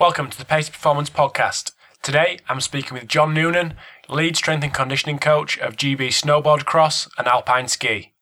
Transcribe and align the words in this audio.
Welcome 0.00 0.28
to 0.28 0.36
the 0.36 0.44
Pacey 0.44 0.72
Performance 0.72 1.08
Podcast. 1.08 1.70
Today 2.02 2.40
I'm 2.48 2.60
speaking 2.60 2.94
with 2.94 3.06
John 3.06 3.32
Noonan, 3.32 3.74
lead 4.08 4.36
strength 4.36 4.64
and 4.64 4.74
conditioning 4.74 5.20
coach 5.20 5.56
of 5.58 5.76
GB 5.76 6.08
Snowboard 6.08 6.64
Cross 6.64 7.08
and 7.16 7.28
Alpine 7.28 7.68
Ski. 7.68 8.13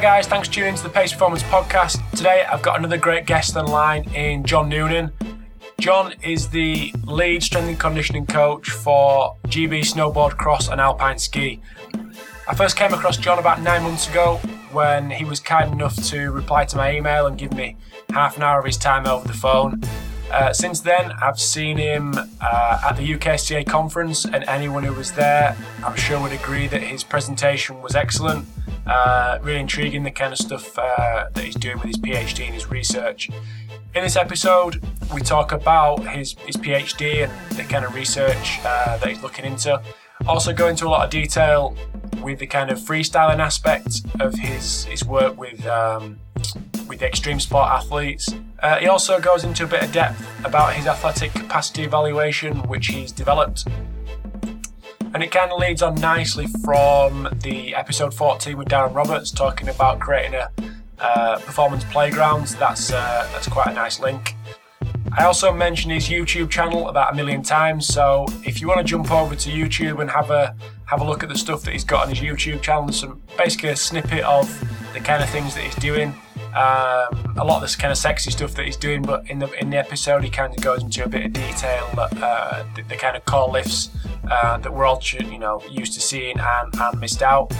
Guys, 0.00 0.26
thanks 0.26 0.48
for 0.48 0.54
tuning 0.54 0.70
into 0.70 0.82
the 0.82 0.88
Pacey 0.88 1.12
Performance 1.12 1.42
Podcast. 1.42 2.00
Today 2.12 2.42
I've 2.50 2.62
got 2.62 2.78
another 2.78 2.96
great 2.96 3.26
guest 3.26 3.54
online 3.54 4.04
in 4.14 4.44
John 4.44 4.70
Noonan. 4.70 5.12
John 5.78 6.14
is 6.22 6.48
the 6.48 6.94
lead 7.04 7.42
strength 7.42 7.68
and 7.68 7.78
conditioning 7.78 8.24
coach 8.24 8.70
for 8.70 9.36
GB 9.48 9.80
Snowboard 9.80 10.38
Cross 10.38 10.68
and 10.68 10.80
Alpine 10.80 11.18
Ski. 11.18 11.60
I 12.48 12.54
first 12.54 12.78
came 12.78 12.94
across 12.94 13.18
John 13.18 13.38
about 13.38 13.60
nine 13.60 13.82
months 13.82 14.08
ago 14.08 14.36
when 14.72 15.10
he 15.10 15.26
was 15.26 15.38
kind 15.38 15.70
enough 15.70 15.94
to 16.04 16.30
reply 16.30 16.64
to 16.64 16.78
my 16.78 16.96
email 16.96 17.26
and 17.26 17.36
give 17.36 17.52
me 17.52 17.76
half 18.08 18.38
an 18.38 18.42
hour 18.42 18.58
of 18.58 18.64
his 18.64 18.78
time 18.78 19.06
over 19.06 19.28
the 19.28 19.34
phone. 19.34 19.82
Uh, 20.30 20.52
since 20.52 20.80
then, 20.80 21.12
I've 21.20 21.40
seen 21.40 21.76
him 21.76 22.14
uh, 22.40 22.80
at 22.88 22.92
the 22.96 23.14
UKSCA 23.14 23.66
conference, 23.66 24.24
and 24.24 24.44
anyone 24.44 24.84
who 24.84 24.94
was 24.94 25.12
there, 25.12 25.56
I'm 25.84 25.96
sure 25.96 26.20
would 26.20 26.32
agree 26.32 26.68
that 26.68 26.82
his 26.82 27.02
presentation 27.02 27.82
was 27.82 27.96
excellent. 27.96 28.46
Uh, 28.86 29.38
really 29.42 29.60
intriguing 29.60 30.04
the 30.04 30.10
kind 30.10 30.32
of 30.32 30.38
stuff 30.38 30.78
uh, 30.78 31.28
that 31.32 31.44
he's 31.44 31.56
doing 31.56 31.76
with 31.78 31.86
his 31.86 31.98
PhD 31.98 32.44
and 32.44 32.54
his 32.54 32.70
research. 32.70 33.28
In 33.94 34.02
this 34.04 34.16
episode, 34.16 34.82
we 35.12 35.20
talk 35.20 35.50
about 35.50 36.06
his, 36.08 36.36
his 36.46 36.56
PhD 36.56 37.24
and 37.24 37.58
the 37.58 37.64
kind 37.64 37.84
of 37.84 37.94
research 37.94 38.60
uh, 38.64 38.98
that 38.98 39.08
he's 39.08 39.22
looking 39.22 39.44
into. 39.44 39.82
Also, 40.28 40.52
go 40.52 40.68
into 40.68 40.86
a 40.86 40.90
lot 40.90 41.04
of 41.04 41.10
detail 41.10 41.76
with 42.22 42.38
the 42.38 42.46
kind 42.46 42.70
of 42.70 42.78
freestyling 42.78 43.38
aspect 43.38 44.02
of 44.20 44.34
his 44.34 44.84
his 44.84 45.04
work 45.04 45.38
with 45.38 45.66
um, 45.66 46.18
with 46.90 46.98
the 46.98 47.06
extreme 47.06 47.40
sport 47.40 47.70
athletes. 47.70 48.28
Uh, 48.58 48.76
he 48.76 48.86
also 48.86 49.18
goes 49.18 49.44
into 49.44 49.64
a 49.64 49.66
bit 49.66 49.82
of 49.82 49.90
depth 49.92 50.22
about 50.44 50.74
his 50.74 50.86
athletic 50.86 51.32
capacity 51.32 51.84
evaluation, 51.84 52.58
which 52.68 52.88
he's 52.88 53.12
developed 53.12 53.64
and 55.12 55.22
it 55.22 55.30
kind 55.30 55.50
of 55.50 55.58
leads 55.58 55.82
on 55.82 55.94
nicely 55.96 56.46
from 56.64 57.28
the 57.42 57.74
episode 57.74 58.14
14 58.14 58.56
with 58.56 58.68
Darren 58.68 58.94
Roberts 58.94 59.30
talking 59.30 59.68
about 59.68 59.98
creating 59.98 60.34
a 60.34 60.50
uh, 61.00 61.38
performance 61.40 61.84
playground. 61.84 62.46
That's 62.58 62.92
uh, 62.92 63.28
that's 63.32 63.48
quite 63.48 63.68
a 63.68 63.72
nice 63.72 63.98
link. 63.98 64.36
I 65.18 65.24
also 65.24 65.52
mentioned 65.52 65.92
his 65.92 66.08
YouTube 66.08 66.50
channel 66.50 66.88
about 66.88 67.12
a 67.12 67.16
million 67.16 67.42
times, 67.42 67.86
so 67.86 68.26
if 68.44 68.60
you 68.60 68.68
want 68.68 68.78
to 68.78 68.84
jump 68.84 69.10
over 69.10 69.34
to 69.34 69.50
YouTube 69.50 70.00
and 70.00 70.08
have 70.10 70.30
a 70.30 70.54
have 70.86 71.00
a 71.00 71.04
look 71.04 71.22
at 71.22 71.28
the 71.28 71.38
stuff 71.38 71.62
that 71.62 71.72
he's 71.72 71.84
got 71.84 72.04
on 72.04 72.14
his 72.14 72.20
YouTube 72.20 72.62
channel, 72.62 72.92
some 72.92 73.20
basically 73.36 73.70
a 73.70 73.76
snippet 73.76 74.22
of 74.22 74.46
the 74.92 75.00
kind 75.00 75.22
of 75.22 75.28
things 75.30 75.54
that 75.54 75.64
he's 75.64 75.74
doing. 75.76 76.14
Um, 76.54 77.36
a 77.36 77.44
lot 77.44 77.56
of 77.56 77.62
this 77.62 77.76
kind 77.76 77.92
of 77.92 77.98
sexy 77.98 78.30
stuff 78.30 78.54
that 78.54 78.66
he's 78.66 78.76
doing, 78.76 79.02
but 79.02 79.28
in 79.30 79.38
the 79.38 79.50
in 79.60 79.70
the 79.70 79.78
episode 79.78 80.24
he 80.24 80.30
kind 80.30 80.52
of 80.52 80.62
goes 80.62 80.82
into 80.82 81.04
a 81.04 81.08
bit 81.08 81.26
of 81.26 81.32
detail, 81.32 81.88
uh, 81.96 82.64
the, 82.74 82.82
the 82.82 82.96
kind 82.96 83.16
of 83.16 83.24
core 83.24 83.48
lifts 83.48 83.90
uh, 84.30 84.58
that 84.58 84.72
we're 84.72 84.84
all 84.84 85.00
you 85.02 85.38
know 85.38 85.62
used 85.70 85.92
to 85.94 86.00
seeing 86.00 86.38
and, 86.38 86.74
and 86.74 87.00
missed 87.00 87.22
out. 87.22 87.52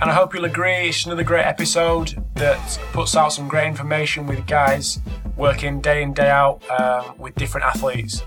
And 0.00 0.10
I 0.10 0.14
hope 0.14 0.34
you'll 0.34 0.44
agree 0.44 0.88
it's 0.88 1.06
another 1.06 1.24
great 1.24 1.44
episode 1.44 2.22
that 2.34 2.78
puts 2.92 3.16
out 3.16 3.32
some 3.32 3.48
great 3.48 3.66
information 3.66 4.26
with 4.26 4.46
guys 4.46 5.00
working 5.36 5.80
day 5.80 6.02
in 6.02 6.12
day 6.12 6.30
out 6.30 6.62
um, 6.70 7.16
with 7.18 7.34
different 7.34 7.66
athletes. 7.66 8.22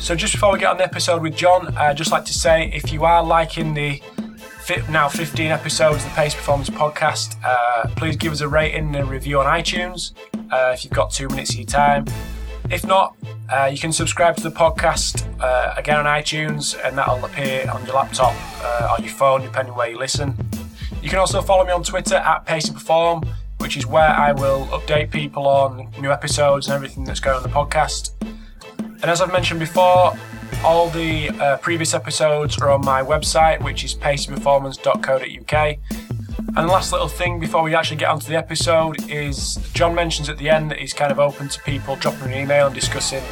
So 0.00 0.16
just 0.16 0.32
before 0.32 0.52
we 0.52 0.58
get 0.58 0.68
on 0.68 0.78
the 0.78 0.84
episode 0.84 1.22
with 1.22 1.36
John, 1.36 1.76
I'd 1.76 1.96
just 1.96 2.10
like 2.10 2.24
to 2.24 2.34
say 2.34 2.72
if 2.74 2.92
you 2.92 3.04
are 3.04 3.22
liking 3.22 3.72
the 3.72 4.02
now 4.88 5.08
15 5.08 5.50
episodes 5.50 6.04
of 6.04 6.10
the 6.10 6.14
Pacey 6.14 6.36
Performance 6.36 6.70
podcast, 6.70 7.36
uh, 7.44 7.88
please 7.96 8.16
give 8.16 8.32
us 8.32 8.40
a 8.40 8.48
rating 8.48 8.94
and 8.94 8.96
a 8.96 9.04
review 9.04 9.40
on 9.40 9.46
iTunes 9.46 10.12
uh, 10.52 10.72
if 10.72 10.84
you've 10.84 10.92
got 10.92 11.10
two 11.10 11.28
minutes 11.28 11.50
of 11.50 11.56
your 11.56 11.66
time. 11.66 12.04
If 12.70 12.86
not, 12.86 13.16
uh, 13.50 13.68
you 13.72 13.78
can 13.78 13.92
subscribe 13.92 14.36
to 14.36 14.42
the 14.42 14.50
podcast 14.50 15.26
uh, 15.40 15.74
again 15.76 15.96
on 15.96 16.04
iTunes, 16.04 16.78
and 16.84 16.96
that'll 16.96 17.24
appear 17.24 17.68
on 17.70 17.84
your 17.84 17.94
laptop 17.94 18.34
uh, 18.62 18.96
or 18.96 19.04
your 19.04 19.12
phone, 19.12 19.42
depending 19.42 19.74
where 19.74 19.90
you 19.90 19.98
listen. 19.98 20.36
You 21.02 21.10
can 21.10 21.18
also 21.18 21.42
follow 21.42 21.64
me 21.64 21.72
on 21.72 21.82
Twitter 21.82 22.16
at 22.16 22.46
Pacey 22.46 22.72
Perform, 22.72 23.22
which 23.58 23.76
is 23.76 23.86
where 23.86 24.10
I 24.10 24.32
will 24.32 24.66
update 24.66 25.10
people 25.10 25.48
on 25.48 25.88
new 26.00 26.12
episodes 26.12 26.68
and 26.68 26.74
everything 26.74 27.04
that's 27.04 27.20
going 27.20 27.36
on 27.36 27.42
the 27.42 27.48
podcast. 27.48 28.12
And 28.78 29.04
as 29.04 29.20
I've 29.20 29.32
mentioned 29.32 29.60
before, 29.60 30.14
all 30.64 30.90
the 30.90 31.30
uh, 31.30 31.56
previous 31.58 31.94
episodes 31.94 32.58
are 32.58 32.70
on 32.70 32.84
my 32.84 33.00
website, 33.02 33.62
which 33.62 33.84
is 33.84 33.94
paceyperformance.co.uk. 33.94 35.78
And 36.54 36.56
the 36.56 36.72
last 36.72 36.92
little 36.92 37.08
thing 37.08 37.40
before 37.40 37.62
we 37.62 37.74
actually 37.74 37.96
get 37.96 38.10
onto 38.10 38.28
the 38.28 38.36
episode 38.36 39.10
is 39.10 39.56
John 39.72 39.94
mentions 39.94 40.28
at 40.28 40.36
the 40.38 40.50
end 40.50 40.70
that 40.70 40.78
he's 40.78 40.92
kind 40.92 41.10
of 41.10 41.18
open 41.18 41.48
to 41.48 41.60
people 41.62 41.96
dropping 41.96 42.32
an 42.32 42.38
email 42.38 42.66
and 42.66 42.74
discussing 42.74 43.24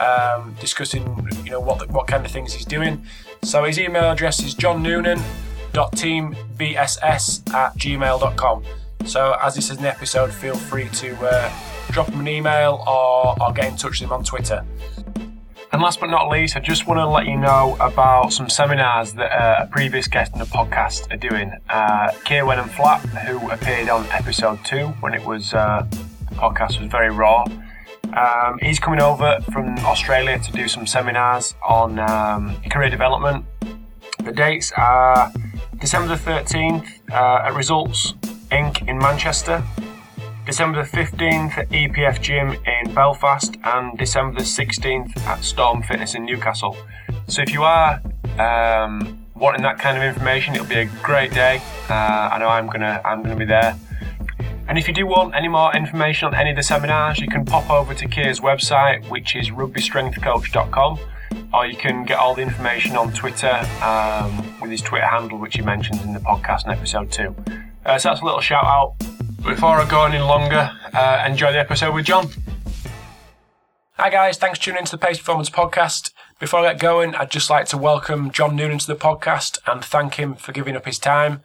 um, 0.00 0.54
discussing 0.60 1.02
you 1.44 1.50
know 1.50 1.58
what 1.60 1.90
what 1.90 2.06
kind 2.06 2.24
of 2.24 2.30
things 2.30 2.54
he's 2.54 2.64
doing. 2.64 3.04
So 3.42 3.64
his 3.64 3.78
email 3.78 4.04
address 4.04 4.42
is 4.42 4.54
johnnoonan.teambss 4.54 7.54
at 7.54 7.76
gmail.com. 7.76 8.64
So 9.04 9.36
as 9.42 9.54
says 9.54 9.70
in 9.70 9.82
the 9.82 9.88
episode, 9.88 10.32
feel 10.32 10.54
free 10.54 10.88
to 10.88 11.16
uh, 11.20 11.50
drop 11.90 12.08
him 12.08 12.20
an 12.20 12.28
email 12.28 12.84
or, 12.86 13.34
or 13.42 13.52
get 13.52 13.66
in 13.66 13.76
touch 13.76 14.00
with 14.00 14.08
him 14.08 14.12
on 14.12 14.24
Twitter. 14.24 14.64
And 15.72 15.80
last 15.80 16.00
but 16.00 16.10
not 16.10 16.28
least, 16.28 16.56
I 16.56 16.60
just 16.60 16.88
want 16.88 16.98
to 16.98 17.06
let 17.06 17.26
you 17.26 17.36
know 17.36 17.76
about 17.78 18.32
some 18.32 18.48
seminars 18.50 19.12
that 19.12 19.30
uh, 19.30 19.64
a 19.64 19.66
previous 19.68 20.08
guest 20.08 20.32
in 20.32 20.40
the 20.40 20.44
podcast 20.46 21.12
are 21.12 21.16
doing. 21.16 21.52
Uh, 21.68 22.10
Keir 22.24 22.44
Wenham 22.44 22.68
Flatt, 22.68 23.00
who 23.08 23.48
appeared 23.50 23.88
on 23.88 24.04
episode 24.06 24.58
two 24.64 24.88
when 24.98 25.14
it 25.14 25.24
was 25.24 25.54
uh, 25.54 25.86
the 26.28 26.34
podcast 26.34 26.80
was 26.80 26.90
very 26.90 27.10
raw. 27.10 27.44
Um, 28.16 28.58
he's 28.60 28.80
coming 28.80 29.00
over 29.00 29.38
from 29.52 29.78
Australia 29.80 30.40
to 30.40 30.52
do 30.52 30.66
some 30.66 30.88
seminars 30.88 31.54
on 31.64 32.00
um, 32.00 32.60
career 32.68 32.90
development. 32.90 33.44
The 34.24 34.32
dates 34.32 34.72
are 34.76 35.32
December 35.78 36.16
the 36.16 36.20
13th 36.20 36.88
uh, 37.12 37.46
at 37.46 37.54
Results 37.54 38.14
Inc. 38.50 38.88
in 38.88 38.98
Manchester, 38.98 39.62
December 40.50 40.82
the 40.82 40.96
15th 40.96 41.58
at 41.58 41.68
EPF 41.68 42.20
Gym 42.20 42.56
in 42.66 42.92
Belfast, 42.92 43.56
and 43.62 43.96
December 43.96 44.40
the 44.40 44.44
16th 44.44 45.16
at 45.18 45.44
Storm 45.44 45.80
Fitness 45.80 46.16
in 46.16 46.24
Newcastle. 46.24 46.76
So 47.28 47.40
if 47.40 47.52
you 47.52 47.62
are 47.62 48.02
um, 48.36 49.24
wanting 49.36 49.62
that 49.62 49.78
kind 49.78 49.96
of 49.96 50.02
information, 50.02 50.56
it'll 50.56 50.66
be 50.66 50.74
a 50.74 50.86
great 51.04 51.32
day. 51.32 51.62
Uh, 51.88 52.30
I 52.32 52.38
know 52.40 52.48
I'm 52.48 52.66
gonna 52.66 53.00
I'm 53.04 53.22
gonna 53.22 53.36
be 53.36 53.44
there. 53.44 53.78
And 54.66 54.76
if 54.76 54.88
you 54.88 54.92
do 54.92 55.06
want 55.06 55.36
any 55.36 55.46
more 55.46 55.72
information 55.72 56.26
on 56.26 56.34
any 56.34 56.50
of 56.50 56.56
the 56.56 56.64
seminars, 56.64 57.20
you 57.20 57.28
can 57.28 57.44
pop 57.44 57.70
over 57.70 57.94
to 57.94 58.08
Keir's 58.08 58.40
website, 58.40 59.08
which 59.08 59.36
is 59.36 59.50
rugbystrengthcoach.com, 59.50 60.98
or 61.54 61.64
you 61.64 61.76
can 61.76 62.04
get 62.04 62.18
all 62.18 62.34
the 62.34 62.42
information 62.42 62.96
on 62.96 63.12
Twitter 63.12 63.54
um, 63.84 64.60
with 64.60 64.72
his 64.72 64.82
Twitter 64.82 65.06
handle, 65.06 65.38
which 65.38 65.54
he 65.54 65.62
mentions 65.62 66.02
in 66.02 66.12
the 66.12 66.18
podcast 66.18 66.64
in 66.64 66.72
episode 66.72 67.12
two. 67.12 67.36
Uh, 67.86 67.96
so 67.98 68.08
that's 68.08 68.20
a 68.20 68.24
little 68.24 68.40
shout 68.40 68.64
out 68.64 68.96
before 69.42 69.80
I 69.80 69.88
go 69.88 70.04
any 70.04 70.18
longer, 70.18 70.70
uh, 70.92 71.24
enjoy 71.26 71.52
the 71.52 71.58
episode 71.58 71.94
with 71.94 72.04
John. 72.04 72.28
Hi 73.94 74.10
guys, 74.10 74.36
thanks 74.38 74.58
for 74.58 74.66
tuning 74.66 74.80
into 74.80 74.92
the 74.92 74.98
Pacey 74.98 75.20
Performance 75.20 75.50
Podcast. 75.50 76.12
Before 76.38 76.60
I 76.60 76.72
get 76.72 76.80
going, 76.80 77.14
I'd 77.14 77.30
just 77.30 77.50
like 77.50 77.66
to 77.66 77.78
welcome 77.78 78.30
John 78.30 78.56
Noonan 78.56 78.78
to 78.78 78.86
the 78.86 78.96
podcast 78.96 79.58
and 79.66 79.84
thank 79.84 80.14
him 80.14 80.34
for 80.34 80.52
giving 80.52 80.76
up 80.76 80.86
his 80.86 80.98
time. 80.98 81.42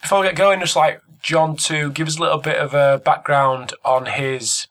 Before 0.00 0.20
we 0.20 0.26
get 0.26 0.36
going, 0.36 0.60
just 0.60 0.76
like 0.76 1.00
John 1.22 1.56
to 1.56 1.90
give 1.90 2.08
us 2.08 2.18
a 2.18 2.22
little 2.22 2.38
bit 2.38 2.56
of 2.56 2.74
a 2.74 3.00
background 3.04 3.72
on 3.84 4.06
his 4.06 4.66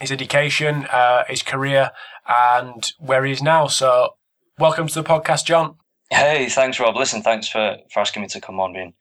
his 0.00 0.10
education, 0.10 0.86
uh, 0.90 1.24
his 1.28 1.42
career, 1.42 1.92
and 2.26 2.92
where 2.98 3.24
he 3.24 3.32
is 3.32 3.42
now. 3.42 3.68
So, 3.68 4.16
welcome 4.58 4.88
to 4.88 4.94
the 4.94 5.04
podcast, 5.08 5.44
John. 5.44 5.76
Hey, 6.10 6.48
thanks, 6.48 6.80
Rob. 6.80 6.96
Listen, 6.96 7.22
thanks 7.22 7.48
for, 7.48 7.76
for 7.92 8.00
asking 8.00 8.22
me 8.22 8.28
to 8.28 8.40
come 8.40 8.58
on. 8.58 8.72
Being 8.72 8.94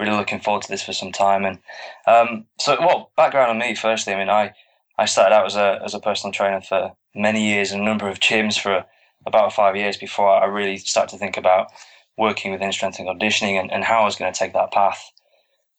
really 0.00 0.16
looking 0.16 0.40
forward 0.40 0.62
to 0.62 0.68
this 0.68 0.82
for 0.82 0.92
some 0.92 1.12
time. 1.12 1.44
And 1.44 1.58
um, 2.06 2.46
so, 2.58 2.76
well, 2.80 3.10
background 3.16 3.50
on 3.50 3.58
me. 3.58 3.74
Firstly, 3.74 4.14
I 4.14 4.18
mean, 4.18 4.30
I 4.30 4.52
I 4.98 5.04
started 5.04 5.34
out 5.34 5.46
as 5.46 5.56
a 5.56 5.80
as 5.84 5.94
a 5.94 6.00
personal 6.00 6.32
trainer 6.32 6.60
for 6.60 6.92
many 7.14 7.46
years 7.46 7.72
in 7.72 7.80
a 7.80 7.84
number 7.84 8.08
of 8.08 8.20
gyms 8.20 8.58
for 8.58 8.84
about 9.26 9.52
five 9.52 9.76
years 9.76 9.96
before 9.96 10.30
I 10.30 10.46
really 10.46 10.78
started 10.78 11.10
to 11.10 11.18
think 11.18 11.36
about 11.36 11.68
working 12.16 12.52
within 12.52 12.72
strength 12.72 12.98
and 12.98 13.08
conditioning 13.08 13.56
and, 13.56 13.72
and 13.72 13.84
how 13.84 14.02
I 14.02 14.04
was 14.04 14.16
going 14.16 14.32
to 14.32 14.38
take 14.38 14.52
that 14.52 14.72
path. 14.72 15.10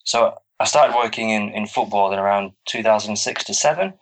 So 0.03 0.35
I 0.59 0.65
started 0.65 0.95
working 0.95 1.29
in, 1.29 1.49
in 1.49 1.65
football 1.65 2.11
in 2.13 2.19
around 2.19 2.51
2006 2.65 3.43
to 3.45 3.53
7. 3.53 3.93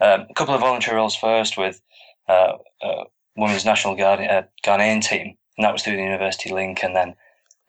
Um, 0.00 0.26
a 0.28 0.34
couple 0.34 0.54
of 0.54 0.60
voluntary 0.60 0.96
roles 0.96 1.14
first 1.14 1.56
with 1.56 1.80
uh, 2.28 2.54
uh, 2.82 3.04
Women's 3.36 3.64
National 3.64 3.94
uh, 3.94 4.42
Ghanaian 4.64 5.02
team, 5.02 5.36
and 5.56 5.64
that 5.64 5.72
was 5.72 5.82
through 5.82 5.96
the 5.96 6.02
University 6.02 6.52
Link. 6.52 6.82
And 6.82 6.94
then 6.94 7.14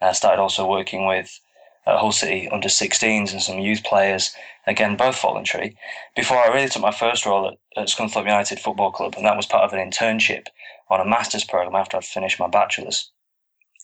I 0.02 0.14
started 0.14 0.42
also 0.42 0.68
working 0.68 1.06
with 1.06 1.40
at 1.86 1.98
Hull 1.98 2.12
City 2.12 2.50
under 2.50 2.68
16s 2.68 3.32
and 3.32 3.42
some 3.42 3.60
youth 3.60 3.84
players, 3.84 4.32
again, 4.68 4.96
both 4.96 5.22
voluntary, 5.22 5.76
before 6.16 6.38
I 6.38 6.48
really 6.54 6.70
took 6.70 6.82
my 6.82 6.92
first 6.92 7.26
role 7.26 7.48
at, 7.48 7.82
at 7.82 7.88
Scunthorpe 7.88 8.26
United 8.26 8.60
Football 8.60 8.92
Club, 8.92 9.16
and 9.18 9.26
that 9.26 9.38
was 9.38 9.46
part 9.46 9.64
of 9.64 9.74
an 9.74 9.90
internship 9.90 10.48
on 10.90 11.00
a 11.00 11.06
master's 11.06 11.44
programme 11.44 11.76
after 11.76 11.98
I'd 11.98 12.06
finished 12.06 12.40
my 12.40 12.48
bachelor's. 12.48 13.12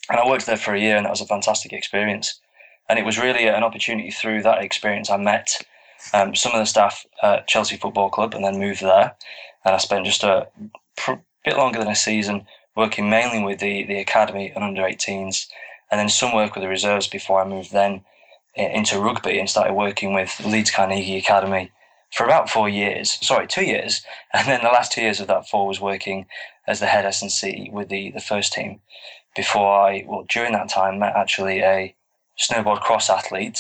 And 0.09 0.19
I 0.19 0.27
worked 0.27 0.45
there 0.45 0.57
for 0.57 0.73
a 0.73 0.79
year, 0.79 0.97
and 0.97 1.05
that 1.05 1.11
was 1.11 1.21
a 1.21 1.25
fantastic 1.25 1.73
experience. 1.73 2.39
And 2.87 2.99
it 2.99 3.05
was 3.05 3.17
really 3.17 3.47
an 3.47 3.63
opportunity 3.63 4.11
through 4.11 4.43
that 4.43 4.61
experience. 4.61 5.09
I 5.09 5.17
met 5.17 5.49
um, 6.13 6.35
some 6.35 6.51
of 6.51 6.59
the 6.59 6.65
staff 6.65 7.05
at 7.23 7.47
Chelsea 7.47 7.77
Football 7.77 8.09
Club 8.09 8.35
and 8.35 8.43
then 8.43 8.59
moved 8.59 8.81
there. 8.81 9.15
And 9.63 9.73
I 9.73 9.77
spent 9.79 10.05
just 10.05 10.23
a 10.23 10.47
pr- 10.95 11.13
bit 11.43 11.57
longer 11.57 11.79
than 11.79 11.87
a 11.87 11.95
season 11.95 12.45
working 12.75 13.09
mainly 13.09 13.43
with 13.43 13.59
the, 13.59 13.85
the 13.85 13.99
academy 13.99 14.51
and 14.53 14.63
under 14.63 14.83
18s, 14.83 15.47
and 15.91 15.99
then 15.99 16.09
some 16.09 16.33
work 16.33 16.55
with 16.55 16.63
the 16.63 16.69
reserves 16.69 17.07
before 17.07 17.41
I 17.41 17.47
moved 17.47 17.71
then 17.71 18.03
into 18.55 18.99
rugby 18.99 19.39
and 19.39 19.49
started 19.49 19.73
working 19.73 20.13
with 20.13 20.39
Leeds 20.45 20.71
Carnegie 20.71 21.17
Academy 21.17 21.71
for 22.11 22.25
about 22.25 22.49
four 22.49 22.69
years. 22.69 23.17
Sorry, 23.25 23.47
two 23.47 23.65
years. 23.65 24.01
And 24.33 24.47
then 24.47 24.61
the 24.63 24.69
last 24.69 24.91
two 24.91 25.01
years 25.01 25.19
of 25.19 25.27
that 25.27 25.49
four 25.49 25.67
was 25.67 25.81
working 25.81 26.25
as 26.67 26.79
the 26.79 26.87
head 26.87 27.05
S&C 27.05 27.69
with 27.71 27.89
the, 27.89 28.11
the 28.11 28.19
first 28.19 28.53
team 28.53 28.81
before 29.35 29.79
I, 29.79 30.05
well, 30.07 30.25
during 30.29 30.53
that 30.53 30.69
time, 30.69 30.99
met 30.99 31.15
actually 31.15 31.59
a 31.59 31.95
snowboard 32.39 32.81
cross 32.81 33.09
athlete. 33.09 33.59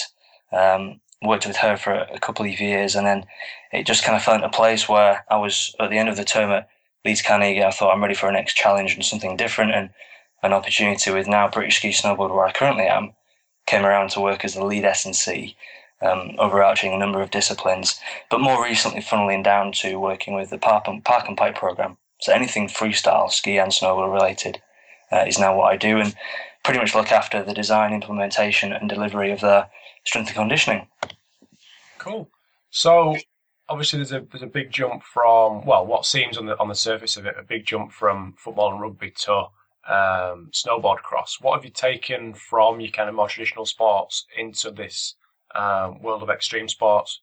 Um, 0.51 1.01
worked 1.21 1.47
with 1.47 1.57
her 1.57 1.75
for 1.75 1.93
a, 1.93 2.19
couple 2.19 2.45
of 2.45 2.59
years, 2.59 2.95
and 2.95 3.05
then 3.05 3.25
it 3.71 3.85
just 3.85 4.03
kind 4.03 4.15
of 4.15 4.23
fell 4.23 4.35
into 4.35 4.49
place 4.49 4.87
where 4.87 5.25
I 5.29 5.37
was 5.37 5.75
at 5.79 5.89
the 5.89 5.97
end 5.97 6.09
of 6.09 6.17
the 6.17 6.25
term 6.25 6.51
at 6.51 6.69
Leeds 7.03 7.21
Carnegie. 7.21 7.63
I 7.63 7.71
thought 7.71 7.93
I'm 7.93 8.01
ready 8.01 8.13
for 8.13 8.29
a 8.29 8.31
next 8.31 8.55
challenge 8.55 8.93
and 8.93 9.03
something 9.03 9.37
different, 9.37 9.73
and 9.73 9.89
an 10.45 10.53
opportunity 10.53 11.11
with 11.11 11.27
now 11.27 11.49
British 11.49 11.77
Ski 11.77 11.89
Snowboard, 11.89 12.33
where 12.33 12.45
I 12.45 12.51
currently 12.51 12.85
am, 12.85 13.13
came 13.65 13.85
around 13.85 14.11
to 14.11 14.21
work 14.21 14.45
as 14.45 14.53
the 14.53 14.63
lead 14.63 14.85
S&C, 14.85 15.55
um, 16.01 16.35
overarching 16.37 16.93
a 16.93 16.97
number 16.97 17.21
of 17.21 17.31
disciplines, 17.31 17.99
but 18.29 18.41
more 18.41 18.63
recently 18.63 19.01
funneling 19.01 19.43
down 19.43 19.71
to 19.73 19.99
working 19.99 20.35
with 20.35 20.49
the 20.49 20.57
Park 20.57 20.87
and, 20.87 21.03
Park 21.03 21.27
and 21.27 21.37
Pipe 21.37 21.55
program. 21.55 21.97
So 22.21 22.31
anything 22.31 22.67
freestyle, 22.67 23.31
ski 23.31 23.57
and 23.57 23.71
snowboard 23.71 24.13
related 24.13 24.61
uh, 25.11 25.25
is 25.27 25.39
now 25.39 25.55
what 25.57 25.71
I 25.71 25.77
do, 25.77 25.99
and 25.99 26.15
pretty 26.63 26.79
much 26.79 26.95
look 26.95 27.11
after 27.11 27.43
the 27.43 27.53
design, 27.53 27.93
implementation, 27.93 28.71
and 28.71 28.89
delivery 28.89 29.31
of 29.31 29.41
the 29.41 29.67
strength 30.05 30.27
and 30.27 30.37
conditioning. 30.37 30.87
Cool. 31.97 32.29
So 32.69 33.15
obviously 33.69 33.97
there's 33.97 34.11
a 34.11 34.25
there's 34.31 34.43
a 34.43 34.47
big 34.47 34.71
jump 34.71 35.03
from 35.03 35.65
well 35.65 35.85
what 35.85 36.05
seems 36.05 36.37
on 36.37 36.45
the 36.45 36.59
on 36.59 36.67
the 36.67 36.75
surface 36.75 37.17
of 37.17 37.25
it 37.25 37.35
a 37.39 37.43
big 37.43 37.65
jump 37.65 37.91
from 37.91 38.35
football 38.37 38.71
and 38.71 38.79
rugby 38.79 39.09
to 39.09 39.45
um, 39.87 40.49
snowboard 40.51 40.97
cross. 40.97 41.37
What 41.41 41.55
have 41.55 41.65
you 41.65 41.71
taken 41.71 42.33
from 42.33 42.79
your 42.79 42.91
kind 42.91 43.09
of 43.09 43.15
more 43.15 43.27
traditional 43.27 43.65
sports 43.65 44.25
into 44.37 44.71
this 44.71 45.15
um, 45.53 46.01
world 46.01 46.23
of 46.23 46.29
extreme 46.29 46.67
sports? 46.67 47.21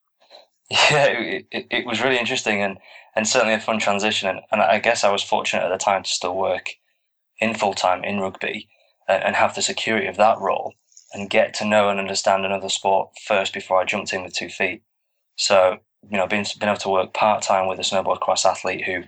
Yeah, 0.70 1.06
it, 1.06 1.47
it, 1.50 1.67
it, 1.70 1.87
was 1.87 2.00
really 2.00 2.19
interesting 2.19 2.62
and, 2.62 2.79
and 3.14 3.29
certainly 3.29 3.55
a 3.55 3.61
fun 3.61 3.79
transition. 3.79 4.29
And, 4.29 4.41
and 4.50 4.62
I 4.62 4.79
guess 4.79 5.05
I 5.05 5.11
was 5.11 5.23
fortunate 5.23 5.64
at 5.64 5.69
the 5.69 5.76
time 5.76 6.03
to 6.03 6.09
still 6.09 6.37
work 6.37 6.70
in 7.41 7.55
full 7.55 7.75
time 7.75 8.05
in 8.05 8.20
rugby 8.20 8.69
and, 9.08 9.23
and 9.23 9.37
have 9.37 9.55
the 9.55 9.61
security 9.61 10.06
of 10.06 10.17
that 10.17 10.38
role 10.38 10.73
and 11.12 11.29
get 11.29 11.53
to 11.55 11.67
know 11.67 11.91
and 11.91 12.00
understand 12.00 12.47
another 12.47 12.69
sport 12.69 13.11
first 13.26 13.53
before 13.53 13.81
I 13.81 13.85
jumped 13.85 14.12
in 14.12 14.23
with 14.23 14.35
two 14.35 14.49
feet. 14.49 14.82
So, 15.37 15.79
you 16.11 16.17
know, 16.17 16.26
being, 16.26 16.47
being 16.58 16.70
able 16.70 16.81
to 16.81 16.88
work 16.88 17.12
part 17.12 17.43
time 17.43 17.69
with 17.69 17.79
a 17.79 17.82
snowboard 17.82 18.20
cross 18.20 18.47
athlete 18.47 18.85
who, 18.85 19.03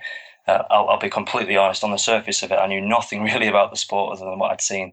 uh, 0.46 0.62
I'll, 0.70 0.88
I'll, 0.88 0.98
be 0.98 1.10
completely 1.10 1.56
honest, 1.56 1.84
on 1.84 1.90
the 1.90 1.96
surface 1.96 2.42
of 2.42 2.52
it, 2.52 2.58
I 2.58 2.66
knew 2.66 2.80
nothing 2.80 3.22
really 3.24 3.46
about 3.46 3.70
the 3.70 3.76
sport 3.76 4.12
other 4.16 4.28
than 4.28 4.38
what 4.38 4.50
I'd 4.50 4.60
seen 4.60 4.92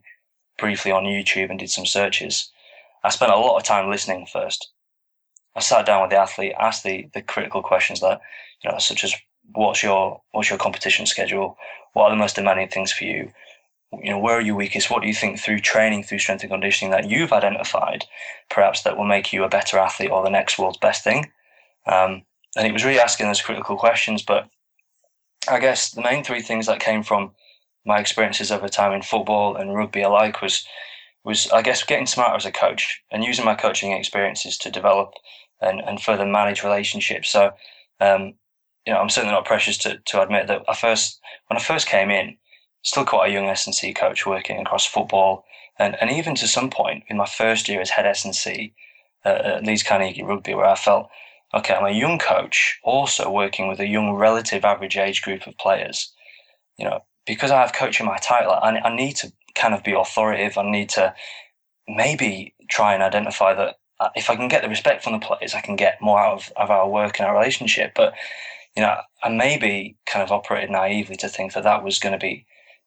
briefly 0.58 0.92
on 0.92 1.04
YouTube 1.04 1.50
and 1.50 1.60
did 1.60 1.70
some 1.70 1.86
searches. 1.86 2.52
I 3.04 3.10
spent 3.10 3.32
a 3.32 3.38
lot 3.38 3.58
of 3.58 3.64
time 3.64 3.90
listening 3.90 4.28
first. 4.32 4.72
I 5.56 5.60
sat 5.60 5.86
down 5.86 6.02
with 6.02 6.12
the 6.12 6.18
athlete, 6.18 6.54
asked 6.60 6.84
the, 6.84 7.10
the 7.14 7.22
critical 7.22 7.62
questions 7.62 8.00
that, 8.00 8.22
you 8.64 8.72
know, 8.72 8.78
such 8.78 9.04
as 9.04 9.14
what's 9.54 9.84
your 9.84 10.22
what's 10.32 10.50
your 10.50 10.60
competition 10.60 11.06
schedule? 11.06 11.58
What 11.94 12.06
are 12.06 12.12
the 12.12 12.16
most 12.16 12.36
demanding 12.36 12.70
things 12.70 12.94
for 12.94 13.04
you? 13.04 13.34
you 14.00 14.12
know, 14.12 14.20
where 14.20 14.38
are 14.38 14.42
you 14.42 14.56
weakest? 14.56 14.90
What 14.90 15.02
do 15.02 15.08
you 15.08 15.14
think 15.14 15.40
through 15.40 15.60
training, 15.60 16.04
through 16.04 16.20
strength 16.20 16.44
and 16.44 16.52
conditioning 16.52 16.92
that 16.92 17.10
you've 17.10 17.34
identified, 17.34 18.06
perhaps 18.50 18.84
that 18.84 18.98
will 18.98 19.06
make 19.06 19.34
you 19.34 19.44
a 19.44 19.50
better 19.50 19.78
athlete 19.78 20.12
or 20.12 20.24
the 20.24 20.30
next 20.30 20.58
world's 20.58 20.78
best 20.78 21.04
thing? 21.04 21.32
Um, 21.86 22.24
and 22.56 22.66
it 22.68 22.74
was 22.74 22.86
really 22.86 23.00
asking 23.00 23.28
those 23.28 23.42
critical 23.42 23.78
questions. 23.78 24.22
But 24.22 24.48
I 25.50 25.60
guess 25.60 25.92
the 25.92 26.02
main 26.02 26.24
three 26.24 26.42
things 26.42 26.68
that 26.68 26.80
came 26.80 27.04
from 27.04 27.32
my 27.86 28.00
experiences 28.00 28.52
over 28.52 28.68
time 28.70 28.94
in 28.94 29.02
football 29.02 29.56
and 29.56 29.76
rugby 29.76 30.02
alike 30.02 30.42
was 30.42 30.66
was 31.24 31.50
I 31.52 31.62
guess 31.62 31.84
getting 31.84 32.08
smarter 32.08 32.36
as 32.36 32.46
a 32.46 32.52
coach 32.52 33.02
and 33.12 33.24
using 33.24 33.46
my 33.46 33.56
coaching 33.56 33.92
experiences 33.92 34.58
to 34.60 34.72
develop 34.72 35.14
and, 35.62 35.80
and 35.82 36.02
further 36.02 36.26
manage 36.26 36.64
relationships. 36.64 37.30
So 37.30 37.52
um, 38.00 38.34
you 38.86 38.94
know, 38.94 39.00
I'm 39.00 39.10
certainly 39.10 39.36
not 39.36 39.46
precious 39.46 39.78
to, 39.80 40.00
to 40.06 40.22
admit 40.22 40.48
that 40.48 40.64
I 40.68 40.76
first 40.76 41.20
when 41.48 41.58
I 41.58 41.62
first 41.62 41.88
came 41.88 42.10
in, 42.10 42.38
still 42.84 43.06
quite 43.06 43.30
a 43.30 43.34
young 43.34 43.48
S&C 43.48 43.94
coach 43.94 44.26
working 44.26 44.60
across 44.60 44.86
football 44.86 45.46
and, 45.78 45.96
and 46.02 46.12
even 46.12 46.36
to 46.36 46.48
some 46.48 46.70
point 46.70 47.04
in 47.08 47.18
my 47.18 47.26
first 47.26 47.70
year 47.70 47.82
as 47.82 47.92
head 47.92 48.06
S&C 48.06 48.74
uh, 49.26 49.30
at 49.30 49.66
Leeds 49.66 49.84
Carnegie 49.84 50.24
Rugby 50.24 50.54
where 50.54 50.66
I 50.66 50.76
felt, 50.76 51.10
okay, 51.54 51.74
I'm 51.74 51.86
a 51.86 51.92
young 51.92 52.18
coach 52.20 52.80
also 52.84 53.30
working 53.30 53.68
with 53.68 53.80
a 53.80 53.88
young 53.88 54.14
relative 54.14 54.66
average 54.66 54.98
age 54.98 55.22
group 55.22 55.48
of 55.48 55.58
players. 55.58 56.14
You 56.78 56.86
know, 56.86 57.02
because 57.26 57.52
I 57.52 57.62
have 57.62 57.74
coaching 57.74 58.06
my 58.06 58.18
title, 58.18 58.52
I, 58.52 58.80
I 58.80 58.96
need 58.96 59.16
to 59.18 59.32
kind 59.56 59.74
of 59.74 59.84
be 59.84 59.94
authoritative. 59.94 60.58
I 60.58 60.70
need 60.70 60.90
to 60.90 61.14
maybe 61.88 62.56
try 62.70 62.94
and 62.94 63.04
identify 63.04 63.54
that 63.54 63.76
uh, 64.00 64.10
if 64.16 64.30
I 64.30 64.36
can 64.36 64.48
get 64.48 64.64
the 64.64 64.70
respect 64.70 65.04
from 65.04 65.14
the 65.14 65.20
players, 65.20 65.54
I 65.54 65.62
can 65.62 65.76
get 65.76 66.02
more 66.02 66.20
out 66.20 66.34
of, 66.34 66.54
of 66.56 66.72
our 66.72 66.90
work 66.90 67.20
and 67.20 67.28
our 67.28 67.38
relationship. 67.38 67.92
But, 67.96 68.14
you 68.76 68.82
know, 68.82 68.98
I 69.24 69.30
maybe 69.30 69.96
kind 70.08 70.24
of 70.24 70.32
operated 70.32 70.72
naively 70.72 71.16
to 71.18 71.30
think 71.30 71.54
that 71.54 71.64
that 71.64 71.84
was 71.84 72.00
going 72.00 72.14
to 72.14 72.20
be 72.20 72.46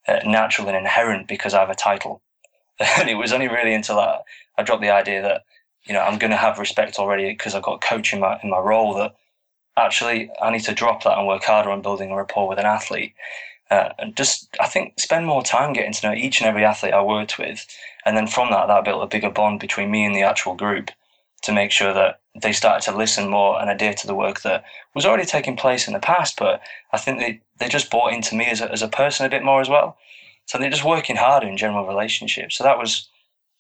uh, 0.09 0.21
natural 0.25 0.67
and 0.67 0.77
inherent 0.77 1.29
because 1.29 1.55
I 1.55 1.61
have 1.61 1.71
a 1.71 1.75
title. 1.75 2.21
and 2.99 3.09
it 3.09 3.15
was 3.15 3.33
only 3.33 3.47
really 3.47 3.75
until 3.75 4.01
I, 4.01 4.19
I 4.59 4.65
dropped 4.65 4.83
the 4.83 4.91
idea 4.91 5.23
that, 5.23 5.43
you 5.87 5.95
know, 5.95 6.01
I'm 6.01 6.19
going 6.19 6.31
to 6.31 6.37
have 6.37 6.59
respect 6.59 6.99
already 6.99 7.31
because 7.31 7.55
I've 7.55 7.63
got 7.63 7.83
coach 7.83 8.13
in 8.13 8.21
my, 8.21 8.39
in 8.43 8.51
my 8.51 8.59
role 8.59 8.95
that 8.95 9.15
actually 9.77 10.31
I 10.41 10.51
need 10.51 10.65
to 10.65 10.75
drop 10.75 11.03
that 11.05 11.19
and 11.19 11.27
work 11.27 11.45
harder 11.45 11.71
on 11.71 11.83
building 11.83 12.11
a 12.11 12.17
rapport 12.17 12.49
with 12.49 12.59
an 12.59 12.67
athlete. 12.67 13.15
Uh, 13.71 13.91
and 13.99 14.17
just, 14.17 14.49
I 14.61 14.67
think, 14.69 15.01
spend 15.01 15.27
more 15.27 15.43
time 15.43 15.73
getting 15.73 15.93
to 15.93 16.07
know 16.07 16.15
each 16.15 16.41
and 16.41 16.49
every 16.49 16.65
athlete 16.65 16.95
I 16.95 17.03
worked 17.03 17.39
with. 17.39 17.67
And 18.05 18.17
then 18.17 18.27
from 18.27 18.51
that, 18.51 18.67
that 18.67 18.85
built 18.85 19.03
a 19.03 19.07
bigger 19.07 19.31
bond 19.31 19.61
between 19.61 19.91
me 19.91 20.05
and 20.05 20.15
the 20.15 20.23
actual 20.23 20.55
group 20.55 20.91
to 21.43 21.53
make 21.53 21.71
sure 21.71 21.93
that 21.93 22.21
they 22.41 22.53
started 22.53 22.85
to 22.91 22.97
listen 22.97 23.29
more 23.29 23.61
and 23.61 23.71
adhere 23.71 23.95
to 23.95 24.07
the 24.07 24.15
work 24.15 24.43
that 24.43 24.65
was 24.95 25.07
already 25.07 25.25
taking 25.25 25.57
place 25.57 25.87
in 25.87 25.93
the 25.93 26.01
past. 26.01 26.37
But 26.39 26.61
I 26.93 26.99
think 26.99 27.19
they, 27.19 27.41
they 27.59 27.69
just 27.69 27.91
bought 27.91 28.13
into 28.13 28.35
me 28.35 28.47
as 28.47 28.61
a, 28.61 28.71
as 28.71 28.83
a 28.83 28.89
person 28.89 29.27
a 29.27 29.31
bit 29.31 29.45
more 29.45 29.61
as 29.61 29.69
well. 29.69 29.97
So 30.47 30.59
they're 30.59 30.71
just 30.71 30.85
working 30.85 31.17
harder 31.17 31.47
in 31.47 31.57
general 31.57 31.87
relationships. 31.87 32.57
So 32.57 32.65
that 32.65 32.79
was 32.79 33.09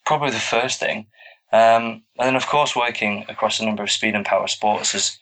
probably 0.05 0.31
the 0.31 0.39
first 0.39 0.81
thing. 0.81 1.07
Um, 1.55 2.03
and 2.19 2.27
then, 2.27 2.35
of 2.35 2.49
course, 2.49 2.75
working 2.75 3.25
across 3.29 3.61
a 3.61 3.65
number 3.65 3.85
of 3.85 3.91
speed 3.93 4.17
and 4.17 4.27
power 4.27 4.49
sports 4.49 4.91
has, 4.91 5.17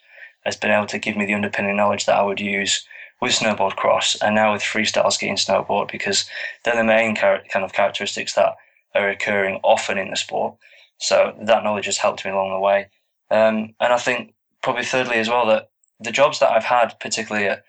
has 0.46 0.56
been 0.56 0.70
able 0.70 0.86
to 0.86 0.98
give 0.98 1.14
me 1.14 1.26
the 1.26 1.34
underpinning 1.34 1.76
knowledge 1.76 2.06
that 2.06 2.16
I 2.16 2.22
would 2.22 2.40
use 2.40 2.86
with 3.20 3.32
snowboard 3.32 3.76
cross 3.76 4.16
and 4.22 4.34
now 4.34 4.54
with 4.54 4.62
freestyle 4.62 5.12
skiing 5.12 5.36
snowboard 5.36 5.92
because 5.92 6.24
they're 6.64 6.74
the 6.74 6.84
main 6.84 7.14
kind 7.14 7.42
of 7.54 7.74
characteristics 7.74 8.32
that 8.32 8.54
are 8.94 9.10
occurring 9.10 9.60
often 9.62 9.98
in 9.98 10.08
the 10.08 10.16
sport. 10.16 10.56
So 10.96 11.36
that 11.42 11.64
knowledge 11.64 11.84
has 11.84 11.98
helped 11.98 12.24
me 12.24 12.30
along 12.30 12.50
the 12.50 12.60
way. 12.60 12.88
Um, 13.30 13.74
and 13.78 13.92
I 13.92 13.98
think 13.98 14.32
probably 14.62 14.84
thirdly 14.84 15.16
as 15.16 15.28
well 15.28 15.46
that 15.48 15.68
the 16.00 16.12
jobs 16.12 16.38
that 16.38 16.50
I've 16.50 16.64
had, 16.64 16.98
particularly 16.98 17.48
at, 17.48 17.62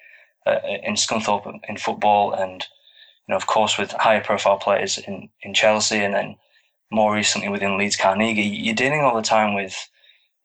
uh, 0.47 0.59
in 0.83 0.93
Scunthorpe 0.93 1.59
in 1.67 1.75
football, 1.75 2.31
and 2.31 2.65
you 3.27 3.33
know, 3.33 3.35
of 3.35 3.45
course, 3.45 3.77
with 3.77 3.91
higher 3.91 4.23
profile 4.23 4.57
players 4.57 4.97
in, 4.97 5.27
in 5.41 5.53
Chelsea, 5.53 5.99
and 5.99 6.13
then 6.13 6.37
more 6.93 7.13
recently 7.13 7.49
within 7.49 7.77
Leeds 7.77 7.95
Carnegie, 7.95 8.41
you're 8.41 8.75
dealing 8.75 9.01
all 9.01 9.15
the 9.15 9.21
time 9.21 9.53
with 9.53 9.89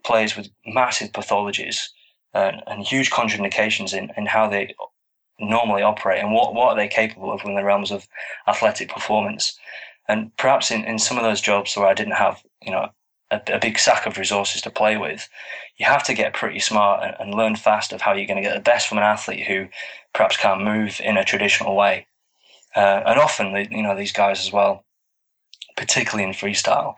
players 0.05 0.37
with 0.37 0.49
massive 0.67 1.13
pathologies 1.13 1.89
and, 2.35 2.63
and 2.67 2.85
huge 2.85 3.11
contraindications 3.11 3.93
in, 3.93 4.11
in 4.17 4.27
how 4.27 4.49
they 4.49 4.75
normally 5.39 5.83
operate 5.83 6.21
and 6.21 6.33
what, 6.33 6.55
what 6.55 6.71
are 6.71 6.77
they 6.77 6.89
capable 6.89 7.33
of 7.33 7.45
in 7.45 7.55
the 7.55 7.65
realms 7.65 7.91
of 7.91 8.09
athletic 8.47 8.89
performance. 8.89 9.59
And 10.09 10.35
perhaps 10.37 10.71
in, 10.71 10.85
in 10.85 10.99
some 10.99 11.19
of 11.19 11.25
those 11.25 11.41
jobs 11.41 11.77
where 11.77 11.87
I 11.87 11.95
didn't 11.95 12.15
have, 12.15 12.43
you 12.63 12.73
know, 12.73 12.89
a, 13.31 13.41
a, 13.49 13.59
big 13.59 13.79
sack 13.79 14.07
of 14.07 14.17
resources 14.17 14.63
to 14.63 14.71
play 14.71 14.97
with, 14.97 15.29
you 15.77 15.85
have 15.85 16.03
to 16.05 16.15
get 16.15 16.33
pretty 16.33 16.59
smart 16.59 17.05
and, 17.05 17.15
and 17.21 17.35
learn 17.35 17.57
fast 17.57 17.93
of 17.93 18.01
how 18.01 18.15
you're 18.15 18.27
going 18.27 18.43
to 18.43 18.49
get 18.49 18.55
the 18.55 18.61
best 18.61 18.89
from 18.89 18.99
an 18.99 19.05
athlete 19.05 19.47
who 19.47 19.67
perhaps 20.15 20.39
can't 20.39 20.65
move 20.65 20.99
in 21.05 21.19
a 21.19 21.25
traditional 21.25 21.77
way. 21.77 22.07
Uh, 22.75 23.03
and 23.07 23.19
often, 23.19 23.55
you 23.71 23.83
know, 23.83 23.97
these 23.97 24.13
guys 24.13 24.41
as 24.41 24.53
well, 24.53 24.85
particularly 25.79 26.29
in 26.29 26.35
freestyle, 26.35 26.97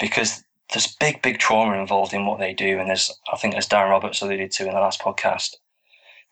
because 0.00 0.42
there's 0.72 0.96
big, 0.96 1.20
big 1.22 1.38
trauma 1.38 1.78
involved 1.78 2.14
in 2.14 2.26
what 2.26 2.40
they 2.40 2.54
do. 2.54 2.78
And 2.78 2.88
there's, 2.88 3.12
I 3.32 3.36
think, 3.36 3.54
as 3.54 3.68
Darren 3.68 3.90
Roberts 3.90 4.22
alluded 4.22 4.50
to 4.52 4.66
in 4.66 4.74
the 4.74 4.80
last 4.80 5.00
podcast, 5.00 5.56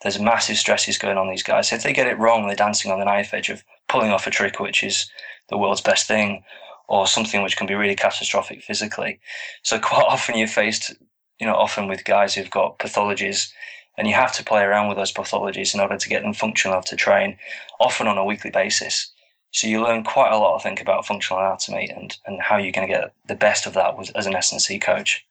there's 0.01 0.19
massive 0.19 0.57
stresses 0.57 0.99
going 0.99 1.19
on 1.19 1.29
these 1.29 1.43
guys. 1.43 1.71
If 1.71 1.83
they 1.83 1.93
get 1.93 2.09
it 2.09 2.19
wrong, 2.19 2.47
they're 2.47 2.57
dancing 2.57 2.91
on 2.91 2.99
the 2.99 3.05
knife 3.05 3.35
edge 3.35 3.51
of 3.51 3.63
pulling 3.89 4.11
off 4.11 4.27
a 4.27 4.31
trick, 4.31 4.59
which 4.59 4.83
is 4.83 5.09
the 5.49 5.59
world's 5.59 5.83
best 5.83 6.09
thing, 6.09 6.43
or 6.89 7.07
something 7.07 7.43
which 7.43 7.57
can 7.57 7.67
be 7.67 7.75
really 7.75 7.95
catastrophic 7.95 8.63
physically. 8.63 9.21
So 9.63 9.79
quite 9.79 10.07
often 10.09 10.39
you're 10.39 10.49
faced, 10.49 10.95
you 11.39 11.47
know, 11.47 11.55
often 11.55 11.87
with 11.89 12.05
guys 12.05 12.35
who've 12.35 12.51
got 12.51 12.79
pathologies 12.79 13.53
and 13.99 14.09
you 14.09 14.15
have 14.15 14.33
to 14.33 14.45
play 14.45 14.63
around 14.63 14.89
with 14.89 14.97
those 14.97 15.13
pathologies 15.13 15.75
in 15.75 15.81
order 15.81 15.99
to 15.99 16.09
get 16.09 16.23
them 16.23 16.33
functional 16.33 16.75
enough 16.75 16.87
to 16.87 16.97
train, 16.97 17.37
often 17.79 18.09
on 18.09 18.17
a 18.17 18.25
weekly 18.25 18.51
basis. 18.51 19.13
So 19.52 19.66
you 19.66 19.82
learn 19.82 20.02
quite 20.02 20.32
a 20.32 20.38
lot, 20.38 20.56
I 20.56 20.62
think, 20.62 20.80
about 20.80 21.06
functional 21.06 21.42
anatomy 21.42 21.90
and, 21.90 22.16
and 22.26 22.40
how 22.40 22.56
you're 22.56 22.73
going 22.73 22.88
to 22.88 22.94
get 22.94 23.14
the 23.26 23.35
best 23.35 23.66
of 23.66 23.75
that 23.75 23.94
as 24.16 24.26
an 24.26 24.35
S&C 24.35 24.78
coach. 24.78 25.26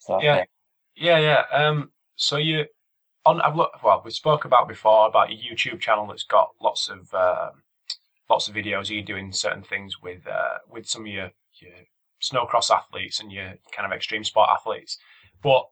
So, 0.00 0.20
yeah. 0.20 0.44
yeah, 0.96 1.18
yeah, 1.18 1.44
yeah. 1.52 1.66
Um, 1.66 1.90
so 2.16 2.36
you 2.36 2.66
on 3.26 3.40
I've 3.40 3.56
looked 3.56 3.82
well, 3.82 4.02
we 4.04 4.10
spoke 4.10 4.44
about 4.44 4.68
before 4.68 5.06
about 5.06 5.30
your 5.30 5.54
YouTube 5.54 5.80
channel 5.80 6.06
that's 6.06 6.22
got 6.22 6.50
lots 6.62 6.88
of 6.88 7.12
uh, 7.12 7.50
lots 8.30 8.48
of 8.48 8.54
videos. 8.54 8.88
You 8.88 9.02
doing 9.02 9.32
certain 9.32 9.62
things 9.62 10.00
with 10.00 10.26
uh, 10.26 10.58
with 10.70 10.88
some 10.88 11.02
of 11.02 11.08
your 11.08 11.30
your 11.60 11.72
snowcross 12.22 12.70
athletes 12.70 13.20
and 13.20 13.30
your 13.30 13.54
kind 13.72 13.84
of 13.84 13.92
extreme 13.92 14.24
sport 14.24 14.48
athletes, 14.50 14.98
but 15.42 15.66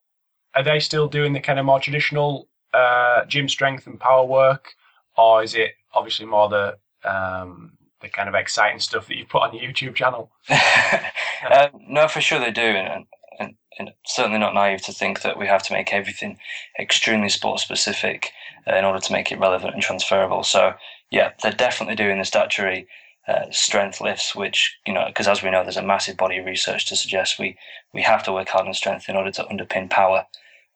are 0.54 0.62
they 0.62 0.80
still 0.80 1.08
doing 1.08 1.32
the 1.32 1.40
kind 1.40 1.58
of 1.58 1.64
more 1.64 1.80
traditional 1.80 2.48
uh, 2.74 3.24
gym 3.24 3.48
strength 3.48 3.86
and 3.86 3.98
power 4.00 4.24
work, 4.24 4.74
or 5.16 5.42
is 5.42 5.54
it 5.54 5.72
obviously 5.94 6.26
more 6.26 6.48
the 6.48 6.76
um, 7.04 7.72
the 8.00 8.08
kind 8.08 8.28
of 8.28 8.34
exciting 8.34 8.80
stuff 8.80 9.08
that 9.08 9.16
you 9.16 9.24
put 9.24 9.42
on 9.42 9.54
your 9.54 9.70
YouTube 9.70 9.94
channel? 9.94 10.30
uh, 10.48 11.68
no, 11.88 12.08
for 12.08 12.20
sure 12.20 12.38
they 12.38 12.50
do, 12.50 12.62
and, 12.62 13.06
and, 13.38 13.54
and, 13.78 13.90
certainly 14.06 14.38
not 14.38 14.54
naive 14.54 14.82
to 14.82 14.92
think 14.92 15.22
that 15.22 15.38
we 15.38 15.46
have 15.46 15.62
to 15.64 15.72
make 15.72 15.92
everything 15.92 16.38
extremely 16.78 17.28
sport 17.28 17.60
specific 17.60 18.30
in 18.66 18.84
order 18.84 19.00
to 19.00 19.12
make 19.12 19.30
it 19.30 19.38
relevant 19.38 19.74
and 19.74 19.82
transferable. 19.82 20.42
So 20.42 20.74
yeah, 21.10 21.32
they're 21.42 21.52
definitely 21.52 21.96
doing 21.96 22.18
the 22.18 22.24
statutory 22.24 22.86
uh, 23.26 23.46
strength 23.50 24.00
lifts, 24.00 24.34
which 24.34 24.78
you 24.86 24.92
know, 24.92 25.04
because 25.06 25.28
as 25.28 25.42
we 25.42 25.50
know, 25.50 25.62
there's 25.62 25.76
a 25.76 25.82
massive 25.82 26.16
body 26.16 26.38
of 26.38 26.46
research 26.46 26.86
to 26.86 26.96
suggest 26.96 27.38
we 27.38 27.56
we 27.92 28.02
have 28.02 28.22
to 28.24 28.32
work 28.32 28.48
hard 28.48 28.66
on 28.66 28.74
strength 28.74 29.08
in 29.08 29.16
order 29.16 29.30
to 29.30 29.44
underpin 29.44 29.88
power 29.88 30.26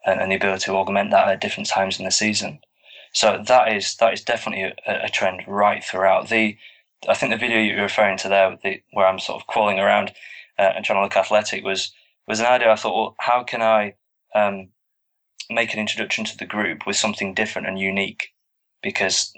and, 0.07 0.21
and 0.21 0.31
the 0.33 0.37
ability 0.37 0.65
to 0.65 0.77
augment 0.77 1.11
that 1.11 1.29
at 1.29 1.41
different 1.41 1.69
times 1.69 1.99
in 1.99 2.05
the 2.05 2.11
season. 2.11 2.61
So 3.19 3.43
that 3.47 3.73
is 3.73 3.97
that 3.97 4.13
is 4.13 4.23
definitely 4.23 4.63
a, 4.63 5.07
a 5.07 5.09
trend 5.09 5.43
right 5.49 5.83
throughout. 5.83 6.29
The 6.29 6.57
I 7.09 7.15
think 7.15 7.33
the 7.33 7.45
video 7.47 7.59
you're 7.59 7.83
referring 7.83 8.17
to 8.19 8.29
there, 8.29 8.57
the, 8.63 8.81
where 8.93 9.09
I'm 9.09 9.19
sort 9.19 9.43
of 9.43 9.49
crawling 9.49 9.81
around 9.81 10.13
uh, 10.57 10.71
and 10.77 10.85
trying 10.85 10.99
to 10.99 11.03
look 11.03 11.17
athletic, 11.17 11.65
was 11.65 11.93
was 12.29 12.39
an 12.39 12.47
idea. 12.47 12.71
I 12.71 12.77
thought, 12.77 12.95
well, 12.95 13.17
how 13.19 13.43
can 13.43 13.61
I 13.61 13.95
um, 14.37 14.69
make 15.51 15.75
an 15.75 15.81
introduction 15.81 16.25
to 16.27 16.37
the 16.37 16.47
group 16.47 16.87
with 16.87 16.95
something 16.95 17.35
different 17.35 17.67
and 17.67 17.77
unique? 17.81 18.29
Because 18.85 19.33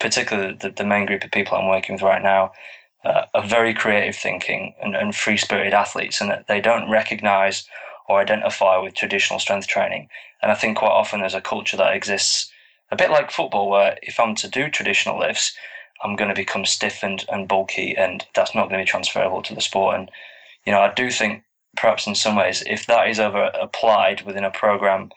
particularly 0.00 0.56
the, 0.60 0.70
the 0.70 0.90
main 0.92 1.06
group 1.06 1.22
of 1.22 1.30
people 1.30 1.56
I'm 1.56 1.68
working 1.68 1.94
with 1.94 2.02
right 2.02 2.24
now 2.24 2.50
uh, 3.04 3.26
are 3.32 3.46
very 3.46 3.74
creative 3.74 4.16
thinking 4.16 4.74
and, 4.82 4.96
and 4.96 5.14
free 5.14 5.36
spirited 5.36 5.72
athletes, 5.72 6.20
and 6.20 6.30
that 6.30 6.48
they 6.48 6.60
don't 6.60 6.90
recognize 6.90 7.64
or 8.08 8.18
identify 8.18 8.76
with 8.78 8.94
traditional 8.96 9.38
strength 9.38 9.68
training. 9.68 10.08
And 10.42 10.50
I 10.50 10.56
think 10.56 10.78
quite 10.78 10.98
often 11.00 11.20
there's 11.20 11.40
a 11.40 11.40
culture 11.40 11.76
that 11.76 11.94
exists 11.94 12.50
a 12.90 12.96
bit 12.96 13.10
like 13.10 13.30
football, 13.30 13.70
where 13.70 13.98
if 14.02 14.18
I'm 14.18 14.34
to 14.36 14.48
do 14.48 14.68
traditional 14.68 15.18
lifts, 15.18 15.54
I'm 16.02 16.16
going 16.16 16.28
to 16.28 16.34
become 16.34 16.64
stiffened 16.64 17.24
and 17.30 17.48
bulky, 17.48 17.94
and 17.96 18.26
that's 18.34 18.54
not 18.54 18.68
going 18.68 18.78
to 18.80 18.84
be 18.84 18.90
transferable 18.90 19.42
to 19.42 19.54
the 19.54 19.60
sport. 19.60 19.96
And 19.96 20.10
you 20.66 20.72
know, 20.72 20.80
I 20.80 20.92
do 20.92 21.10
think 21.10 21.44
perhaps 21.76 22.06
in 22.06 22.14
some 22.14 22.36
ways, 22.36 22.62
if 22.66 22.86
that 22.86 23.08
is 23.08 23.20
ever 23.20 23.50
applied 23.60 24.22
within 24.22 24.44
a 24.44 24.50
program, 24.50 25.10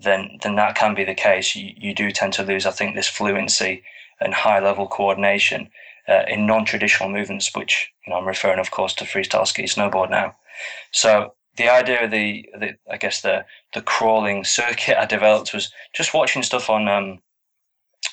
then 0.00 0.38
then 0.42 0.56
that 0.56 0.76
can 0.76 0.94
be 0.94 1.04
the 1.04 1.14
case. 1.14 1.54
You 1.54 1.72
you 1.76 1.94
do 1.94 2.10
tend 2.10 2.32
to 2.34 2.42
lose, 2.42 2.66
I 2.66 2.70
think, 2.70 2.94
this 2.94 3.08
fluency 3.08 3.82
and 4.20 4.34
high 4.34 4.60
level 4.60 4.86
coordination 4.86 5.70
uh, 6.08 6.22
in 6.28 6.46
non 6.46 6.64
traditional 6.64 7.10
movements, 7.10 7.54
which 7.54 7.90
you 8.06 8.12
know 8.12 8.18
I'm 8.18 8.26
referring, 8.26 8.58
of 8.58 8.70
course, 8.70 8.94
to 8.94 9.04
freestyle 9.04 9.46
ski 9.46 9.64
snowboard 9.64 10.10
now. 10.10 10.36
So 10.92 11.34
the 11.58 11.68
idea 11.68 12.04
of 12.04 12.10
the, 12.10 12.48
the 12.58 12.76
I 12.90 12.96
guess 12.96 13.20
the 13.20 13.44
the 13.74 13.82
crawling 13.82 14.44
circuit 14.44 14.98
I 14.98 15.04
developed 15.04 15.52
was 15.52 15.70
just 15.92 16.14
watching 16.14 16.42
stuff 16.42 16.70
on 16.70 16.88
um, 16.88 17.18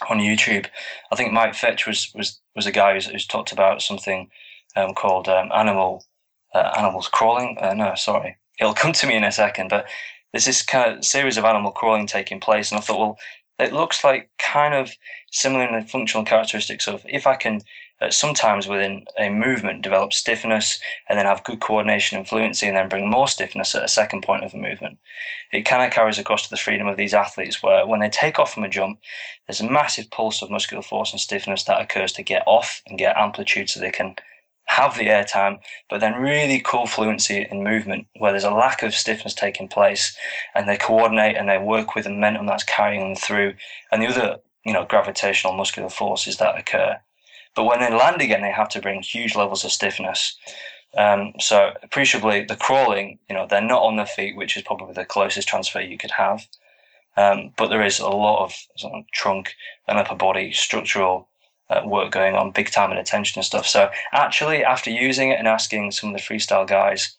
on 0.09 0.17
YouTube. 0.19 0.65
I 1.11 1.15
think 1.15 1.31
Mike 1.31 1.55
Fitch 1.55 1.87
was 1.87 2.11
was 2.13 2.41
was 2.55 2.65
a 2.65 2.71
guy 2.71 2.93
who's, 2.93 3.05
who's 3.05 3.27
talked 3.27 3.51
about 3.51 3.81
something 3.81 4.29
um, 4.75 4.93
called 4.93 5.29
um, 5.29 5.51
animal 5.53 6.03
uh, 6.53 6.73
animals 6.77 7.07
crawling. 7.07 7.57
Uh, 7.61 7.73
no, 7.73 7.95
sorry, 7.95 8.37
it'll 8.59 8.73
come 8.73 8.93
to 8.93 9.07
me 9.07 9.15
in 9.15 9.23
a 9.23 9.31
second. 9.31 9.69
But 9.69 9.85
there's 10.33 10.45
this 10.45 10.61
kind 10.61 10.97
of 10.97 11.05
series 11.05 11.37
of 11.37 11.45
animal 11.45 11.71
crawling 11.71 12.07
taking 12.07 12.39
place, 12.39 12.71
and 12.71 12.79
I 12.79 12.81
thought, 12.81 12.99
well, 12.99 13.17
it 13.59 13.71
looks 13.71 14.03
like 14.03 14.29
kind 14.37 14.73
of 14.73 14.91
similar 15.31 15.65
in 15.65 15.79
the 15.79 15.87
functional 15.87 16.25
characteristics 16.25 16.87
of 16.87 17.05
if 17.07 17.25
I 17.27 17.35
can 17.35 17.61
uh, 18.01 18.09
sometimes 18.09 18.67
within 18.67 19.05
a 19.17 19.29
movement 19.29 19.81
develop 19.81 20.11
stiffness 20.11 20.79
and 21.07 21.17
then 21.17 21.25
have 21.25 21.43
good 21.43 21.61
coordination 21.61 22.17
and 22.17 22.27
fluency 22.27 22.67
and 22.67 22.75
then 22.75 22.89
bring 22.89 23.09
more 23.09 23.27
stiffness 23.27 23.73
at 23.73 23.83
a 23.83 23.87
second 23.87 24.21
point 24.21 24.43
of 24.43 24.51
the 24.51 24.57
movement. 24.57 24.97
It 25.53 25.61
kind 25.61 25.83
of 25.83 25.91
carries 25.91 26.19
across 26.19 26.43
to 26.43 26.49
the 26.49 26.57
freedom 26.57 26.87
of 26.87 26.97
these 26.97 27.13
athletes 27.13 27.63
where 27.63 27.87
when 27.87 28.01
they 28.01 28.09
take 28.09 28.37
off 28.37 28.53
from 28.53 28.63
a 28.63 28.69
jump, 28.69 28.99
there's 29.47 29.61
a 29.61 29.69
massive 29.69 30.11
pulse 30.11 30.41
of 30.41 30.51
muscular 30.51 30.83
force 30.83 31.11
and 31.11 31.21
stiffness 31.21 31.63
that 31.63 31.81
occurs 31.81 32.11
to 32.13 32.23
get 32.23 32.43
off 32.45 32.81
and 32.87 32.99
get 32.99 33.17
amplitude 33.17 33.69
so 33.69 33.79
they 33.79 33.91
can 33.91 34.15
have 34.65 34.97
the 34.97 35.07
airtime, 35.07 35.59
but 35.89 35.99
then 35.99 36.15
really 36.15 36.59
cool 36.59 36.87
fluency 36.87 37.47
in 37.49 37.63
movement 37.63 38.07
where 38.17 38.31
there's 38.31 38.43
a 38.43 38.51
lack 38.51 38.83
of 38.83 38.95
stiffness 38.95 39.33
taking 39.33 39.67
place 39.67 40.17
and 40.55 40.67
they 40.67 40.75
coordinate 40.77 41.37
and 41.37 41.47
they 41.47 41.57
work 41.57 41.95
with 41.95 42.05
the 42.05 42.09
momentum 42.09 42.45
that's 42.47 42.63
carrying 42.63 43.01
them 43.01 43.15
through 43.15 43.53
and 43.91 44.01
the 44.01 44.07
other, 44.07 44.37
you 44.65 44.73
know, 44.73 44.85
gravitational 44.85 45.53
muscular 45.53 45.89
forces 45.89 46.37
that 46.37 46.57
occur. 46.57 46.97
But 47.55 47.63
when 47.63 47.79
they 47.79 47.89
land 47.89 48.21
again, 48.21 48.41
they 48.41 48.51
have 48.51 48.69
to 48.69 48.81
bring 48.81 49.01
huge 49.01 49.35
levels 49.35 49.63
of 49.63 49.71
stiffness. 49.71 50.37
Um, 50.97 51.33
so 51.39 51.71
appreciably, 51.83 52.43
the 52.43 52.55
crawling, 52.55 53.19
you 53.29 53.35
know, 53.35 53.47
they're 53.49 53.61
not 53.61 53.83
on 53.83 53.95
their 53.95 54.05
feet, 54.05 54.35
which 54.35 54.55
is 54.55 54.63
probably 54.63 54.93
the 54.93 55.05
closest 55.05 55.47
transfer 55.47 55.81
you 55.81 55.97
could 55.97 56.11
have. 56.11 56.47
Um, 57.17 57.53
but 57.57 57.69
there 57.69 57.83
is 57.83 57.99
a 57.99 58.09
lot 58.09 58.43
of, 58.43 58.53
sort 58.77 58.93
of 58.93 59.03
trunk 59.11 59.55
and 59.87 59.97
upper 59.97 60.15
body 60.15 60.51
structural 60.51 61.29
uh, 61.69 61.81
work 61.85 62.11
going 62.11 62.35
on, 62.35 62.51
big 62.51 62.69
time 62.69 62.91
and 62.91 62.99
attention 62.99 63.39
and 63.39 63.45
stuff. 63.45 63.65
So 63.65 63.89
actually, 64.11 64.63
after 64.63 64.89
using 64.89 65.29
it 65.31 65.39
and 65.39 65.47
asking 65.47 65.91
some 65.91 66.09
of 66.09 66.15
the 66.15 66.21
freestyle 66.21 66.67
guys, 66.67 67.15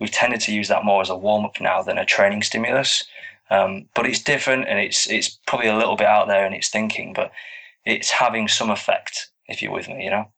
we've 0.00 0.10
tended 0.10 0.40
to 0.42 0.54
use 0.54 0.68
that 0.68 0.84
more 0.84 1.00
as 1.00 1.10
a 1.10 1.16
warm 1.16 1.44
up 1.44 1.60
now 1.60 1.82
than 1.82 1.98
a 1.98 2.04
training 2.04 2.42
stimulus. 2.42 3.04
Um, 3.50 3.88
but 3.94 4.06
it's 4.06 4.22
different 4.22 4.66
and 4.68 4.80
it's 4.80 5.08
it's 5.08 5.38
probably 5.46 5.68
a 5.68 5.76
little 5.76 5.96
bit 5.96 6.08
out 6.08 6.26
there 6.26 6.44
in 6.46 6.52
its 6.52 6.68
thinking, 6.68 7.12
but 7.12 7.30
it's 7.84 8.10
having 8.10 8.48
some 8.48 8.70
effect. 8.70 9.30
If 9.48 9.62
you're 9.62 9.72
with 9.72 9.88
me, 9.88 10.04
you 10.04 10.10
know. 10.10 10.30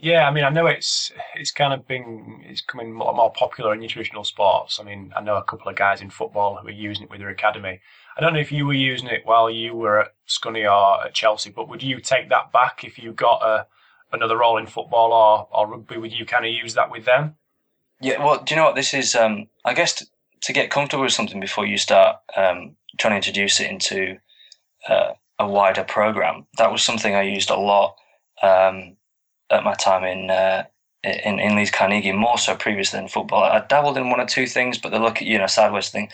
Yeah, 0.00 0.28
I 0.28 0.30
mean, 0.30 0.44
I 0.44 0.50
know 0.50 0.66
it's 0.66 1.10
it's 1.34 1.50
kind 1.50 1.72
of 1.72 1.86
been 1.88 2.44
it's 2.44 2.60
coming 2.60 2.92
more, 2.92 3.12
more 3.12 3.32
popular 3.32 3.74
in 3.74 3.88
traditional 3.88 4.22
sports. 4.22 4.78
I 4.78 4.84
mean, 4.84 5.12
I 5.16 5.20
know 5.20 5.36
a 5.36 5.42
couple 5.42 5.68
of 5.68 5.74
guys 5.74 6.00
in 6.00 6.08
football 6.08 6.56
who 6.56 6.68
are 6.68 6.70
using 6.70 7.04
it 7.04 7.10
with 7.10 7.18
their 7.18 7.30
academy. 7.30 7.80
I 8.16 8.20
don't 8.20 8.32
know 8.32 8.38
if 8.38 8.52
you 8.52 8.64
were 8.64 8.74
using 8.74 9.08
it 9.08 9.26
while 9.26 9.50
you 9.50 9.74
were 9.74 10.02
at 10.02 10.14
Scunny 10.28 10.70
or 10.70 11.06
at 11.06 11.14
Chelsea, 11.14 11.50
but 11.50 11.68
would 11.68 11.82
you 11.82 12.00
take 12.00 12.28
that 12.28 12.52
back 12.52 12.84
if 12.84 12.96
you 12.96 13.12
got 13.12 13.42
a 13.42 13.66
another 14.12 14.38
role 14.38 14.56
in 14.56 14.66
football 14.66 15.12
or, 15.12 15.48
or 15.50 15.66
rugby? 15.66 15.98
Would 15.98 16.12
you 16.12 16.24
kind 16.24 16.46
of 16.46 16.52
use 16.52 16.74
that 16.74 16.92
with 16.92 17.04
them? 17.04 17.34
Yeah, 18.00 18.24
well, 18.24 18.40
do 18.42 18.54
you 18.54 18.60
know 18.60 18.66
what 18.66 18.76
this 18.76 18.94
is? 18.94 19.16
Um, 19.16 19.48
I 19.64 19.74
guess 19.74 19.94
to, 19.94 20.06
to, 20.42 20.52
get 20.52 20.70
comfortable 20.70 21.02
with 21.02 21.12
something 21.12 21.40
before 21.40 21.66
you 21.66 21.76
start 21.76 22.18
um, 22.36 22.76
trying 22.98 23.12
to 23.12 23.16
introduce 23.16 23.58
it 23.58 23.68
into 23.68 24.16
uh, 24.88 25.14
a 25.40 25.48
wider 25.48 25.82
program, 25.82 26.46
that 26.58 26.70
was 26.70 26.84
something 26.84 27.16
I 27.16 27.22
used 27.22 27.50
a 27.50 27.56
lot 27.56 27.96
um, 28.42 28.96
at 29.50 29.64
my 29.64 29.74
time 29.74 30.04
in, 30.04 30.30
uh, 30.30 30.64
in 31.04 31.38
in 31.38 31.56
Leeds 31.56 31.70
Carnegie, 31.70 32.12
more 32.12 32.38
so 32.38 32.56
previous 32.56 32.90
than 32.90 33.08
football. 33.08 33.44
I 33.44 33.64
dabbled 33.68 33.96
in 33.96 34.10
one 34.10 34.20
or 34.20 34.26
two 34.26 34.46
things, 34.46 34.78
but 34.78 34.90
the 34.90 34.98
look 34.98 35.16
at 35.16 35.28
you 35.28 35.38
know 35.38 35.46
sideways 35.46 35.90
thing. 35.90 36.10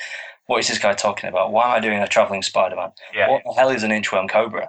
What 0.46 0.58
is 0.58 0.68
this 0.68 0.78
guy 0.78 0.92
talking 0.92 1.28
about? 1.28 1.52
Why 1.52 1.64
am 1.64 1.76
I 1.76 1.80
doing 1.80 2.00
a 2.00 2.06
traveling 2.06 2.42
Spider 2.42 2.76
Man? 2.76 2.92
Yeah. 3.14 3.30
What 3.30 3.42
the 3.44 3.54
hell 3.54 3.70
is 3.70 3.82
an 3.82 3.90
inchworm 3.90 4.28
cobra? 4.28 4.68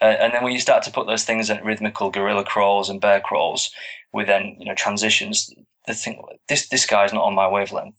Uh, 0.00 0.04
and 0.04 0.32
then 0.32 0.42
when 0.42 0.52
you 0.52 0.60
start 0.60 0.82
to 0.84 0.90
put 0.90 1.06
those 1.06 1.24
things 1.24 1.50
in 1.50 1.62
rhythmical 1.64 2.10
gorilla 2.10 2.44
crawls 2.44 2.88
and 2.88 3.00
bear 3.00 3.20
crawls, 3.20 3.70
with 4.12 4.28
then 4.28 4.56
you 4.58 4.66
know 4.66 4.74
transitions, 4.74 5.52
they 5.86 5.94
think 5.94 6.18
this 6.48 6.68
this 6.68 6.86
guy's 6.86 7.12
not 7.12 7.24
on 7.24 7.34
my 7.34 7.48
wavelength. 7.48 7.96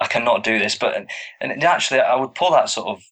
I 0.00 0.06
cannot 0.06 0.44
do 0.44 0.58
this. 0.58 0.76
But 0.76 1.06
and 1.40 1.64
actually, 1.64 2.00
I 2.00 2.14
would 2.14 2.34
pull 2.34 2.52
that 2.52 2.70
sort 2.70 2.88
of 2.88 3.02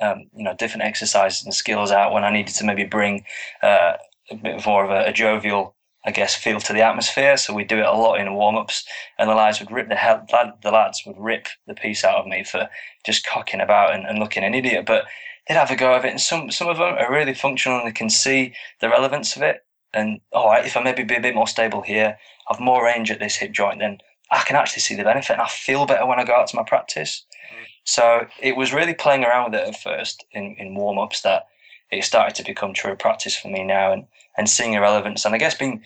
um, 0.00 0.30
you 0.36 0.44
know 0.44 0.54
different 0.54 0.84
exercises 0.84 1.44
and 1.44 1.54
skills 1.54 1.90
out 1.90 2.12
when 2.12 2.24
I 2.24 2.30
needed 2.30 2.54
to 2.56 2.64
maybe 2.64 2.84
bring 2.84 3.24
uh, 3.62 3.94
a 4.30 4.36
bit 4.36 4.64
more 4.66 4.84
of 4.84 4.90
a, 4.90 5.08
a, 5.08 5.12
jovial, 5.12 5.74
I 6.04 6.10
guess, 6.10 6.34
feel 6.34 6.60
to 6.60 6.72
the 6.72 6.82
atmosphere. 6.82 7.36
So 7.36 7.54
we 7.54 7.64
do 7.64 7.78
it 7.78 7.86
a 7.86 7.92
lot 7.92 8.20
in 8.20 8.32
warm 8.34 8.56
ups, 8.56 8.84
and 9.18 9.28
the 9.28 9.34
lads 9.34 9.60
would 9.60 9.70
rip 9.70 9.88
the 9.88 9.96
hell, 9.96 10.26
the 10.62 10.70
lads 10.70 11.02
would 11.06 11.18
rip 11.18 11.48
the 11.66 11.74
piece 11.74 12.04
out 12.04 12.18
of 12.18 12.26
me 12.26 12.44
for 12.44 12.68
just 13.04 13.26
cocking 13.26 13.60
about 13.60 13.94
and, 13.94 14.06
and 14.06 14.18
looking 14.18 14.44
an 14.44 14.54
idiot. 14.54 14.86
But 14.86 15.04
they'd 15.48 15.54
have 15.54 15.70
a 15.70 15.76
go 15.76 15.94
of 15.94 16.04
it, 16.04 16.10
and 16.10 16.20
some 16.20 16.50
some 16.50 16.68
of 16.68 16.78
them 16.78 16.94
are 16.98 17.12
really 17.12 17.34
functional 17.34 17.78
and 17.78 17.86
they 17.86 17.92
can 17.92 18.10
see 18.10 18.54
the 18.80 18.88
relevance 18.88 19.36
of 19.36 19.42
it. 19.42 19.64
And 19.92 20.20
all 20.32 20.48
right, 20.48 20.64
if 20.64 20.76
I 20.76 20.82
maybe 20.82 21.02
be 21.02 21.16
a 21.16 21.20
bit 21.20 21.34
more 21.34 21.48
stable 21.48 21.82
here, 21.82 22.16
have 22.48 22.60
more 22.60 22.84
range 22.84 23.10
at 23.10 23.18
this 23.18 23.36
hip 23.36 23.52
joint, 23.52 23.80
then 23.80 23.98
I 24.30 24.42
can 24.44 24.56
actually 24.56 24.82
see 24.82 24.94
the 24.94 25.04
benefit, 25.04 25.32
and 25.32 25.42
I 25.42 25.48
feel 25.48 25.86
better 25.86 26.06
when 26.06 26.20
I 26.20 26.24
go 26.24 26.34
out 26.34 26.46
to 26.48 26.56
my 26.56 26.62
practice. 26.62 27.24
Mm. 27.52 27.66
So 27.84 28.26
it 28.40 28.56
was 28.56 28.72
really 28.72 28.94
playing 28.94 29.24
around 29.24 29.50
with 29.50 29.60
it 29.60 29.68
at 29.68 29.80
first 29.80 30.24
in, 30.32 30.54
in 30.58 30.74
warm 30.74 30.98
ups 30.98 31.22
that 31.22 31.46
it 31.90 32.04
started 32.04 32.34
to 32.36 32.44
become 32.44 32.72
true 32.72 32.94
practice 32.94 33.36
for 33.36 33.48
me 33.48 33.64
now 33.64 33.92
and, 33.92 34.06
and 34.36 34.48
seeing 34.48 34.76
a 34.76 34.80
relevance 34.80 35.24
and 35.24 35.34
I 35.34 35.38
guess 35.38 35.54
being 35.54 35.82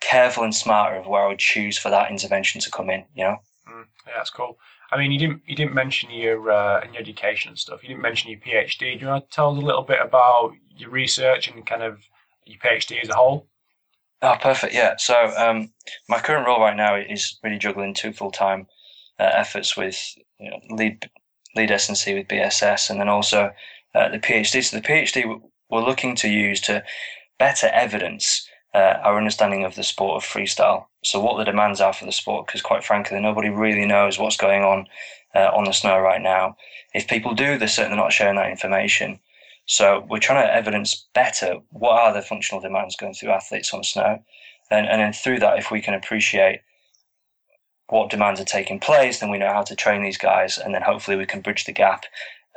careful 0.00 0.44
and 0.44 0.54
smarter 0.54 0.96
of 0.96 1.06
where 1.06 1.24
I 1.24 1.28
would 1.28 1.38
choose 1.38 1.78
for 1.78 1.90
that 1.90 2.10
intervention 2.10 2.60
to 2.60 2.70
come 2.70 2.90
in. 2.90 3.04
You 3.14 3.24
know. 3.24 3.36
Mm, 3.68 3.84
yeah, 4.06 4.12
that's 4.16 4.30
cool. 4.30 4.58
I 4.90 4.98
mean, 4.98 5.10
you 5.10 5.18
didn't 5.18 5.42
you 5.46 5.56
didn't 5.56 5.74
mention 5.74 6.10
your 6.10 6.50
uh, 6.50 6.84
your 6.84 7.00
education 7.00 7.50
and 7.50 7.58
stuff. 7.58 7.82
You 7.82 7.88
didn't 7.88 8.02
mention 8.02 8.30
your 8.30 8.40
PhD. 8.40 8.98
Do 8.98 9.04
you 9.04 9.06
want 9.06 9.28
to 9.28 9.34
tell 9.34 9.50
us 9.50 9.62
a 9.62 9.66
little 9.66 9.82
bit 9.82 9.98
about 10.00 10.52
your 10.76 10.90
research 10.90 11.48
and 11.48 11.66
kind 11.66 11.82
of 11.82 12.00
your 12.44 12.58
PhD 12.58 13.02
as 13.02 13.08
a 13.08 13.14
whole? 13.14 13.46
Oh, 14.22 14.36
perfect. 14.40 14.74
Yeah. 14.74 14.94
So 14.98 15.32
um, 15.36 15.72
my 16.08 16.18
current 16.18 16.46
role 16.46 16.60
right 16.60 16.76
now 16.76 16.96
is 16.96 17.38
really 17.42 17.58
juggling 17.58 17.94
two 17.94 18.12
full 18.12 18.30
time 18.30 18.66
uh, 19.18 19.30
efforts 19.34 19.76
with 19.76 19.98
you 20.38 20.50
know, 20.50 20.60
lead 20.70 21.10
lead 21.56 21.70
S&C 21.70 22.14
with 22.14 22.28
BSS, 22.28 22.90
and 22.90 23.00
then 23.00 23.08
also 23.08 23.52
uh, 23.94 24.08
the 24.08 24.18
PhD. 24.18 24.62
So 24.64 24.76
the 24.76 24.82
PhD 24.82 25.40
we're 25.70 25.84
looking 25.84 26.14
to 26.16 26.28
use 26.28 26.60
to 26.62 26.84
better 27.38 27.68
evidence 27.72 28.48
uh, 28.74 28.98
our 29.02 29.16
understanding 29.16 29.64
of 29.64 29.74
the 29.74 29.82
sport 29.82 30.16
of 30.16 30.28
freestyle. 30.28 30.86
So 31.04 31.20
what 31.20 31.38
the 31.38 31.44
demands 31.44 31.80
are 31.80 31.92
for 31.92 32.04
the 32.04 32.12
sport, 32.12 32.46
because 32.46 32.62
quite 32.62 32.84
frankly, 32.84 33.20
nobody 33.20 33.48
really 33.48 33.86
knows 33.86 34.18
what's 34.18 34.36
going 34.36 34.62
on 34.62 34.86
uh, 35.34 35.50
on 35.54 35.64
the 35.64 35.72
snow 35.72 35.98
right 35.98 36.20
now. 36.20 36.56
If 36.92 37.08
people 37.08 37.34
do, 37.34 37.58
they're 37.58 37.68
certainly 37.68 37.96
not 37.96 38.12
sharing 38.12 38.36
that 38.36 38.50
information. 38.50 39.20
So 39.66 40.06
we're 40.08 40.18
trying 40.18 40.46
to 40.46 40.54
evidence 40.54 41.06
better 41.14 41.56
what 41.70 41.98
are 41.98 42.12
the 42.12 42.22
functional 42.22 42.60
demands 42.60 42.96
going 42.96 43.14
through 43.14 43.30
athletes 43.30 43.72
on 43.72 43.82
snow, 43.82 44.22
and 44.70 44.86
and 44.86 45.00
then 45.00 45.12
through 45.12 45.40
that, 45.40 45.58
if 45.58 45.70
we 45.70 45.80
can 45.80 45.94
appreciate 45.94 46.60
what 47.88 48.10
demands 48.10 48.40
are 48.40 48.44
taking 48.44 48.80
place, 48.80 49.20
then 49.20 49.30
we 49.30 49.38
know 49.38 49.52
how 49.52 49.62
to 49.62 49.76
train 49.76 50.02
these 50.02 50.18
guys, 50.18 50.58
and 50.58 50.74
then 50.74 50.82
hopefully 50.82 51.16
we 51.16 51.26
can 51.26 51.40
bridge 51.40 51.64
the 51.64 51.72
gap 51.72 52.04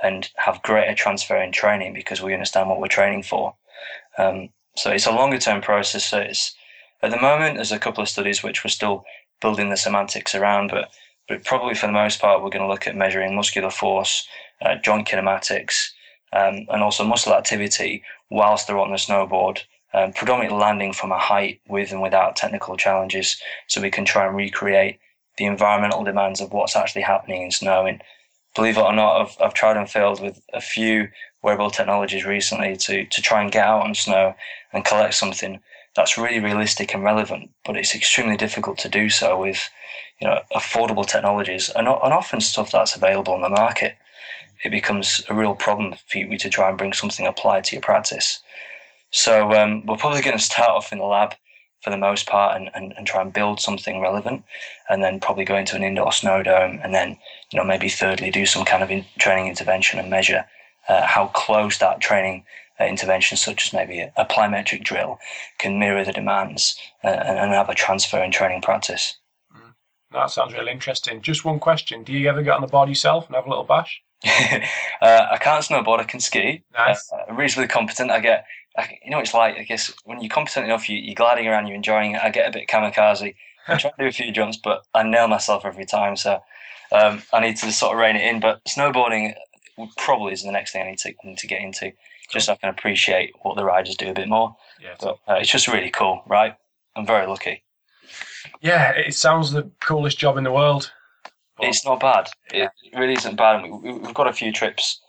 and 0.04 0.30
have 0.36 0.62
greater 0.64 0.94
transfer 0.94 1.38
in 1.38 1.52
training 1.52 1.94
because 1.94 2.22
we 2.22 2.34
understand 2.34 2.70
what 2.70 2.80
we're 2.80 2.88
training 2.88 3.24
for. 3.24 3.56
Um, 4.18 4.50
so 4.76 4.92
it's 4.92 5.08
a 5.08 5.12
longer 5.12 5.40
term 5.40 5.62
process. 5.62 6.06
So 6.06 6.20
it's 6.20 6.56
at 7.02 7.12
the 7.12 7.22
moment 7.22 7.56
there's 7.56 7.72
a 7.72 7.80
couple 7.80 8.02
of 8.02 8.10
studies 8.10 8.44
which 8.44 8.64
we're 8.64 8.70
still 8.70 9.04
building 9.42 9.70
the 9.70 9.78
semantics 9.78 10.36
around, 10.36 10.70
but 10.70 10.90
but 11.28 11.44
probably 11.44 11.74
for 11.74 11.88
the 11.88 11.94
most 11.94 12.22
part 12.22 12.42
we're 12.42 12.50
going 12.50 12.64
to 12.64 12.70
look 12.70 12.88
at 12.88 12.96
measuring 12.96 13.36
muscular 13.36 13.70
force, 13.70 14.26
uh, 14.62 14.76
joint 14.76 15.08
kinematics, 15.08 15.90
um, 16.34 16.66
and 16.70 16.82
also 16.82 17.04
muscle 17.04 17.34
activity 17.34 18.04
whilst 18.30 18.68
they're 18.68 18.80
on 18.80 18.92
the 18.92 18.98
snowboard. 18.98 19.60
Um, 19.94 20.12
predominantly 20.14 20.58
landing 20.58 20.94
from 20.94 21.12
a 21.12 21.18
height 21.18 21.62
with 21.68 21.92
and 21.92 22.02
without 22.02 22.36
technical 22.36 22.76
challenges, 22.78 23.42
so 23.68 23.82
we 23.82 23.90
can 23.90 24.06
try 24.06 24.28
and 24.28 24.36
recreate 24.36 25.00
the 25.38 25.46
environmental 25.46 26.04
demands 26.04 26.42
of 26.42 26.52
what's 26.52 26.76
actually 26.76 27.04
happening 27.04 27.44
in 27.44 27.52
snow. 27.52 27.86
And 27.86 28.04
believe 28.58 28.78
it 28.78 28.82
or 28.82 28.94
not, 28.94 29.22
I've, 29.22 29.38
I've 29.40 29.54
tried 29.54 29.78
and 29.78 29.90
failed 29.90 30.20
with 30.22 30.42
a 30.54 30.60
few 30.60 31.08
wearable 31.44 31.70
technologies 31.70 32.26
recently 32.26 32.76
to, 32.78 33.06
to 33.06 33.22
try 33.22 33.42
and 33.42 33.52
get 33.52 33.66
out 33.66 33.84
on 33.84 33.96
snow 33.96 34.34
and 34.74 34.84
collect 34.84 35.14
something 35.14 35.62
that's 35.96 36.18
really 36.18 36.40
realistic 36.40 36.94
and 36.94 37.04
relevant, 37.04 37.52
but 37.66 37.78
it's 37.78 37.96
extremely 37.96 38.36
difficult 38.36 38.78
to 38.80 38.90
do 38.90 39.10
so 39.10 39.40
with 39.40 39.70
you 40.20 40.28
know 40.28 40.42
affordable 40.56 41.06
technologies 41.06 41.70
and, 41.76 41.88
and 41.88 42.14
often 42.14 42.42
stuff 42.42 42.72
that's 42.72 42.96
available 42.96 43.34
on 43.34 43.42
the 43.42 43.50
market. 43.50 43.96
It 44.64 44.72
becomes 44.72 45.24
a 45.30 45.36
real 45.36 45.54
problem 45.54 45.94
for 46.08 46.18
you 46.18 46.38
to 46.38 46.50
try 46.50 46.68
and 46.68 46.78
bring 46.78 46.94
something 46.94 47.28
applied 47.28 47.64
to 47.66 47.76
your 47.76 47.82
practice. 47.82 48.40
So 49.12 49.52
um, 49.54 49.86
we're 49.86 49.98
probably 49.98 50.22
going 50.22 50.38
to 50.38 50.44
start 50.44 50.70
off 50.70 50.92
in 50.92 50.98
the 50.98 51.06
lab 51.06 51.36
for 51.82 51.90
the 51.90 51.98
most 51.98 52.28
part 52.28 52.56
and, 52.56 52.70
and, 52.74 52.94
and 52.98 53.06
try 53.06 53.22
and 53.22 53.34
build 53.34 53.60
something 53.60 54.02
relevant 54.02 54.44
and 54.90 55.04
then 55.04 55.20
probably 55.20 55.46
go 55.46 55.56
into 55.56 55.76
an 55.76 55.84
indoor 55.84 56.12
snow 56.12 56.42
dome 56.44 56.80
and 56.84 56.94
then 56.94 57.18
you 57.52 57.58
know 57.58 57.66
maybe 57.66 57.90
thirdly 57.90 58.32
do 58.32 58.46
some 58.46 58.66
kind 58.66 58.84
of 58.84 58.90
in 58.92 59.06
training 59.20 59.48
intervention 59.48 60.00
and 60.00 60.10
measure 60.10 60.46
uh, 60.90 61.06
how 61.06 61.28
close 61.28 61.78
that 61.78 62.02
training 62.02 62.44
uh, 62.80 62.86
intervention 62.86 63.38
such 63.38 63.68
as 63.68 63.74
maybe 63.74 64.00
a, 64.00 64.12
a, 64.18 64.26
plyometric 64.26 64.84
drill 64.84 65.20
can 65.58 65.80
mirror 65.80 66.04
the 66.06 66.14
demands 66.14 66.78
uh, 67.04 67.08
and, 67.08 67.38
and, 67.38 67.52
have 67.52 67.70
a 67.70 67.76
transfer 67.76 68.24
in 68.24 68.32
training 68.32 68.62
practice. 68.62 69.18
Mm. 69.56 69.74
that 70.12 70.30
sounds 70.30 70.54
really 70.54 70.72
interesting. 70.72 71.22
Just 71.22 71.44
one 71.44 71.60
question. 71.60 72.04
Do 72.04 72.14
you 72.14 72.30
ever 72.30 72.44
get 72.44 72.54
on 72.54 72.62
the 72.62 72.68
board 72.68 72.90
yourself 72.90 73.26
and 73.28 73.36
have 73.36 73.46
a 73.46 73.50
little 73.50 73.64
bash 73.64 74.02
uh, 75.02 75.28
I 75.32 75.38
can't 75.38 75.64
snowboard. 75.64 76.00
I 76.00 76.04
can 76.04 76.20
ski. 76.20 76.64
Nice. 76.74 77.12
Uh, 77.12 77.34
reasonably 77.34 77.68
competent. 77.68 78.12
I 78.12 78.20
get 78.20 78.46
I, 78.78 79.00
you 79.04 79.12
know, 79.12 79.20
it's 79.20 79.34
like 79.34 79.58
I 79.58 79.64
guess 79.64 79.92
when 80.06 80.22
you're 80.22 80.30
competent 80.30 80.66
enough, 80.66 80.88
you, 80.88 80.98
you're 80.98 81.16
gliding 81.16 81.48
around, 81.48 81.68
you're 81.68 81.76
enjoying 81.76 82.14
it. 82.14 82.22
I 82.24 82.30
get 82.30 82.48
a 82.48 82.52
bit 82.52 82.68
kamikaze. 82.68 83.34
I 83.68 83.78
try 83.78 83.90
to 83.90 83.96
do 83.98 84.06
a 84.06 84.12
few 84.12 84.32
jumps, 84.32 84.58
but 84.58 84.84
I 84.94 85.04
nail 85.04 85.28
myself 85.28 85.66
every 85.66 85.86
time. 85.86 86.16
So 86.16 86.42
um, 86.92 87.24
I 87.34 87.42
need 87.42 87.58
to 87.58 87.72
sort 87.72 87.94
of 87.94 88.00
rein 88.00 88.16
it 88.16 88.24
in. 88.24 88.40
But 88.40 88.64
snowboarding 88.66 89.34
probably 89.98 90.34
is 90.34 90.44
the 90.44 90.52
next 90.52 90.72
thing 90.72 90.84
I 90.84 90.92
need 90.92 91.00
to 91.00 91.14
need 91.24 91.40
to 91.40 91.48
get 91.48 91.62
into, 91.62 91.92
just 92.32 92.46
so 92.46 92.54
I 92.54 92.56
can 92.58 92.70
appreciate 92.70 93.34
what 93.42 93.58
the 93.58 93.66
riders 93.66 93.96
do 93.96 94.10
a 94.10 94.14
bit 94.14 94.30
more. 94.30 94.56
Yeah, 94.80 94.96
but 95.00 95.18
uh, 95.28 95.36
it's 95.36 95.52
just 95.52 95.68
really 95.68 95.90
cool, 95.90 96.22
right? 96.28 96.56
I'm 96.96 97.06
very 97.06 97.28
lucky. 97.28 97.64
Yeah, 98.62 98.92
it 98.92 99.14
sounds 99.16 99.52
the 99.52 99.70
coolest 99.82 100.18
job 100.18 100.38
in 100.38 100.44
the 100.44 100.52
world. 100.52 100.92
But, 101.58 101.68
it's 101.68 101.86
not 101.86 102.00
bad. 102.00 102.30
Yeah. 102.54 102.70
It 102.84 102.98
really 102.98 103.14
isn't 103.14 103.36
bad. 103.36 103.64
We, 103.70 103.90
have 103.90 104.14
got 104.14 104.28
a 104.28 104.34
few 104.34 104.52
trips 104.52 105.00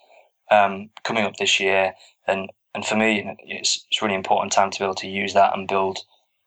um, 0.51 0.91
coming 1.05 1.25
up 1.25 1.37
this 1.37 1.61
year, 1.61 1.95
and 2.27 2.51
and 2.75 2.85
for 2.85 2.97
me, 2.97 3.37
it's, 3.47 3.85
it's 3.91 4.03
really 4.03 4.15
important 4.15 4.53
time 4.53 4.71
to 4.71 4.79
be 4.79 4.85
able 4.85 4.95
to 4.97 5.09
use 5.09 5.35
that 5.35 5.57
and 5.57 5.67
build 5.67 5.99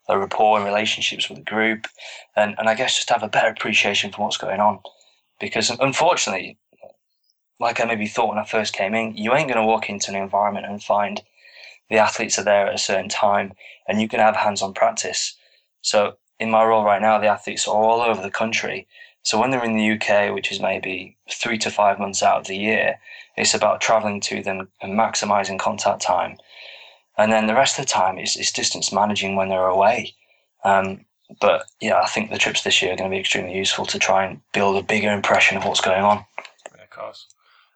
a 0.08 0.18
rapport 0.18 0.58
and 0.58 0.66
relationships 0.66 1.30
with 1.30 1.40
the 1.40 1.44
group, 1.44 1.88
and, 2.36 2.56
and 2.58 2.68
I 2.70 2.76
guess 2.76 2.96
just 2.96 3.10
have 3.10 3.24
a 3.24 3.30
better 3.30 3.50
appreciation 3.50 4.12
for 4.12 4.24
what's 4.24 4.38
going 4.38 4.60
on. 4.60 4.80
Because 5.40 5.70
unfortunately, 5.70 6.58
like 7.60 7.80
I 7.80 7.86
maybe 7.86 8.08
thought 8.08 8.30
when 8.30 8.38
I 8.38 8.46
first 8.46 8.74
came 8.74 8.94
in, 8.94 9.16
you 9.16 9.34
ain't 9.34 9.48
going 9.48 9.62
to 9.62 9.68
walk 9.68 9.90
into 9.90 10.12
an 10.12 10.18
environment 10.18 10.66
and 10.66 10.84
find 10.84 11.22
the 11.90 11.98
athletes 11.98 12.40
are 12.40 12.44
there 12.44 12.68
at 12.68 12.76
a 12.76 12.80
certain 12.80 13.10
time, 13.10 13.54
and 13.88 14.02
you 14.02 14.08
can 14.08 14.20
have 14.20 14.36
hands-on 14.36 14.74
practice. 14.74 15.36
So 15.82 16.18
in 16.40 16.50
my 16.50 16.64
role 16.64 16.84
right 16.84 17.02
now, 17.02 17.20
the 17.20 17.28
athletes 17.28 17.68
are 17.68 17.76
all 17.76 18.02
over 18.02 18.22
the 18.22 18.32
country. 18.32 18.88
So 19.24 19.40
when 19.40 19.52
they're 19.52 19.64
in 19.64 19.78
the 19.78 19.92
UK, 19.92 20.34
which 20.34 20.52
is 20.52 20.60
maybe 20.60 21.18
three 21.32 21.58
to 21.60 21.70
five 21.70 22.00
months 22.00 22.24
out 22.24 22.40
of 22.40 22.48
the 22.48 22.58
year, 22.58 23.00
it's 23.38 23.54
about 23.54 23.82
traveling 23.82 24.20
to 24.22 24.42
them 24.42 24.68
and 24.82 24.98
maximizing 24.98 25.60
contact 25.60 26.02
time. 26.02 26.38
And 27.18 27.32
then 27.32 27.48
the 27.48 27.54
rest 27.54 27.78
of 27.78 27.86
the 27.86 27.92
time 27.92 28.18
is 28.18 28.34
distance 28.52 28.92
managing 28.92 29.36
when 29.36 29.50
they're 29.50 29.68
away. 29.68 30.16
Um, 30.64 31.06
but 31.40 31.66
yeah, 31.80 32.02
I 32.02 32.08
think 32.08 32.30
the 32.30 32.38
trips 32.38 32.64
this 32.64 32.82
year 32.82 32.94
are 32.94 32.98
going 32.98 33.10
to 33.10 33.16
be 33.16 33.20
extremely 33.20 33.56
useful 33.56 33.86
to 33.88 34.00
try 34.00 34.26
and 34.26 34.42
build 34.54 34.78
a 34.78 34.84
bigger 34.84 35.12
impression 35.12 35.58
of 35.58 35.66
what's 35.66 35.82
going 35.82 36.04
on. 36.04 36.26
Yeah, 36.76 36.84
of 36.84 36.90
course. 36.90 37.28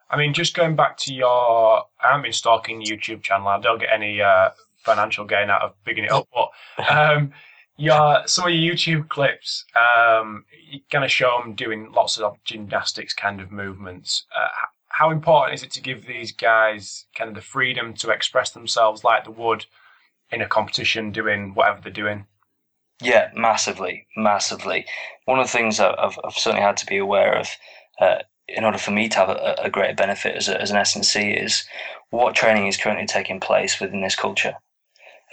I 0.10 0.18
mean, 0.18 0.34
just 0.34 0.56
going 0.56 0.76
back 0.76 0.98
to 1.00 1.14
your, 1.14 1.84
I 2.02 2.08
haven't 2.08 2.24
been 2.24 2.34
stalking 2.34 2.82
YouTube 2.82 3.24
channel. 3.24 3.48
I 3.48 3.60
don't 3.60 3.80
get 3.80 3.90
any 3.94 4.22
uh, 4.22 4.50
financial 4.78 5.26
gain 5.26 5.50
out 5.50 5.62
of 5.62 5.74
bigging 5.84 6.06
it 6.06 6.12
up, 6.12 6.28
but 6.34 6.90
um, 6.90 7.34
your 7.78 8.24
some 8.26 8.48
of 8.48 8.54
your 8.54 8.74
YouTube 8.74 9.10
clips, 9.10 9.66
um, 9.76 10.46
kind 10.92 11.04
of 11.04 11.12
show 11.12 11.40
them 11.42 11.56
doing 11.56 11.92
lots 11.92 12.18
of 12.18 12.38
gymnastics 12.46 13.14
kind 13.14 13.42
of 13.42 13.52
movements. 13.52 14.26
Uh, 14.36 14.48
how 14.88 15.12
important 15.12 15.56
is 15.56 15.64
it 15.64 15.72
to 15.72 15.82
give 15.82 16.06
these 16.06 16.32
guys 16.32 17.06
kind 17.16 17.28
of 17.28 17.36
the 17.36 17.42
freedom 17.42 17.94
to 17.96 18.12
express 18.12 18.52
themselves 18.52 19.04
like 19.04 19.26
they 19.26 19.32
would 19.32 19.66
in 20.32 20.42
a 20.42 20.48
competition, 20.48 21.12
doing 21.12 21.54
whatever 21.54 21.82
they're 21.82 21.92
doing? 21.92 22.26
Yeah, 23.02 23.30
massively, 23.36 24.08
massively. 24.16 24.86
One 25.26 25.40
of 25.40 25.48
the 25.48 25.52
things 25.52 25.82
I've, 25.82 26.18
I've 26.24 26.34
certainly 26.34 26.66
had 26.66 26.78
to 26.78 26.86
be 26.86 26.98
aware 26.98 27.38
of. 27.38 27.50
Uh, 28.00 28.20
in 28.48 28.64
order 28.64 28.78
for 28.78 28.92
me 28.92 29.10
to 29.10 29.18
have 29.18 29.30
a, 29.30 29.56
a 29.64 29.70
greater 29.70 29.96
benefit 29.96 30.36
as, 30.36 30.48
a, 30.48 30.62
as 30.62 30.70
an 30.70 30.78
S&C 30.78 31.32
is 31.32 31.66
what 32.12 32.36
training 32.36 32.68
is 32.68 32.78
currently 32.78 33.08
taking 33.08 33.40
place 33.40 33.80
within 33.80 34.02
this 34.02 34.16
culture. 34.16 34.54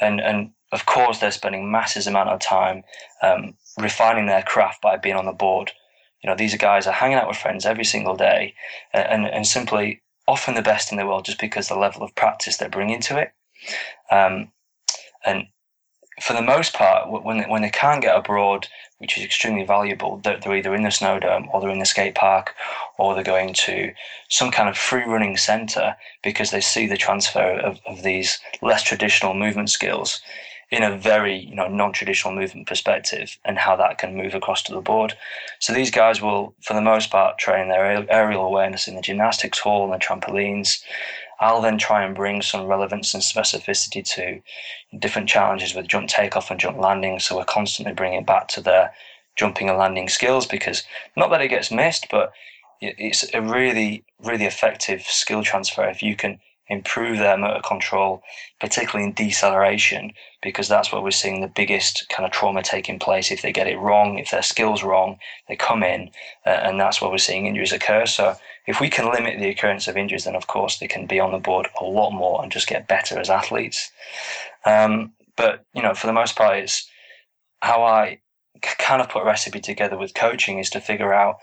And, 0.00 0.20
and 0.20 0.52
of 0.72 0.86
course, 0.86 1.18
they're 1.18 1.30
spending 1.30 1.70
massive 1.70 2.06
amount 2.06 2.30
of 2.30 2.40
time 2.40 2.82
um, 3.22 3.54
refining 3.78 4.26
their 4.26 4.42
craft 4.42 4.82
by 4.82 4.96
being 4.96 5.16
on 5.16 5.26
the 5.26 5.32
board. 5.32 5.70
You 6.22 6.30
know, 6.30 6.36
these 6.36 6.56
guys 6.56 6.86
are 6.86 6.92
hanging 6.92 7.18
out 7.18 7.28
with 7.28 7.36
friends 7.36 7.66
every 7.66 7.84
single 7.84 8.16
day, 8.16 8.54
and 8.92 9.26
and 9.26 9.46
simply 9.46 10.02
often 10.26 10.54
the 10.54 10.62
best 10.62 10.90
in 10.92 10.98
the 10.98 11.06
world 11.06 11.24
just 11.24 11.40
because 11.40 11.68
the 11.68 11.78
level 11.78 12.02
of 12.02 12.14
practice 12.14 12.56
they 12.56 12.68
bring 12.68 12.90
into 12.90 13.18
it. 13.18 13.32
Um, 14.10 14.52
and 15.24 15.46
for 16.20 16.32
the 16.32 16.42
most 16.42 16.74
part, 16.74 17.10
when 17.10 17.38
they, 17.38 17.44
when 17.44 17.62
they 17.62 17.70
can't 17.70 18.02
get 18.02 18.16
abroad, 18.16 18.68
which 18.98 19.18
is 19.18 19.24
extremely 19.24 19.64
valuable, 19.64 20.18
they're, 20.18 20.38
they're 20.38 20.54
either 20.54 20.74
in 20.74 20.82
the 20.82 20.90
snow 20.90 21.18
dome 21.18 21.48
or 21.52 21.60
they're 21.60 21.70
in 21.70 21.80
the 21.80 21.86
skate 21.86 22.14
park 22.14 22.54
or 22.98 23.14
they're 23.14 23.24
going 23.24 23.54
to 23.54 23.92
some 24.28 24.50
kind 24.50 24.68
of 24.68 24.76
free 24.76 25.04
running 25.04 25.36
center 25.36 25.96
because 26.22 26.50
they 26.50 26.60
see 26.60 26.86
the 26.86 26.96
transfer 26.96 27.58
of, 27.58 27.80
of 27.86 28.02
these 28.02 28.38
less 28.60 28.82
traditional 28.82 29.34
movement 29.34 29.70
skills 29.70 30.20
in 30.72 30.82
a 30.82 30.96
very 30.96 31.36
you 31.36 31.54
know 31.54 31.68
non-traditional 31.68 32.34
movement 32.34 32.66
perspective 32.66 33.38
and 33.44 33.58
how 33.58 33.76
that 33.76 33.98
can 33.98 34.16
move 34.16 34.34
across 34.34 34.62
to 34.62 34.72
the 34.72 34.80
board. 34.80 35.14
So 35.58 35.72
these 35.72 35.90
guys 35.90 36.22
will, 36.22 36.54
for 36.62 36.72
the 36.72 36.80
most 36.80 37.10
part, 37.10 37.38
train 37.38 37.68
their 37.68 38.10
aerial 38.10 38.44
awareness 38.46 38.88
in 38.88 38.96
the 38.96 39.02
gymnastics 39.02 39.58
hall 39.58 39.84
and 39.84 39.92
the 39.92 40.04
trampolines. 40.04 40.82
I'll 41.40 41.60
then 41.60 41.76
try 41.76 42.02
and 42.02 42.14
bring 42.14 42.40
some 42.40 42.66
relevance 42.66 43.12
and 43.12 43.22
specificity 43.22 44.02
to 44.14 44.40
different 44.98 45.28
challenges 45.28 45.74
with 45.74 45.88
jump 45.88 46.08
takeoff 46.08 46.50
and 46.50 46.58
jump 46.58 46.78
landing. 46.78 47.18
So 47.20 47.36
we're 47.36 47.44
constantly 47.44 47.92
bringing 47.92 48.20
it 48.20 48.26
back 48.26 48.48
to 48.48 48.62
their 48.62 48.94
jumping 49.36 49.68
and 49.68 49.78
landing 49.78 50.08
skills 50.08 50.46
because 50.46 50.84
not 51.16 51.30
that 51.30 51.42
it 51.42 51.48
gets 51.48 51.70
missed, 51.70 52.06
but 52.10 52.32
it's 52.80 53.26
a 53.34 53.42
really, 53.42 54.04
really 54.24 54.46
effective 54.46 55.02
skill 55.02 55.42
transfer 55.42 55.86
if 55.88 56.02
you 56.02 56.16
can 56.16 56.40
improve 56.72 57.18
their 57.18 57.36
motor 57.36 57.60
control, 57.60 58.22
particularly 58.60 59.08
in 59.08 59.14
deceleration, 59.14 60.12
because 60.42 60.68
that's 60.68 60.90
where 60.90 61.02
we're 61.02 61.10
seeing 61.10 61.40
the 61.40 61.48
biggest 61.48 62.06
kind 62.08 62.24
of 62.24 62.32
trauma 62.32 62.62
taking 62.62 62.98
place. 62.98 63.30
If 63.30 63.42
they 63.42 63.52
get 63.52 63.68
it 63.68 63.78
wrong, 63.78 64.18
if 64.18 64.30
their 64.30 64.42
skills 64.42 64.82
wrong, 64.82 65.18
they 65.48 65.56
come 65.56 65.82
in, 65.82 66.10
uh, 66.46 66.50
and 66.50 66.80
that's 66.80 67.00
where 67.00 67.10
we're 67.10 67.18
seeing 67.18 67.46
injuries 67.46 67.72
occur. 67.72 68.06
So 68.06 68.34
if 68.66 68.80
we 68.80 68.88
can 68.88 69.12
limit 69.12 69.38
the 69.38 69.50
occurrence 69.50 69.86
of 69.86 69.96
injuries, 69.96 70.24
then 70.24 70.34
of 70.34 70.46
course 70.46 70.78
they 70.78 70.88
can 70.88 71.06
be 71.06 71.20
on 71.20 71.32
the 71.32 71.38
board 71.38 71.68
a 71.80 71.84
lot 71.84 72.10
more 72.10 72.42
and 72.42 72.50
just 72.50 72.68
get 72.68 72.88
better 72.88 73.18
as 73.18 73.30
athletes. 73.30 73.92
Um, 74.64 75.12
but 75.36 75.64
you 75.74 75.82
know, 75.82 75.94
for 75.94 76.06
the 76.06 76.12
most 76.12 76.36
part, 76.36 76.56
it's 76.56 76.88
how 77.60 77.84
I 77.84 78.18
kind 78.60 79.02
of 79.02 79.08
put 79.08 79.22
a 79.22 79.26
recipe 79.26 79.60
together 79.60 79.98
with 79.98 80.14
coaching 80.14 80.58
is 80.58 80.70
to 80.70 80.80
figure 80.80 81.12
out 81.12 81.36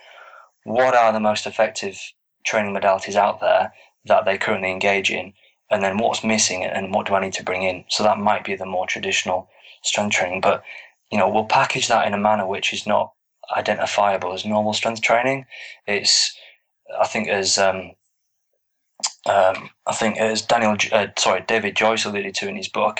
what 0.63 0.95
are 0.95 1.13
the 1.13 1.19
most 1.19 1.45
effective 1.45 1.99
training 2.45 2.73
modalities 2.73 3.15
out 3.15 3.41
there 3.41 3.71
that 4.09 4.25
they 4.25 4.37
currently 4.37 4.71
engage 4.71 5.09
in, 5.09 5.33
and 5.71 5.81
then 5.81 5.97
what's 5.97 6.23
missing 6.23 6.65
and 6.65 6.93
what 6.93 7.07
do 7.07 7.15
I 7.15 7.21
need 7.21 7.33
to 7.33 7.43
bring 7.43 7.63
in. 7.63 7.85
So 7.87 8.03
that 8.03 8.17
might 8.19 8.43
be 8.43 8.55
the 8.55 8.65
more 8.65 8.85
traditional 8.85 9.49
strength 9.83 10.15
training, 10.15 10.41
but 10.41 10.63
you 11.11 11.17
know 11.17 11.29
we'll 11.29 11.45
package 11.45 11.87
that 11.87 12.05
in 12.05 12.13
a 12.13 12.17
manner 12.17 12.45
which 12.45 12.73
is 12.73 12.85
not 12.85 13.13
identifiable 13.55 14.33
as 14.33 14.45
normal 14.45 14.73
strength 14.73 15.01
training. 15.01 15.45
It's 15.87 16.35
I 16.99 17.07
think 17.07 17.29
as 17.29 17.57
um, 17.57 17.91
um, 19.25 19.69
I 19.87 19.93
think 19.93 20.17
as 20.17 20.41
Daniel 20.41 20.75
uh, 20.91 21.07
sorry 21.17 21.43
David 21.47 21.75
Joyce 21.75 22.05
alluded 22.05 22.35
to 22.35 22.49
in 22.49 22.55
his 22.55 22.67
book, 22.67 22.99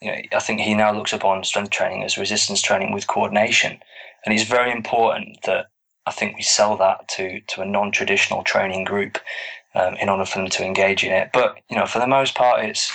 you 0.00 0.10
know, 0.10 0.18
I 0.32 0.40
think 0.40 0.60
he 0.60 0.74
now 0.74 0.92
looks 0.92 1.12
upon 1.12 1.44
strength 1.44 1.70
training 1.70 2.04
as 2.04 2.18
resistance 2.18 2.62
training 2.62 2.92
with 2.92 3.06
coordination, 3.06 3.78
and 4.24 4.34
it's 4.34 4.48
very 4.48 4.72
important 4.72 5.38
that 5.44 5.66
I 6.06 6.12
think 6.12 6.36
we 6.36 6.42
sell 6.42 6.76
that 6.78 7.08
to 7.08 7.40
to 7.40 7.62
a 7.62 7.66
non-traditional 7.66 8.42
training 8.42 8.84
group 8.84 9.18
um, 9.74 9.94
in 9.94 10.08
order 10.08 10.24
for 10.24 10.38
them 10.38 10.48
to 10.48 10.64
engage 10.64 11.04
in 11.04 11.12
it. 11.12 11.30
But 11.32 11.58
you 11.68 11.76
know, 11.76 11.86
for 11.86 11.98
the 11.98 12.06
most 12.06 12.34
part, 12.34 12.64
it's 12.64 12.92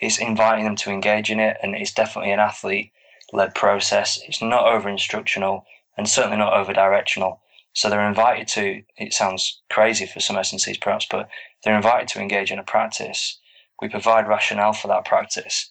it's 0.00 0.18
inviting 0.18 0.64
them 0.64 0.76
to 0.76 0.90
engage 0.90 1.30
in 1.30 1.40
it, 1.40 1.56
and 1.62 1.74
it's 1.74 1.92
definitely 1.92 2.32
an 2.32 2.40
athlete-led 2.40 3.54
process. 3.54 4.20
It's 4.26 4.42
not 4.42 4.66
over-instructional 4.66 5.64
and 5.96 6.08
certainly 6.08 6.38
not 6.38 6.54
over-directional. 6.54 7.40
So 7.74 7.88
they're 7.88 8.08
invited 8.08 8.48
to. 8.48 8.82
It 8.96 9.12
sounds 9.12 9.60
crazy 9.70 10.06
for 10.06 10.20
some 10.20 10.36
S&Cs 10.36 10.76
perhaps, 10.78 11.06
but 11.10 11.28
they're 11.64 11.76
invited 11.76 12.08
to 12.08 12.20
engage 12.20 12.50
in 12.50 12.58
a 12.58 12.64
practice. 12.64 13.38
We 13.80 13.88
provide 13.88 14.28
rationale 14.28 14.72
for 14.72 14.88
that 14.88 15.04
practice, 15.04 15.70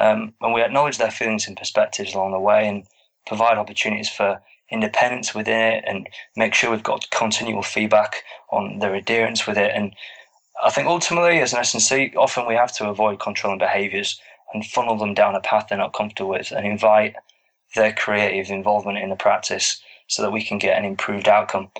um, 0.00 0.34
and 0.40 0.52
we 0.52 0.62
acknowledge 0.62 0.98
their 0.98 1.10
feelings 1.10 1.46
and 1.46 1.56
perspectives 1.56 2.14
along 2.14 2.32
the 2.32 2.40
way, 2.40 2.66
and 2.66 2.84
provide 3.26 3.58
opportunities 3.58 4.08
for 4.08 4.40
independence 4.72 5.34
within 5.34 5.60
it 5.60 5.84
and 5.86 6.08
make 6.36 6.54
sure 6.54 6.70
we've 6.70 6.82
got 6.82 7.10
continual 7.10 7.62
feedback 7.62 8.24
on 8.50 8.78
their 8.78 8.94
adherence 8.94 9.46
with 9.46 9.58
it. 9.58 9.72
And 9.74 9.94
I 10.64 10.70
think 10.70 10.88
ultimately, 10.88 11.40
as 11.40 11.52
an 11.52 11.60
S&C, 11.60 12.12
often 12.16 12.46
we 12.46 12.54
have 12.54 12.72
to 12.76 12.88
avoid 12.88 13.20
controlling 13.20 13.58
behaviours 13.58 14.20
and 14.54 14.64
funnel 14.64 14.96
them 14.96 15.14
down 15.14 15.34
a 15.34 15.40
path 15.40 15.66
they're 15.68 15.78
not 15.78 15.94
comfortable 15.94 16.30
with 16.30 16.52
and 16.52 16.66
invite 16.66 17.14
their 17.74 17.92
creative 17.92 18.50
involvement 18.50 18.98
in 18.98 19.08
the 19.08 19.16
practice 19.16 19.80
so 20.08 20.22
that 20.22 20.32
we 20.32 20.42
can 20.42 20.58
get 20.58 20.78
an 20.78 20.84
improved 20.84 21.28
outcome. 21.28 21.70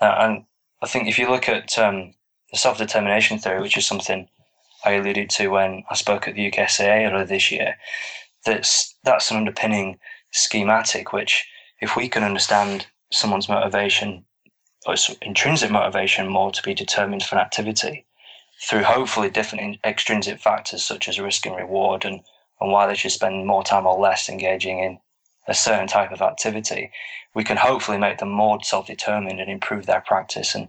Uh, 0.00 0.14
and 0.18 0.44
I 0.82 0.86
think 0.86 1.08
if 1.08 1.18
you 1.18 1.30
look 1.30 1.48
at 1.48 1.78
um, 1.78 2.14
the 2.50 2.58
self 2.58 2.78
determination 2.78 3.38
theory, 3.38 3.60
which 3.60 3.76
is 3.76 3.86
something 3.86 4.28
I 4.84 4.92
alluded 4.92 5.30
to 5.30 5.48
when 5.48 5.84
I 5.90 5.94
spoke 5.94 6.28
at 6.28 6.34
the 6.34 6.50
UKSCA 6.50 7.10
earlier 7.10 7.24
this 7.24 7.50
year, 7.50 7.76
that's 8.44 8.94
that's 9.04 9.30
an 9.30 9.36
underpinning 9.36 9.98
schematic 10.32 11.12
which 11.12 11.46
if 11.80 11.96
we 11.96 12.08
can 12.08 12.22
understand 12.22 12.86
someone's 13.10 13.48
motivation 13.48 14.24
or 14.86 14.94
intrinsic 15.22 15.70
motivation 15.70 16.28
more 16.28 16.52
to 16.52 16.62
be 16.62 16.74
determined 16.74 17.22
for 17.22 17.36
an 17.36 17.40
activity 17.40 18.06
through 18.62 18.82
hopefully 18.82 19.28
different 19.30 19.78
extrinsic 19.84 20.40
factors 20.40 20.82
such 20.82 21.08
as 21.08 21.20
risk 21.20 21.44
and 21.46 21.56
reward 21.56 22.04
and, 22.04 22.20
and 22.60 22.72
why 22.72 22.86
they 22.86 22.94
should 22.94 23.12
spend 23.12 23.46
more 23.46 23.62
time 23.62 23.86
or 23.86 23.98
less 23.98 24.28
engaging 24.28 24.78
in 24.78 24.98
a 25.48 25.54
certain 25.54 25.86
type 25.86 26.10
of 26.10 26.22
activity, 26.22 26.90
we 27.34 27.44
can 27.44 27.56
hopefully 27.56 27.98
make 27.98 28.18
them 28.18 28.30
more 28.30 28.58
self-determined 28.62 29.40
and 29.40 29.50
improve 29.50 29.86
their 29.86 30.00
practice. 30.00 30.54
And 30.54 30.68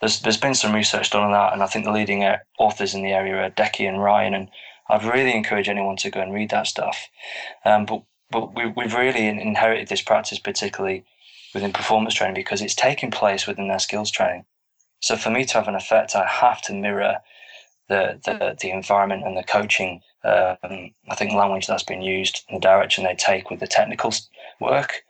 there's 0.00 0.20
there's 0.20 0.36
been 0.36 0.54
some 0.54 0.74
research 0.74 1.10
done 1.10 1.22
on 1.22 1.32
that, 1.32 1.52
and 1.52 1.62
I 1.62 1.66
think 1.66 1.84
the 1.84 1.92
leading 1.92 2.24
uh, 2.24 2.38
authors 2.58 2.94
in 2.94 3.02
the 3.02 3.12
area 3.12 3.36
are 3.36 3.50
Deci 3.50 3.88
and 3.88 4.02
Ryan, 4.02 4.34
and 4.34 4.48
I'd 4.88 5.04
really 5.04 5.34
encourage 5.34 5.68
anyone 5.68 5.96
to 5.96 6.10
go 6.10 6.20
and 6.20 6.32
read 6.32 6.50
that 6.50 6.66
stuff. 6.66 7.08
Um, 7.64 7.86
but 7.86 8.02
but 8.02 8.04
we, 8.32 8.66
we've 8.66 8.94
really 8.94 9.26
inherited 9.26 9.88
this 9.88 10.02
practice, 10.02 10.38
particularly 10.38 11.04
within 11.54 11.72
performance 11.72 12.14
training, 12.14 12.34
because 12.34 12.62
it's 12.62 12.74
taking 12.74 13.10
place 13.10 13.46
within 13.46 13.68
their 13.68 13.78
skills 13.78 14.10
training. 14.10 14.44
So 15.00 15.16
for 15.16 15.30
me 15.30 15.44
to 15.44 15.54
have 15.54 15.68
an 15.68 15.74
effect, 15.74 16.14
I 16.14 16.26
have 16.26 16.62
to 16.62 16.74
mirror 16.74 17.18
the 17.88 18.20
the, 18.24 18.56
the 18.60 18.70
environment 18.70 19.24
and 19.26 19.36
the 19.36 19.42
coaching. 19.42 20.00
Um, 20.24 20.92
I 21.10 21.16
think 21.16 21.32
language 21.32 21.66
that's 21.66 21.82
been 21.82 22.02
used, 22.02 22.44
the 22.48 22.60
direction 22.60 23.04
they 23.04 23.16
take 23.16 23.50
with 23.50 23.58
the 23.58 23.66
technical 23.66 24.14
work, 24.60 25.02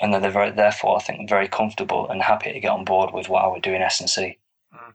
and 0.00 0.12
then 0.12 0.22
they're 0.22 0.30
very, 0.30 0.50
therefore 0.50 0.96
I 0.96 1.00
think 1.00 1.28
very 1.28 1.46
comfortable 1.46 2.10
and 2.10 2.22
happy 2.22 2.52
to 2.52 2.60
get 2.60 2.72
on 2.72 2.84
board 2.84 3.14
with 3.14 3.28
what 3.28 3.44
I 3.44 3.48
would 3.48 3.62
do 3.62 3.72
in 3.72 3.82
S 3.82 4.00
and 4.00 4.10
C. 4.10 4.38
Mm. 4.74 4.94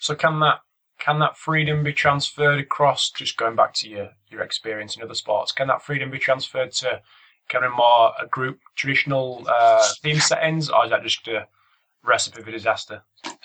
So 0.00 0.14
can 0.14 0.40
that 0.40 0.60
can 0.98 1.18
that 1.18 1.36
freedom 1.36 1.82
be 1.82 1.92
transferred 1.92 2.60
across? 2.60 3.10
Just 3.10 3.36
going 3.36 3.56
back 3.56 3.74
to 3.74 3.88
your 3.88 4.10
your 4.34 4.42
experience 4.42 4.96
in 4.96 5.02
other 5.02 5.14
sports, 5.14 5.52
can 5.52 5.68
that 5.68 5.82
freedom 5.82 6.10
be 6.10 6.18
transferred 6.18 6.72
to 6.72 7.00
kind 7.48 7.64
of 7.64 7.72
more 7.72 8.12
a 8.20 8.26
group 8.26 8.58
traditional 8.76 9.46
uh, 9.48 9.86
team 10.02 10.18
settings, 10.18 10.68
or 10.70 10.84
is 10.84 10.90
that 10.90 11.02
just 11.02 11.26
a 11.28 11.46
recipe 12.02 12.42
for 12.42 12.50
disaster? 12.50 13.02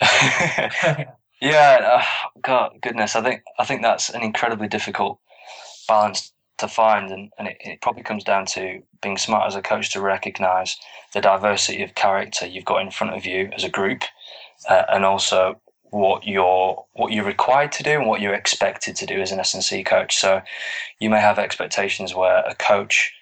yeah, 1.40 2.02
uh, 2.02 2.02
God, 2.42 2.72
goodness, 2.82 3.16
I 3.16 3.22
think 3.22 3.42
I 3.58 3.64
think 3.64 3.82
that's 3.82 4.10
an 4.10 4.22
incredibly 4.22 4.68
difficult 4.68 5.18
balance 5.88 6.32
to 6.58 6.68
find, 6.68 7.10
and, 7.10 7.30
and 7.38 7.48
it, 7.48 7.56
it 7.60 7.80
probably 7.80 8.02
comes 8.02 8.24
down 8.24 8.46
to 8.46 8.82
being 9.02 9.16
smart 9.16 9.46
as 9.46 9.56
a 9.56 9.62
coach 9.62 9.92
to 9.92 10.00
recognise 10.00 10.76
the 11.14 11.20
diversity 11.20 11.82
of 11.82 11.94
character 11.94 12.46
you've 12.46 12.64
got 12.64 12.82
in 12.82 12.90
front 12.90 13.14
of 13.16 13.24
you 13.24 13.50
as 13.54 13.64
a 13.64 13.70
group, 13.70 14.02
uh, 14.68 14.82
and 14.90 15.04
also 15.04 15.60
what 15.90 16.26
you're 16.26 16.84
what 16.92 17.12
you're 17.12 17.24
required 17.24 17.72
to 17.72 17.82
do 17.82 17.92
and 17.92 18.06
what 18.06 18.20
you're 18.20 18.34
expected 18.34 18.96
to 18.96 19.06
do 19.06 19.20
as 19.20 19.32
an 19.32 19.40
S&C 19.40 19.82
coach. 19.84 20.16
So 20.16 20.40
you 20.98 21.10
may 21.10 21.20
have 21.20 21.38
expectations 21.38 22.14
where 22.14 22.44
a 22.46 22.54
coach 22.54 23.12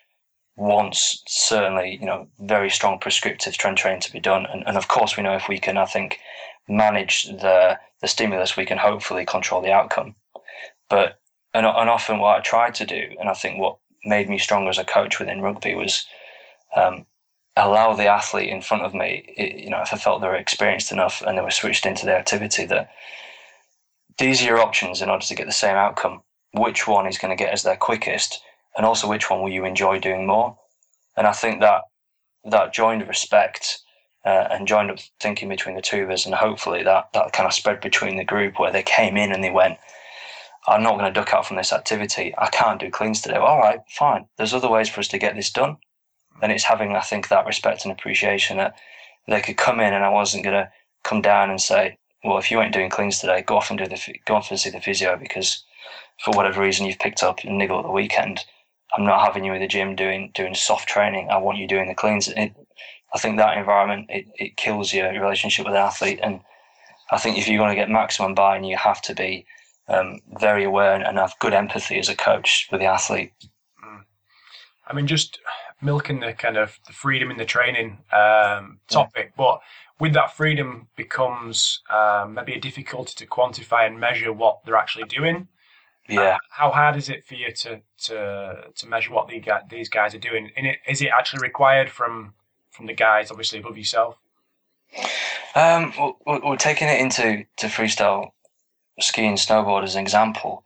wants 0.57 1.23
certainly 1.29 1.99
you 2.01 2.07
know 2.07 2.27
very 2.41 2.69
strong 2.71 2.99
prescriptive 2.99 3.57
trend 3.57 3.79
training 3.79 4.01
to 4.01 4.13
be 4.13 4.21
done, 4.21 4.47
and, 4.47 4.65
and 4.67 4.77
of 4.77 4.89
course 4.89 5.17
we 5.17 5.23
know 5.23 5.35
if 5.35 5.49
we 5.49 5.59
can 5.59 5.77
I 5.77 5.87
think 5.87 6.19
manage 6.69 7.25
the 7.25 7.79
the 8.01 8.09
stimulus 8.09 8.57
we 8.57 8.67
can 8.67 8.79
hopefully 8.79 9.25
control 9.25 9.63
the 9.63 9.73
outcome. 9.73 10.15
But 10.91 11.21
and, 11.55 11.67
and 11.67 11.91
often 11.91 12.19
what 12.19 12.37
I 12.37 12.41
tried 12.41 12.75
to 12.77 12.87
do, 12.87 13.17
and 13.19 13.29
I 13.29 13.35
think 13.35 13.59
what 13.59 13.79
made 14.05 14.29
me 14.29 14.39
stronger 14.39 14.71
as 14.71 14.79
a 14.79 14.85
coach 14.85 15.19
within 15.19 15.41
rugby 15.41 15.75
was 15.75 16.07
um, 16.77 17.07
allow 17.59 17.93
the 17.93 18.07
athlete 18.07 18.49
in 18.49 18.63
front 18.63 18.85
of 18.85 18.95
me, 18.95 19.35
you 19.37 19.69
know, 19.69 19.83
if 19.83 19.93
I 19.93 19.97
felt 19.97 20.21
they 20.21 20.29
were 20.29 20.37
experienced 20.37 20.93
enough 20.93 21.23
and 21.27 21.37
they 21.37 21.43
were 21.43 21.51
switched 21.51 21.87
into 21.87 22.07
the 22.07 22.17
activity, 22.17 22.65
that 22.67 22.91
these 24.19 24.41
are 24.41 24.47
your 24.47 24.61
options 24.61 25.03
in 25.03 25.11
order 25.11 25.25
to 25.27 25.35
get 25.35 25.47
the 25.47 25.53
same 25.53 25.77
outcome. 25.77 26.23
Which 26.55 26.87
one 26.87 27.07
is 27.07 27.19
going 27.19 27.37
to 27.37 27.43
get 27.43 27.53
us 27.53 27.63
there 27.63 27.77
quickest, 27.77 28.41
and 28.77 28.87
also 28.87 29.09
which 29.09 29.29
one 29.29 29.43
will 29.43 29.51
you 29.51 29.65
enjoy 29.65 29.99
doing 29.99 30.27
more? 30.27 30.57
And 31.17 31.27
I 31.27 31.33
think 31.33 31.61
that 31.61 31.83
that 32.45 32.73
joined 32.73 33.07
respect 33.07 33.81
uh, 34.25 34.49
and 34.51 34.67
joined 34.67 34.91
up 34.91 34.99
thinking 35.21 35.49
between 35.49 35.75
the 35.75 35.83
two 35.83 36.03
of 36.03 36.11
us, 36.11 36.25
and 36.25 36.35
hopefully 36.35 36.83
that 36.85 37.13
that 37.13 37.33
kind 37.33 37.47
of 37.47 37.53
spread 37.53 37.81
between 37.81 38.17
the 38.17 38.25
group 38.25 38.59
where 38.59 38.73
they 38.73 38.83
came 38.83 39.17
in 39.17 39.33
and 39.33 39.45
they 39.45 39.51
went. 39.51 39.79
I'm 40.67 40.83
not 40.83 40.99
going 40.99 41.13
to 41.13 41.19
duck 41.19 41.33
out 41.33 41.47
from 41.47 41.57
this 41.57 41.73
activity. 41.73 42.35
I 42.37 42.49
can't 42.49 42.81
do 42.81 42.91
cleans 42.91 43.23
today. 43.23 43.37
All 43.37 43.59
right, 43.59 43.81
fine. 43.89 44.27
There's 44.37 44.53
other 44.53 44.69
ways 44.69 44.89
for 44.89 45.01
us 45.01 45.09
to 45.09 45.19
get 45.19 45.35
this 45.35 45.51
done 45.51 45.79
and 46.43 46.53
it's 46.53 46.65
having 46.65 46.95
I 46.95 47.01
think 47.01 47.29
that 47.29 47.47
respect 47.47 47.85
and 47.85 47.93
appreciation 47.93 48.59
that 48.59 48.77
they 49.27 49.41
could 49.41 49.57
come 49.57 49.81
in 49.81 49.93
and 49.93 50.05
I 50.05 50.11
wasn't 50.11 50.45
gonna 50.45 50.71
come 51.05 51.23
down 51.23 51.51
and 51.51 51.61
say, 51.61 51.97
well, 52.25 52.39
if 52.39 52.51
you 52.51 52.61
ain't 52.61 52.75
doing 52.75 52.91
cleans 52.91 53.19
today, 53.19 53.43
go 53.43 53.57
off 53.57 53.71
and 53.71 53.79
do 53.79 53.87
the 53.87 54.01
go 54.27 54.37
off 54.37 54.51
and 54.51 54.59
see 54.59 54.71
the 54.71 54.81
physio 54.81 55.17
because 55.17 55.65
for 56.23 56.33
whatever 56.33 56.61
reason 56.61 56.87
you've 56.87 56.99
picked 56.99 57.23
up 57.23 57.41
a 57.45 57.51
niggle 57.51 57.79
at 57.79 57.85
the 57.85 57.91
weekend. 57.91 58.45
I'm 58.97 59.05
not 59.05 59.25
having 59.25 59.45
you 59.45 59.53
in 59.53 59.61
the 59.61 59.69
gym 59.69 59.95
doing 59.95 60.31
doing 60.35 60.55
soft 60.55 60.89
training. 60.89 61.29
I 61.31 61.37
want 61.39 61.59
you 61.59 61.69
doing 61.69 61.89
the 61.89 61.95
cleans. 61.95 62.29
It, 62.29 62.53
I 63.15 63.19
think 63.19 63.37
that 63.37 63.57
environment 63.57 64.07
it, 64.09 64.27
it 64.35 64.57
kills 64.57 64.93
your 64.93 65.11
relationship 65.13 65.65
with 65.65 65.75
the 65.75 65.81
athlete, 65.81 66.21
and 66.23 66.41
I 67.11 67.19
think 67.19 67.39
if 67.39 67.49
you're 67.49 67.59
going 67.59 67.75
to 67.75 67.81
get 67.81 67.91
maximum 67.91 68.35
buy-in, 68.35 68.65
you 68.65 68.77
have 68.77 69.01
to 69.03 69.15
be 69.15 69.47
um, 69.89 70.21
very 70.39 70.65
aware 70.65 70.95
and 70.95 71.19
have 71.19 71.39
good 71.39 71.55
empathy 71.55 71.99
as 71.99 72.09
a 72.09 72.17
coach 72.17 72.69
with 72.71 72.81
the 72.81 72.87
athlete. 72.87 73.33
I 74.89 74.95
mean, 74.95 75.07
just 75.07 75.39
milking 75.81 76.21
the 76.21 76.33
kind 76.33 76.57
of 76.57 76.79
the 76.87 76.93
freedom 76.93 77.31
in 77.31 77.37
the 77.37 77.45
training 77.45 77.99
um, 78.13 78.81
topic, 78.89 79.27
yeah. 79.27 79.35
but 79.37 79.61
with 80.01 80.15
that 80.15 80.35
freedom 80.37 80.89
becomes 80.97 81.83
um, 81.91 82.35
maybe 82.35 82.55
a 82.55 82.61
difficulty 82.61 83.13
to 83.17 83.27
quantify 83.27 83.87
and 83.87 84.01
measure 84.01 84.33
what 84.33 84.65
they're 84.65 84.77
actually 84.77 85.05
doing. 85.05 85.49
Yeah. 86.09 86.21
Uh, 86.21 86.39
how 86.51 86.71
hard 86.71 86.97
is 86.97 87.11
it 87.11 87.25
for 87.25 87.35
you 87.35 87.53
to 87.53 87.81
to 88.05 88.65
to 88.75 88.89
measure 88.89 89.13
what 89.13 89.29
the, 89.29 89.43
these 89.69 89.89
guys 89.89 90.15
are 90.15 90.19
doing? 90.19 90.51
And 90.57 90.67
it, 90.67 90.79
is 90.89 91.03
it 91.03 91.11
actually 91.17 91.43
required 91.43 91.91
from 91.91 92.35
from 92.71 92.87
the 92.87 92.95
guys, 92.95 93.31
obviously 93.31 93.59
above 93.59 93.77
yourself? 93.77 94.17
Um, 95.55 95.93
well, 95.99 96.17
we're 96.27 96.57
taking 96.57 96.89
it 96.89 97.01
into 97.01 97.45
to 97.57 97.67
freestyle 97.67 98.31
skiing, 99.01 99.35
snowboard 99.35 99.85
as 99.85 99.97
an 99.97 100.03
example, 100.03 100.65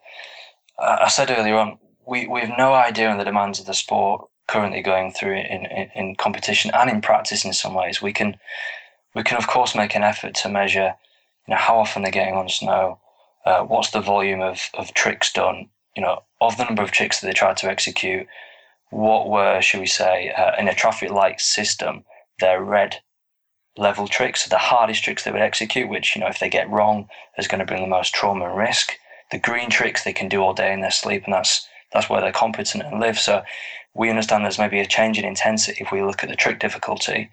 I 0.79 1.09
said 1.09 1.31
earlier 1.31 1.57
on, 1.57 1.79
we, 2.07 2.27
we 2.27 2.41
have 2.41 2.57
no 2.59 2.75
idea 2.75 3.09
on 3.09 3.19
the 3.19 3.25
demands 3.25 3.61
of 3.61 3.67
the 3.67 3.75
sport 3.75 4.29
currently 4.49 4.83
going 4.83 5.13
through 5.13 5.37
in, 5.37 5.67
in, 5.67 5.91
in 5.95 6.15
competition 6.17 6.71
and 6.75 6.91
in 6.91 7.01
practice 7.01 7.45
in 7.45 7.53
some 7.53 7.75
ways. 7.75 8.03
We 8.03 8.13
can 8.13 8.37
we 9.15 9.23
can 9.23 9.39
of 9.39 9.47
course 9.47 9.75
make 9.75 9.95
an 9.95 10.03
effort 10.03 10.35
to 10.37 10.49
measure 10.49 10.95
you 11.47 11.55
know 11.55 11.61
how 11.61 11.79
often 11.79 12.03
they're 12.03 12.13
getting 12.13 12.35
on 12.35 12.49
snow, 12.49 12.99
uh, 13.45 13.63
what's 13.63 13.91
the 13.91 14.01
volume 14.01 14.41
of, 14.41 14.69
of 14.75 14.95
tricks 14.95 15.33
done, 15.33 15.69
you 15.97 16.03
know, 16.03 16.23
of 16.41 16.57
the 16.57 16.65
number 16.65 16.83
of 16.83 16.93
tricks 16.93 17.21
that 17.21 17.27
they 17.27 17.33
tried 17.33 17.57
to 17.59 17.71
execute, 17.71 18.27
what 18.91 19.29
were, 19.29 19.61
should 19.61 19.81
we 19.81 19.87
say, 19.87 20.31
uh, 20.31 20.53
in 20.59 20.69
a 20.69 20.75
traffic 20.75 21.11
light 21.11 21.41
system, 21.41 22.05
their 22.41 22.63
red 22.63 22.97
level 23.77 24.07
tricks, 24.07 24.47
the 24.47 24.59
hardest 24.59 25.03
tricks 25.03 25.25
they 25.25 25.33
would 25.33 25.41
execute, 25.41 25.89
which, 25.89 26.15
you 26.15 26.21
know, 26.21 26.29
if 26.29 26.39
they 26.39 26.49
get 26.49 26.71
wrong, 26.71 27.09
is 27.39 27.49
going 27.49 27.59
to 27.59 27.67
bring 27.67 27.83
the 27.83 27.89
most 27.89 28.15
trauma 28.15 28.49
and 28.49 28.57
risk. 28.57 28.93
The 29.31 29.39
green 29.39 29.71
tricks 29.71 30.05
they 30.05 30.13
can 30.13 30.29
do 30.29 30.43
all 30.43 30.53
day 30.53 30.73
in 30.73 30.83
their 30.83 30.91
sleep, 30.91 31.25
and 31.25 31.33
that's 31.33 31.67
that's 31.93 32.09
where 32.09 32.21
they're 32.21 32.33
competent 32.33 32.85
and 32.85 33.01
live. 33.01 33.19
So 33.19 33.43
we 33.95 34.11
understand 34.11 34.45
there's 34.45 34.59
maybe 34.59 34.81
a 34.81 34.87
change 34.87 35.19
in 35.19 35.25
intensity 35.25 35.83
if 35.83 35.93
we 35.93 36.03
look 36.03 36.23
at 36.23 36.31
the 36.31 36.37
trick 36.37 36.59
difficulty. 36.59 37.31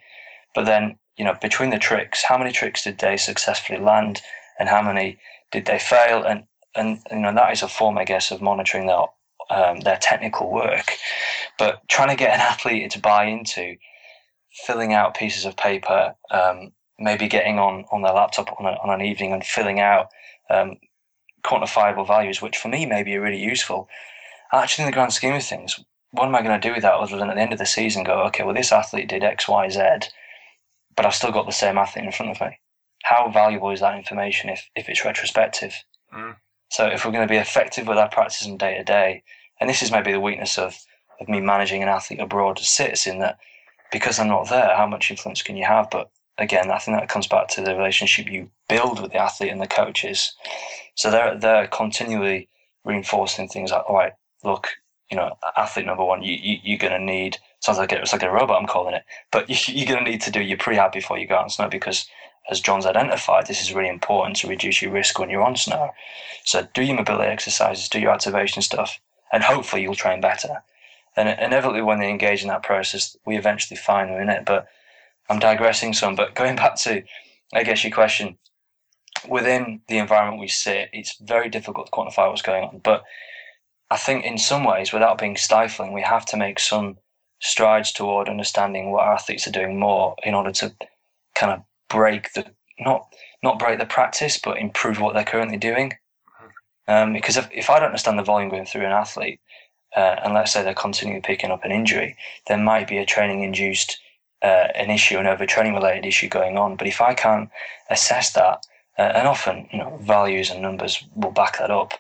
But 0.56 0.66
then, 0.66 0.98
you 1.18 1.26
know, 1.26 1.36
between 1.42 1.70
the 1.70 1.80
tricks, 1.80 2.24
how 2.24 2.38
many 2.38 2.52
tricks 2.52 2.84
did 2.84 3.00
they 3.00 3.18
successfully 3.18 3.80
land 3.80 4.22
and 4.60 4.68
how 4.68 4.82
many 4.82 5.20
did 5.52 5.66
they 5.66 5.80
fail? 5.80 6.24
And 6.24 6.44
and 6.76 7.00
you 7.12 7.20
know, 7.20 7.34
that 7.34 7.52
is 7.52 7.64
a 7.64 7.68
form, 7.68 7.98
I 7.98 8.06
guess, 8.06 8.32
of 8.32 8.42
monitoring 8.42 8.88
their 8.88 9.06
um, 9.50 9.80
their 9.82 9.98
technical 9.98 10.52
work. 10.52 10.94
But 11.58 11.88
trying 11.88 12.10
to 12.10 12.16
get 12.16 12.34
an 12.34 12.42
athlete 12.52 12.92
to 12.92 13.00
buy 13.00 13.26
into 13.26 13.76
filling 14.66 14.94
out 14.94 15.16
pieces 15.16 15.46
of 15.46 15.58
paper, 15.58 16.16
um, 16.32 16.72
maybe 16.98 17.28
getting 17.28 17.60
on, 17.60 17.86
on 17.92 18.02
their 18.02 18.14
laptop 18.14 18.54
on, 18.60 18.66
a, 18.66 18.78
on 18.84 18.90
an 18.90 19.06
evening 19.06 19.32
and 19.32 19.44
filling 19.44 19.80
out 19.80 20.10
um, 20.50 20.76
quantifiable 21.44 22.06
values, 22.06 22.42
which 22.42 22.58
for 22.58 22.68
me 22.68 22.86
may 22.86 23.04
be 23.04 23.18
really 23.18 23.42
useful. 23.42 23.88
Actually, 24.52 24.86
in 24.86 24.92
the 24.92 24.96
grand 24.96 25.14
scheme 25.14 25.36
of 25.36 25.44
things, 25.44 25.80
what 26.12 26.26
am 26.26 26.36
I 26.36 26.42
going 26.42 26.60
to 26.60 26.68
do 26.68 26.74
with 26.74 26.82
that 26.82 26.94
other 26.94 27.18
than 27.18 27.30
at 27.30 27.36
the 27.36 27.42
end 27.42 27.54
of 27.54 27.60
the 27.60 27.66
season 27.66 28.04
go, 28.04 28.24
okay, 28.24 28.44
well, 28.44 28.56
this 28.56 28.72
athlete 28.72 29.10
did 29.10 29.24
X, 29.24 29.48
Y, 29.48 29.70
Z, 29.70 29.80
but 30.96 31.06
I've 31.06 31.16
still 31.16 31.32
got 31.32 31.46
the 31.46 31.52
same 31.52 31.78
athlete 31.78 32.06
in 32.06 32.12
front 32.12 32.32
of 32.32 32.42
me. 32.42 32.60
How 33.04 33.30
valuable 33.30 33.70
is 33.70 33.80
that 33.80 33.98
information 33.98 34.50
if, 34.50 34.68
if 34.76 34.90
it's 34.90 35.06
retrospective? 35.06 35.74
Mm. 36.14 36.36
So 36.72 36.88
if 36.88 37.06
we're 37.06 37.12
going 37.12 37.28
to 37.28 37.32
be 37.32 37.38
effective 37.38 37.88
with 37.88 37.98
our 37.98 38.10
practice 38.10 38.46
and 38.46 38.60
day 38.60 38.78
to 38.78 38.84
day, 38.84 39.24
and 39.60 39.70
this 39.70 39.82
is 39.82 39.92
maybe 39.92 40.12
the 40.12 40.20
weakness 40.20 40.58
of, 40.58 40.76
of 41.20 41.30
me 41.30 41.40
managing 41.40 41.84
an 41.84 41.90
athlete 41.90 42.20
abroad 42.20 42.60
sits 42.60 43.08
in 43.08 43.20
that 43.20 43.38
because 43.92 44.20
I'm 44.20 44.28
not 44.28 44.50
there, 44.50 44.76
how 44.76 44.88
much 44.88 45.10
influence 45.10 45.42
can 45.42 45.58
you 45.58 45.66
have? 45.66 45.90
But 45.90 46.10
again, 46.38 46.72
I 46.72 46.78
think 46.78 46.98
that 46.98 47.10
comes 47.10 47.28
back 47.28 47.48
to 47.50 47.62
the 47.62 47.76
relationship 47.76 48.28
you 48.28 48.50
build 48.68 49.02
with 49.02 49.12
the 49.12 49.18
athlete 49.18 49.52
and 49.52 49.62
the 49.62 49.68
coaches. 49.68 50.34
So 50.96 51.10
they're 51.12 51.38
they're 51.38 51.68
continually 51.68 52.50
reinforcing 52.86 53.48
things 53.48 53.72
like, 53.72 53.84
all 53.90 53.96
right, 53.96 54.14
look, 54.44 54.70
you 55.10 55.18
know, 55.18 55.36
athlete 55.58 55.86
number 55.86 56.06
one, 56.06 56.24
you, 56.24 56.34
you 56.34 56.58
you're 56.64 56.78
gonna 56.78 57.00
need 57.00 57.38
sounds 57.60 57.78
like 57.78 57.92
it's 57.92 58.14
like 58.14 58.24
a 58.24 58.32
robot 58.32 58.62
I'm 58.62 58.68
calling 58.68 58.94
it, 58.96 59.04
but 59.32 59.50
you, 59.70 59.84
are 59.84 59.88
gonna 59.88 60.10
need 60.10 60.22
to 60.22 60.32
do 60.32 60.42
your 60.42 60.58
prehab 60.58 60.92
before 60.94 61.18
you 61.18 61.28
go 61.28 61.38
on 61.38 61.50
snow 61.50 61.68
because 61.70 62.08
as 62.50 62.60
John's 62.62 62.86
identified, 62.86 63.48
this 63.48 63.62
is 63.62 63.74
really 63.74 63.90
important 63.90 64.38
to 64.38 64.48
reduce 64.48 64.82
your 64.82 64.92
risk 64.92 65.20
when 65.20 65.30
you're 65.30 65.44
on 65.44 65.56
snow. 65.56 65.92
So 66.44 66.68
do 66.74 66.84
your 66.84 66.96
mobility 66.96 67.30
exercises, 67.30 67.90
do 67.90 68.00
your 68.00 68.12
activation 68.12 68.62
stuff, 68.62 69.00
and 69.32 69.44
hopefully 69.44 69.84
you'll 69.84 69.96
train 69.96 70.20
better. 70.20 70.64
And 71.16 71.30
inevitably, 71.30 71.82
when 71.82 72.00
they 72.00 72.10
engage 72.10 72.42
in 72.42 72.48
that 72.48 72.64
process, 72.64 73.16
we 73.26 73.38
eventually 73.38 73.78
find 73.78 74.10
them 74.10 74.22
in 74.22 74.30
it. 74.30 74.46
But 74.46 74.68
I'm 75.30 75.40
digressing 75.40 75.94
some. 75.94 76.16
But 76.16 76.36
going 76.36 76.56
back 76.64 76.76
to, 76.82 77.04
I 77.54 77.64
guess, 77.64 77.84
your 77.84 77.94
question, 77.94 78.38
within 79.28 79.82
the 79.88 79.98
environment 79.98 80.40
we 80.40 80.48
sit, 80.48 80.90
it's 80.94 81.18
very 81.20 81.50
difficult 81.50 81.88
to 81.88 81.92
quantify 81.92 82.30
what's 82.30 82.42
going 82.42 82.64
on. 82.64 82.80
But 82.80 83.04
I 83.92 83.98
think 83.98 84.26
in 84.26 84.38
some 84.38 84.64
ways, 84.64 84.94
without 84.94 85.18
being 85.18 85.38
stifling, 85.38 85.94
we 85.94 86.02
have 86.02 86.26
to 86.28 86.38
make 86.38 86.60
some 86.60 86.98
strides 87.42 87.92
toward 87.92 88.30
understanding 88.30 88.92
what 88.92 89.04
our 89.04 89.14
athletes 89.14 89.48
are 89.48 89.52
doing 89.52 89.80
more 89.80 90.16
in 90.24 90.34
order 90.34 90.52
to 90.52 90.74
kind 91.36 91.54
of 91.54 91.64
break 91.90 92.34
the 92.34 92.46
not 92.80 93.14
not 93.44 93.60
break 93.60 93.80
the 93.80 93.86
practice, 93.86 94.38
but 94.38 94.58
improve 94.58 95.00
what 95.00 95.14
they're 95.14 95.24
currently 95.24 95.58
doing. 95.58 95.94
Um, 96.88 97.14
because 97.14 97.38
if, 97.38 97.48
if 97.52 97.70
I 97.70 97.80
don't 97.80 97.90
understand 97.90 98.18
the 98.18 98.24
volume 98.24 98.50
going 98.50 98.66
through 98.66 98.86
an 98.86 98.92
athlete, 98.92 99.40
uh, 99.96 100.16
and 100.24 100.34
let's 100.34 100.52
say 100.52 100.64
they're 100.64 100.74
continually 100.74 101.22
picking 101.22 101.52
up 101.52 101.64
an 101.64 101.72
injury, 101.72 102.16
there 102.48 102.58
might 102.58 102.88
be 102.88 102.98
a 102.98 103.06
training 103.06 103.44
induced 103.44 104.00
uh, 104.42 104.68
an 104.76 104.90
issue, 104.90 105.18
an 105.18 105.26
overtraining 105.26 105.74
related 105.74 106.06
issue 106.06 106.30
going 106.30 106.58
on. 106.58 106.76
But 106.76 106.88
if 106.88 107.02
I 107.02 107.14
can't 107.14 107.50
assess 107.90 108.34
that, 108.34 108.66
uh, 108.98 109.02
and 109.02 109.28
often 109.28 109.68
you 109.72 109.80
know 109.80 109.98
values 110.02 110.50
and 110.50 110.62
numbers 110.62 111.04
will 111.16 111.32
back 111.32 111.58
that 111.60 111.72
up, 111.72 111.94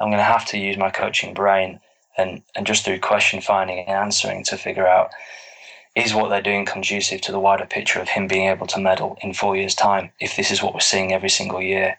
I'm 0.00 0.08
going 0.08 0.18
to 0.18 0.24
have 0.24 0.44
to 0.46 0.58
use 0.58 0.76
my 0.76 0.90
coaching 0.90 1.34
brain 1.34 1.80
and 2.16 2.42
and 2.54 2.66
just 2.66 2.84
through 2.84 3.00
question 3.00 3.40
finding 3.40 3.78
and 3.78 3.88
answering 3.88 4.44
to 4.44 4.56
figure 4.56 4.86
out 4.86 5.10
is 5.94 6.14
what 6.14 6.28
they're 6.28 6.42
doing 6.42 6.66
conducive 6.66 7.22
to 7.22 7.32
the 7.32 7.40
wider 7.40 7.64
picture 7.64 8.00
of 8.00 8.08
him 8.08 8.26
being 8.28 8.48
able 8.48 8.66
to 8.66 8.80
medal 8.80 9.16
in 9.22 9.32
four 9.32 9.56
years' 9.56 9.74
time 9.74 10.10
if 10.20 10.36
this 10.36 10.50
is 10.50 10.62
what 10.62 10.74
we're 10.74 10.80
seeing 10.80 11.12
every 11.12 11.30
single 11.30 11.62
year. 11.62 11.96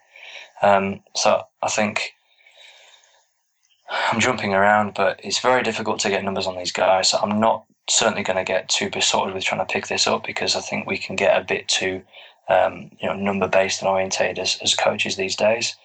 Um, 0.61 1.01
so 1.15 1.41
I 1.63 1.67
think 1.67 2.13
I'm 3.89 4.19
jumping 4.19 4.53
around, 4.53 4.93
but 4.93 5.19
it's 5.23 5.39
very 5.39 5.63
difficult 5.63 5.99
to 6.01 6.09
get 6.09 6.23
numbers 6.23 6.45
on 6.45 6.57
these 6.57 6.71
guys. 6.71 7.09
So 7.09 7.17
I'm 7.17 7.39
not 7.39 7.65
certainly 7.89 8.23
going 8.23 8.37
to 8.37 8.43
get 8.43 8.69
too 8.69 8.89
besotted 8.89 9.33
with 9.33 9.43
trying 9.43 9.65
to 9.65 9.73
pick 9.73 9.87
this 9.87 10.05
up 10.07 10.25
because 10.25 10.55
I 10.55 10.61
think 10.61 10.85
we 10.85 10.97
can 10.97 11.15
get 11.15 11.39
a 11.39 11.43
bit 11.43 11.67
too, 11.67 12.03
um, 12.49 12.91
you 12.99 13.07
know, 13.07 13.15
number 13.15 13.47
based 13.47 13.81
and 13.81 13.89
orientated 13.89 14.39
as, 14.39 14.59
as 14.61 14.75
coaches 14.75 15.15
these 15.15 15.35
days. 15.35 15.75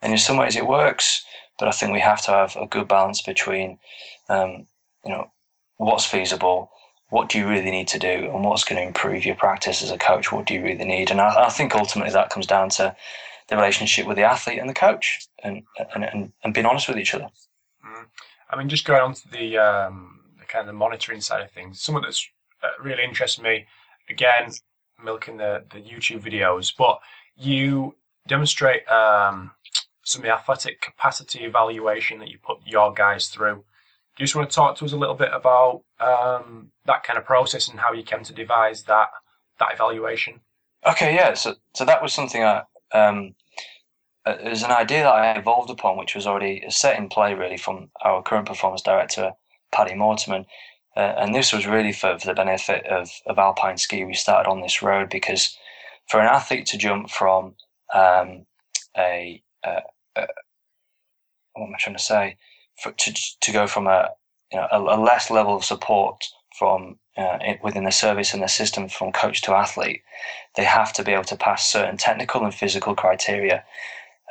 And 0.00 0.12
in 0.12 0.18
some 0.18 0.36
ways 0.36 0.56
it 0.56 0.66
works, 0.66 1.24
but 1.58 1.68
I 1.68 1.72
think 1.72 1.92
we 1.92 2.00
have 2.00 2.22
to 2.22 2.30
have 2.30 2.56
a 2.56 2.66
good 2.66 2.88
balance 2.88 3.22
between, 3.22 3.78
um, 4.28 4.66
you 5.04 5.10
know, 5.12 5.30
what's 5.76 6.04
feasible, 6.04 6.70
what 7.10 7.28
do 7.28 7.38
you 7.38 7.48
really 7.48 7.70
need 7.70 7.88
to 7.88 7.98
do, 7.98 8.30
and 8.32 8.44
what's 8.44 8.64
going 8.64 8.80
to 8.80 8.86
improve 8.86 9.24
your 9.24 9.36
practice 9.36 9.82
as 9.82 9.90
a 9.90 9.98
coach. 9.98 10.30
What 10.32 10.46
do 10.46 10.54
you 10.54 10.62
really 10.62 10.84
need? 10.84 11.10
And 11.10 11.20
I, 11.20 11.46
I 11.46 11.50
think 11.50 11.74
ultimately 11.74 12.12
that 12.12 12.30
comes 12.30 12.46
down 12.46 12.68
to 12.70 12.94
the 13.48 13.56
relationship 13.56 14.06
with 14.06 14.16
the 14.16 14.24
athlete 14.24 14.58
and 14.58 14.68
the 14.68 14.74
coach, 14.74 15.26
and 15.42 15.62
and, 15.94 16.04
and, 16.04 16.32
and 16.44 16.54
being 16.54 16.66
honest 16.66 16.88
with 16.88 16.98
each 16.98 17.14
other. 17.14 17.28
I 18.50 18.56
mean, 18.56 18.68
just 18.68 18.84
going 18.84 19.02
on 19.02 19.14
to 19.14 19.28
the, 19.30 19.58
um, 19.58 20.20
the 20.38 20.46
kind 20.46 20.62
of 20.62 20.66
the 20.68 20.72
monitoring 20.72 21.20
side 21.20 21.42
of 21.42 21.50
things, 21.50 21.80
something 21.82 22.02
that's 22.02 22.26
uh, 22.62 22.82
really 22.82 23.04
interests 23.04 23.40
me. 23.40 23.66
Again, 24.08 24.52
milking 25.02 25.36
the, 25.36 25.64
the 25.70 25.80
YouTube 25.80 26.22
videos, 26.22 26.72
but 26.76 27.00
you 27.36 27.94
demonstrate 28.26 28.88
um, 28.88 29.50
some 30.08 30.22
of 30.22 30.26
the 30.26 30.32
athletic 30.32 30.80
capacity 30.80 31.44
evaluation 31.44 32.18
that 32.18 32.28
you 32.28 32.38
put 32.38 32.58
your 32.64 32.92
guys 32.92 33.28
through. 33.28 33.56
Do 33.56 34.22
you 34.22 34.26
just 34.26 34.34
want 34.34 34.50
to 34.50 34.54
talk 34.54 34.76
to 34.78 34.84
us 34.84 34.92
a 34.92 34.96
little 34.96 35.14
bit 35.14 35.30
about 35.32 35.82
um, 36.00 36.72
that 36.86 37.04
kind 37.04 37.18
of 37.18 37.24
process 37.24 37.68
and 37.68 37.78
how 37.78 37.92
you 37.92 38.02
came 38.02 38.24
to 38.24 38.32
devise 38.32 38.84
that 38.84 39.08
that 39.58 39.72
evaluation? 39.72 40.40
Okay, 40.86 41.14
yeah. 41.14 41.34
So 41.34 41.56
so 41.74 41.84
that 41.84 42.02
was 42.02 42.12
something 42.12 42.42
I 42.42 42.62
um, 42.92 43.34
uh, 44.26 44.36
it 44.42 44.50
was 44.50 44.62
an 44.62 44.70
idea 44.70 45.02
that 45.02 45.12
I 45.12 45.38
evolved 45.38 45.70
upon, 45.70 45.96
which 45.96 46.14
was 46.14 46.26
already 46.26 46.64
set 46.68 46.98
in 46.98 47.08
play 47.08 47.34
really 47.34 47.56
from 47.56 47.90
our 48.02 48.22
current 48.22 48.46
performance 48.46 48.82
director, 48.82 49.32
Paddy 49.72 49.94
Mortimer. 49.94 50.44
Uh, 50.96 51.14
and 51.18 51.34
this 51.34 51.52
was 51.52 51.66
really 51.66 51.92
for, 51.92 52.18
for 52.18 52.26
the 52.26 52.34
benefit 52.34 52.84
of, 52.86 53.08
of 53.26 53.38
alpine 53.38 53.78
ski. 53.78 54.04
We 54.04 54.14
started 54.14 54.50
on 54.50 54.60
this 54.60 54.82
road 54.82 55.10
because 55.10 55.56
for 56.08 56.20
an 56.20 56.26
athlete 56.26 56.66
to 56.66 56.78
jump 56.78 57.08
from 57.10 57.54
um, 57.94 58.46
a, 58.96 59.42
a, 59.64 59.80
a, 60.18 60.26
what 61.54 61.66
am 61.66 61.74
I 61.74 61.78
trying 61.78 61.96
to 61.96 62.02
say? 62.02 62.36
For, 62.82 62.92
to, 62.92 63.14
to 63.40 63.52
go 63.52 63.66
from 63.66 63.86
a, 63.86 64.10
you 64.52 64.58
know, 64.58 64.68
a, 64.70 64.78
a 64.78 64.98
less 65.00 65.30
level 65.30 65.56
of 65.56 65.64
support 65.64 66.24
from 66.58 66.98
uh, 67.16 67.38
within 67.62 67.84
the 67.84 67.90
service 67.90 68.32
and 68.32 68.42
the 68.42 68.48
system 68.48 68.88
from 68.88 69.12
coach 69.12 69.42
to 69.42 69.54
athlete, 69.54 70.02
they 70.56 70.64
have 70.64 70.92
to 70.94 71.02
be 71.02 71.12
able 71.12 71.24
to 71.24 71.36
pass 71.36 71.66
certain 71.66 71.96
technical 71.96 72.44
and 72.44 72.54
physical 72.54 72.94
criteria 72.94 73.64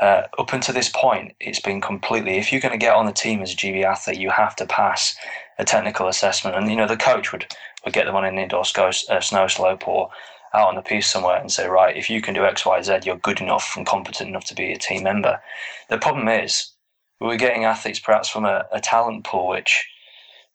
uh, 0.02 0.23
up 0.38 0.54
until 0.54 0.76
this 0.76 0.89
point, 0.89 1.34
it's 1.39 1.60
been 1.60 1.82
completely. 1.82 2.38
If 2.38 2.52
you're 2.52 2.62
going 2.62 2.73
to 2.73 2.78
get 2.78 2.93
on 2.93 3.06
the 3.06 3.12
team 3.12 3.41
as 3.41 3.54
a 3.54 3.56
GB 3.56 3.84
athlete, 3.84 4.19
you 4.19 4.30
have 4.30 4.56
to 4.58 4.65
pass 4.65 5.15
a 5.58 5.65
technical 5.65 6.08
assessment, 6.08 6.56
and 6.56 6.69
you 6.69 6.76
know 6.76 6.88
the 6.88 6.97
coach 6.97 7.32
would 7.32 7.47
would 7.84 7.93
get 7.93 8.06
them 8.06 8.15
on 8.15 8.26
an 8.26 8.38
indoor 8.38 8.63
uh, 8.78 9.21
snow 9.21 9.47
slope 9.47 9.88
or 9.88 10.10
out 10.53 10.69
on 10.69 10.75
the 10.75 10.81
piste 10.81 11.12
somewhere 11.12 11.38
and 11.38 11.51
say, 11.51 11.67
right, 11.67 11.95
if 11.95 12.10
you 12.10 12.21
can 12.21 12.33
do 12.33 12.45
X, 12.45 12.65
Y, 12.65 12.81
Z, 12.81 12.99
you're 13.03 13.17
good 13.17 13.41
enough 13.41 13.75
and 13.75 13.86
competent 13.86 14.29
enough 14.29 14.45
to 14.45 14.55
be 14.55 14.71
a 14.71 14.77
team 14.77 15.03
member. 15.03 15.41
The 15.89 15.97
problem 15.97 16.27
is 16.27 16.71
we're 17.19 17.38
getting 17.38 17.65
athletes 17.65 17.99
perhaps 17.99 18.29
from 18.29 18.45
a, 18.45 18.65
a 18.71 18.79
talent 18.79 19.23
pool 19.23 19.47
which 19.47 19.88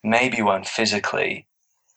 maybe 0.02 0.42
weren't 0.42 0.66
physically 0.66 1.46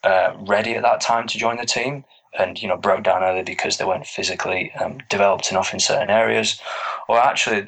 uh, 0.04 0.34
ready 0.48 0.76
at 0.76 0.84
that 0.84 1.02
time 1.02 1.28
to 1.28 1.38
join 1.38 1.58
the 1.58 1.66
team 1.66 2.06
and 2.38 2.62
you 2.62 2.68
know 2.68 2.78
broke 2.78 3.04
down 3.04 3.24
early 3.24 3.44
because 3.44 3.78
they 3.78 3.86
weren't 3.86 4.06
physically 4.06 4.72
um, 4.74 5.00
developed 5.10 5.52
enough 5.52 5.74
in 5.74 5.80
certain 5.80 6.10
areas, 6.10 6.60
or 7.08 7.20
actually 7.20 7.68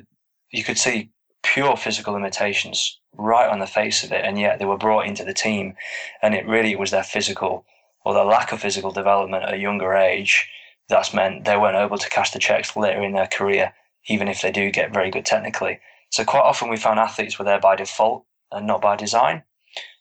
you 0.52 0.64
could 0.64 0.78
see 0.78 1.10
pure 1.44 1.78
physical 1.78 2.14
limitations 2.14 3.00
right 3.16 3.50
on 3.50 3.60
the 3.60 3.68
face 3.68 4.04
of 4.04 4.12
it, 4.12 4.26
and 4.26 4.40
yet 4.40 4.60
they 4.60 4.66
were 4.66 4.78
brought 4.78 5.08
into 5.08 5.24
the 5.24 5.34
team, 5.34 5.76
and 6.22 6.36
it 6.36 6.46
really 6.48 6.76
was 6.76 6.92
their 6.92 7.04
physical 7.04 7.66
or 8.06 8.14
the 8.14 8.24
lack 8.24 8.52
of 8.52 8.62
physical 8.62 8.92
development 8.92 9.44
at 9.44 9.54
a 9.54 9.58
younger 9.58 9.94
age 9.94 10.50
that's 10.90 11.14
meant 11.14 11.46
they 11.46 11.58
weren't 11.58 11.76
able 11.76 11.98
to 11.98 12.10
cash 12.10 12.32
the 12.32 12.40
checks 12.40 12.76
later 12.76 13.04
in 13.04 13.14
their 13.14 13.28
career 13.28 13.74
even 14.08 14.28
if 14.28 14.42
they 14.42 14.52
do 14.52 14.72
get 14.72 14.94
very 14.94 15.12
good 15.12 15.26
technically. 15.26 15.80
So 16.12 16.24
quite 16.24 16.42
often 16.42 16.70
we 16.70 16.78
found 16.78 17.00
athletes 17.00 17.38
were 17.38 17.46
there 17.46 17.60
by 17.60 17.76
default 17.76 18.26
and 18.52 18.66
not 18.66 18.82
by 18.82 18.96
design. 18.96 19.44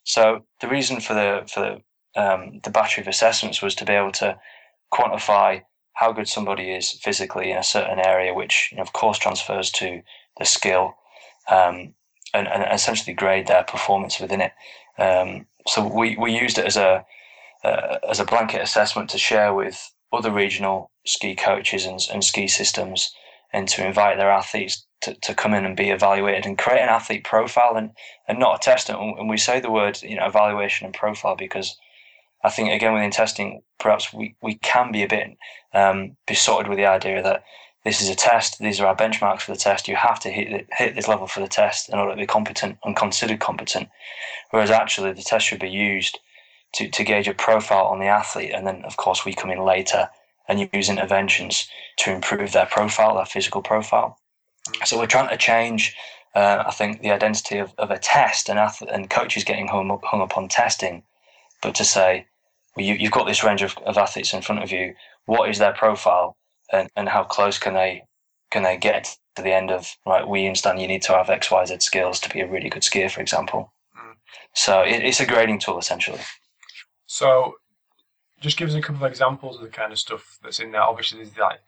So 0.04 0.44
the 0.60 0.68
reason 0.68 1.00
for 1.00 1.14
the 1.14 1.42
for 1.52 1.60
the, 1.60 2.20
um, 2.20 2.60
the 2.62 2.70
battery 2.70 3.02
of 3.02 3.08
assessments 3.08 3.60
was 3.60 3.74
to 3.76 3.84
be 3.84 3.92
able 3.92 4.12
to 4.12 4.38
quantify 4.92 5.62
how 5.94 6.12
good 6.12 6.28
somebody 6.28 6.72
is 6.72 6.92
physically 6.92 7.50
in 7.50 7.56
a 7.56 7.62
certain 7.62 7.98
area, 7.98 8.32
which 8.32 8.68
you 8.70 8.76
know, 8.76 8.82
of 8.82 8.92
course 8.92 9.18
transfers 9.18 9.70
to 9.72 10.02
the 10.38 10.44
skill, 10.44 10.94
um, 11.50 11.94
and, 12.34 12.46
and, 12.46 12.64
essentially 12.72 13.14
grade 13.14 13.46
their 13.46 13.64
performance 13.64 14.20
within 14.20 14.42
it. 14.42 14.52
Um, 14.98 15.46
so 15.66 15.86
we, 15.86 16.16
we 16.16 16.38
used 16.38 16.58
it 16.58 16.66
as 16.66 16.76
a 16.76 17.04
uh, 17.66 17.98
as 18.08 18.20
a 18.20 18.24
blanket 18.24 18.62
assessment 18.62 19.10
to 19.10 19.18
share 19.18 19.52
with 19.52 19.92
other 20.12 20.30
regional 20.30 20.90
ski 21.04 21.34
coaches 21.34 21.84
and, 21.84 22.00
and 22.12 22.22
ski 22.22 22.46
systems, 22.46 23.12
and 23.52 23.68
to 23.68 23.84
invite 23.86 24.16
their 24.18 24.30
athletes 24.30 24.86
to, 25.00 25.14
to 25.14 25.34
come 25.34 25.52
in 25.52 25.64
and 25.64 25.76
be 25.76 25.90
evaluated 25.90 26.46
and 26.46 26.58
create 26.58 26.80
an 26.80 26.88
athlete 26.88 27.24
profile 27.24 27.74
and, 27.76 27.90
and 28.28 28.38
not 28.38 28.56
a 28.56 28.58
test. 28.58 28.88
And 28.88 29.28
we 29.28 29.36
say 29.36 29.60
the 29.60 29.70
word 29.70 30.00
you 30.02 30.16
know 30.16 30.26
evaluation 30.26 30.86
and 30.86 30.94
profile 30.94 31.36
because 31.36 31.76
I 32.44 32.50
think 32.50 32.70
again 32.70 32.94
within 32.94 33.10
testing, 33.10 33.62
perhaps 33.80 34.12
we, 34.12 34.36
we 34.40 34.54
can 34.56 34.92
be 34.92 35.02
a 35.02 35.08
bit 35.08 35.36
um, 35.74 36.16
besotted 36.26 36.68
with 36.68 36.78
the 36.78 36.86
idea 36.86 37.22
that 37.22 37.42
this 37.84 38.00
is 38.00 38.08
a 38.08 38.16
test. 38.16 38.58
These 38.58 38.80
are 38.80 38.86
our 38.86 38.96
benchmarks 38.96 39.42
for 39.42 39.52
the 39.52 39.58
test. 39.58 39.88
You 39.88 39.96
have 39.96 40.20
to 40.20 40.30
hit 40.30 40.66
hit 40.72 40.94
this 40.94 41.08
level 41.08 41.26
for 41.26 41.40
the 41.40 41.48
test 41.48 41.88
in 41.88 41.98
order 41.98 42.12
to 42.12 42.16
be 42.16 42.26
competent 42.26 42.78
and 42.84 42.96
considered 42.96 43.40
competent. 43.40 43.88
Whereas 44.50 44.70
actually, 44.70 45.12
the 45.12 45.22
test 45.22 45.46
should 45.46 45.60
be 45.60 45.70
used 45.70 46.18
to, 46.74 46.88
to 46.88 47.04
gauge 47.04 47.28
a 47.28 47.34
profile 47.34 47.86
on 47.86 48.00
the 48.00 48.06
athlete, 48.06 48.52
and 48.54 48.66
then 48.66 48.84
of 48.84 48.96
course 48.96 49.24
we 49.24 49.34
come 49.34 49.50
in 49.50 49.64
later 49.64 50.08
and 50.48 50.68
use 50.72 50.88
interventions 50.88 51.68
to 51.98 52.12
improve 52.12 52.52
their 52.52 52.66
profile, 52.66 53.16
their 53.16 53.24
physical 53.26 53.62
profile. 53.62 54.18
So 54.84 54.98
we're 54.98 55.06
trying 55.06 55.28
to 55.30 55.36
change. 55.36 55.94
Uh, 56.34 56.64
I 56.66 56.70
think 56.70 57.00
the 57.00 57.10
identity 57.10 57.58
of, 57.58 57.72
of 57.78 57.90
a 57.90 57.98
test 57.98 58.48
and 58.48 58.58
ath- 58.58 58.82
and 58.82 59.08
coaches 59.08 59.44
getting 59.44 59.68
hung 59.68 59.90
up, 59.90 60.04
hung 60.04 60.20
up 60.20 60.36
on 60.36 60.48
testing, 60.48 61.02
but 61.62 61.74
to 61.76 61.84
say 61.84 62.26
well, 62.76 62.84
you, 62.84 62.94
you've 62.94 63.12
got 63.12 63.26
this 63.26 63.42
range 63.42 63.62
of, 63.62 63.76
of 63.78 63.96
athletes 63.96 64.34
in 64.34 64.42
front 64.42 64.62
of 64.62 64.70
you. 64.70 64.94
What 65.24 65.48
is 65.48 65.58
their 65.58 65.72
profile, 65.72 66.36
and, 66.72 66.88
and 66.94 67.08
how 67.08 67.24
close 67.24 67.58
can 67.58 67.74
they 67.74 68.04
can 68.50 68.62
they 68.62 68.76
get 68.76 69.16
to 69.36 69.42
the 69.42 69.54
end 69.54 69.70
of 69.70 69.96
right? 70.06 70.28
We 70.28 70.46
understand 70.46 70.80
you 70.80 70.88
need 70.88 71.02
to 71.02 71.14
have 71.14 71.30
X, 71.30 71.50
Y, 71.50 71.64
Z 71.64 71.78
skills 71.80 72.20
to 72.20 72.30
be 72.30 72.40
a 72.40 72.46
really 72.46 72.68
good 72.68 72.82
skier, 72.82 73.10
for 73.10 73.20
example. 73.20 73.72
Mm. 73.96 74.14
So 74.54 74.82
it, 74.82 75.02
it's 75.02 75.20
a 75.20 75.26
grading 75.26 75.60
tool 75.60 75.78
essentially. 75.78 76.20
So, 77.06 77.54
just 78.40 78.56
give 78.56 78.68
us 78.68 78.74
a 78.74 78.80
couple 78.80 79.04
of 79.04 79.10
examples 79.10 79.56
of 79.56 79.62
the 79.62 79.68
kind 79.68 79.92
of 79.92 79.98
stuff 79.98 80.38
that's 80.42 80.60
in 80.60 80.72
there. 80.72 80.82
Obviously, 80.82 81.18
there's 81.18 81.36
like 81.36 81.60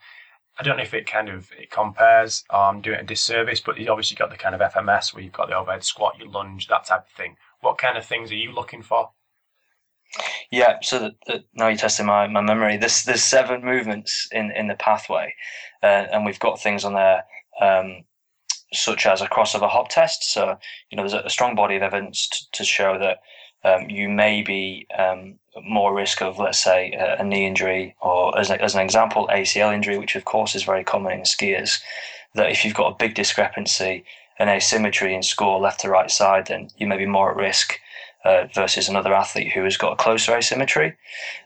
I 0.58 0.64
don't 0.64 0.76
know 0.76 0.82
if 0.82 0.94
it 0.94 1.06
kind 1.06 1.28
of 1.28 1.50
it 1.58 1.70
compares. 1.70 2.44
Um, 2.50 2.80
doing 2.80 2.98
a 2.98 3.04
disservice, 3.04 3.60
but 3.60 3.78
you've 3.78 3.88
obviously 3.88 4.16
got 4.16 4.30
the 4.30 4.36
kind 4.36 4.54
of 4.54 4.60
FMS 4.60 5.14
where 5.14 5.22
you've 5.22 5.32
got 5.32 5.48
the 5.48 5.56
overhead 5.56 5.84
squat, 5.84 6.18
your 6.18 6.28
lunge, 6.28 6.66
that 6.66 6.86
type 6.86 7.06
of 7.06 7.12
thing. 7.12 7.36
What 7.60 7.78
kind 7.78 7.96
of 7.96 8.04
things 8.04 8.30
are 8.32 8.36
you 8.36 8.52
looking 8.52 8.82
for? 8.82 9.10
Yeah, 10.50 10.78
so 10.82 10.98
the, 10.98 11.14
the, 11.26 11.44
now 11.54 11.68
you're 11.68 11.76
testing 11.76 12.06
my, 12.06 12.26
my 12.26 12.40
memory. 12.40 12.76
There's 12.76 13.04
there's 13.04 13.22
seven 13.22 13.64
movements 13.64 14.28
in, 14.32 14.50
in 14.52 14.66
the 14.66 14.74
pathway, 14.74 15.34
uh, 15.82 16.06
and 16.12 16.24
we've 16.24 16.40
got 16.40 16.60
things 16.60 16.84
on 16.84 16.94
there 16.94 17.24
um, 17.60 18.04
such 18.72 19.06
as 19.06 19.20
a 19.20 19.28
crossover 19.28 19.68
hop 19.68 19.90
test. 19.90 20.32
So 20.32 20.58
you 20.90 20.96
know, 20.96 21.02
there's 21.02 21.12
a, 21.12 21.26
a 21.26 21.30
strong 21.30 21.54
body 21.54 21.76
of 21.76 21.82
evidence 21.82 22.28
t- 22.28 22.46
to 22.52 22.64
show 22.64 22.98
that 22.98 23.18
um, 23.64 23.88
you 23.88 24.08
may 24.08 24.42
be 24.42 24.86
um, 24.96 25.38
more 25.62 25.94
risk 25.94 26.22
of, 26.22 26.38
let's 26.38 26.62
say, 26.62 26.92
a, 26.92 27.24
knee 27.24 27.46
injury, 27.46 27.94
or 28.00 28.38
as, 28.38 28.50
a, 28.50 28.62
as 28.62 28.74
an 28.74 28.80
example, 28.80 29.28
ACL 29.32 29.74
injury, 29.74 29.98
which 29.98 30.16
of 30.16 30.24
course 30.24 30.54
is 30.54 30.62
very 30.62 30.84
common 30.84 31.12
in 31.12 31.20
skiers. 31.22 31.80
That 32.34 32.50
if 32.50 32.64
you've 32.64 32.74
got 32.74 32.92
a 32.92 32.96
big 32.96 33.14
discrepancy, 33.14 34.04
an 34.38 34.48
asymmetry 34.48 35.14
in 35.14 35.22
score 35.22 35.58
left 35.58 35.80
to 35.80 35.88
right 35.88 36.10
side, 36.10 36.46
then 36.46 36.68
you 36.76 36.86
may 36.86 36.96
be 36.96 37.06
more 37.06 37.30
at 37.30 37.36
risk 37.36 37.78
uh, 38.24 38.46
versus 38.54 38.88
another 38.88 39.14
athlete 39.14 39.52
who 39.52 39.64
has 39.64 39.76
got 39.76 39.92
a 39.92 39.96
closer 39.96 40.36
asymmetry. 40.36 40.94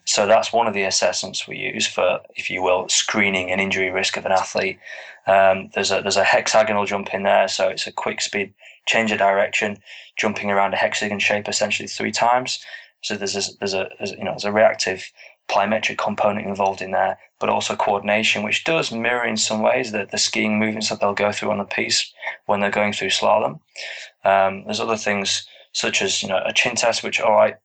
So 0.05 0.27
that's 0.27 0.53
one 0.53 0.67
of 0.67 0.75
the 0.75 0.83
assessments 0.83 1.47
we 1.47 1.57
use 1.59 1.87
for, 1.87 2.21
if 2.37 2.51
you 2.51 2.63
will, 2.63 2.89
screening 2.89 3.51
an 3.51 3.61
injury 3.61 3.91
risk 3.91 4.17
of 4.17 4.27
an 4.27 4.33
athlete. 4.33 4.79
Um, 5.27 5.71
there's 5.75 5.93
a 5.93 6.03
there's 6.03 6.17
a 6.17 6.25
hexagonal 6.25 6.85
jump 6.85 7.15
in 7.15 7.23
there, 7.23 7.47
so 7.47 7.69
it's 7.69 7.87
a 7.87 7.93
quick 7.93 8.21
speed 8.21 8.53
change 8.87 9.13
of 9.13 9.19
direction, 9.19 9.79
jumping 10.17 10.51
around 10.51 10.75
a 10.75 10.77
hexagon 10.77 11.19
shape 11.19 11.49
essentially 11.49 11.87
three 11.87 12.13
times. 12.13 12.61
So 13.03 13.17
there's 13.17 13.37
a, 13.37 13.53
there's 13.59 13.75
a 13.75 13.89
there's, 13.99 14.13
you 14.13 14.25
know 14.25 14.33
there's 14.33 14.45
a 14.45 14.53
reactive 14.53 15.11
plyometric 15.49 15.99
component 15.99 16.47
involved 16.47 16.81
in 16.81 16.93
there, 16.93 17.19
but 17.41 17.49
also 17.49 17.77
coordination, 17.77 18.43
which 18.43 18.65
does 18.65 18.93
mirror 18.93 19.27
in 19.27 19.37
some 19.37 19.61
ways 19.61 19.93
the, 19.93 20.07
the 20.11 20.19
skiing 20.19 20.59
movements 20.59 20.89
that 20.89 21.01
they'll 21.01 21.15
go 21.15 21.33
through 21.33 21.51
on 21.51 21.59
the 21.59 21.65
piste 21.65 22.15
when 22.47 22.61
they're 22.61 22.71
going 22.71 22.93
through 22.93 23.09
slalom. 23.09 23.61
Um, 24.25 24.65
there's 24.65 24.81
other 24.81 24.97
things 24.97 25.47
such 25.73 26.01
as 26.03 26.23
you 26.23 26.29
know 26.29 26.41
a 26.45 26.53
chin 26.53 26.77
test, 26.77 27.03
which 27.03 27.21
all 27.21 27.33
right 27.33 27.57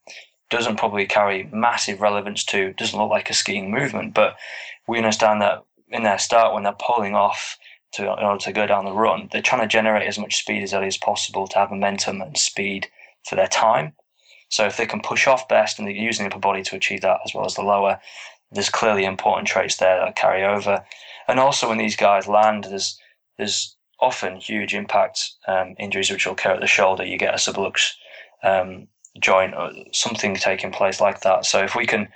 doesn't 0.50 0.78
probably 0.78 1.06
carry 1.06 1.50
massive 1.52 2.02
relevance 2.02 2.44
to, 2.46 2.74
doesn't 2.74 2.98
look 2.98 3.10
like 3.10 3.30
a 3.30 3.34
skiing 3.34 3.70
movement, 3.70 4.14
but 4.14 4.38
we 4.88 4.98
understand 4.98 5.42
that 5.42 5.64
in 5.90 6.04
their 6.04 6.18
start 6.18 6.54
when 6.54 6.64
they're 6.64 6.76
pulling 6.80 7.16
off 7.16 7.58
to 7.94 8.04
in 8.04 8.26
order 8.26 8.44
to 8.44 8.52
go 8.52 8.68
down 8.68 8.86
the 8.86 8.92
run, 8.92 9.30
they're 9.32 9.42
trying 9.42 9.62
to 9.62 9.68
generate 9.68 10.08
as 10.08 10.20
much 10.20 10.38
speed 10.38 10.64
as 10.64 10.74
early 10.74 10.88
as 10.88 10.98
possible 10.98 11.48
to 11.48 11.58
have 11.58 11.72
momentum 11.72 12.22
and 12.22 12.38
speed 12.38 12.88
for 13.28 13.36
their 13.36 13.48
time. 13.48 13.94
So 14.50 14.66
if 14.66 14.78
they 14.78 14.86
can 14.86 15.02
push 15.02 15.28
off 15.28 15.48
best 15.48 15.78
and 15.78 15.88
they're 15.88 15.96
using 15.96 16.24
the 16.24 16.32
upper 16.32 16.40
body 16.40 16.64
to 16.64 16.76
achieve 16.76 17.02
that 17.02 17.20
as 17.26 17.34
well 17.34 17.46
as 17.46 17.56
the 17.56 17.64
lower, 17.64 18.00
there's 18.52 18.70
clearly 18.70 19.04
important 19.04 19.48
traits 19.48 19.78
there 19.78 20.00
that 20.00 20.16
carry 20.16 20.44
over. 20.44 20.86
And 21.28 21.40
also 21.40 21.68
when 21.68 21.78
these 21.78 21.96
guys 21.96 22.28
land, 22.28 22.66
there's 22.66 23.00
there's 23.38 23.76
often 24.00 24.38
huge 24.38 24.74
impact 24.74 25.32
um, 25.48 25.76
injuries 25.80 26.10
which 26.10 26.26
will 26.26 26.34
occur 26.34 26.52
at 26.52 26.62
the 26.62 26.68
shoulder. 26.68 27.06
You 27.06 27.18
get 27.18 27.34
a 27.34 27.38
sublux 27.38 27.92
um, 28.44 28.88
joint 29.20 29.56
or 29.56 29.72
something 29.92 30.36
taking 30.36 30.72
place 30.72 31.02
like 31.02 31.22
that. 31.22 31.46
So 31.46 31.64
if 31.64 31.76
we 31.76 31.86
can 31.86 32.08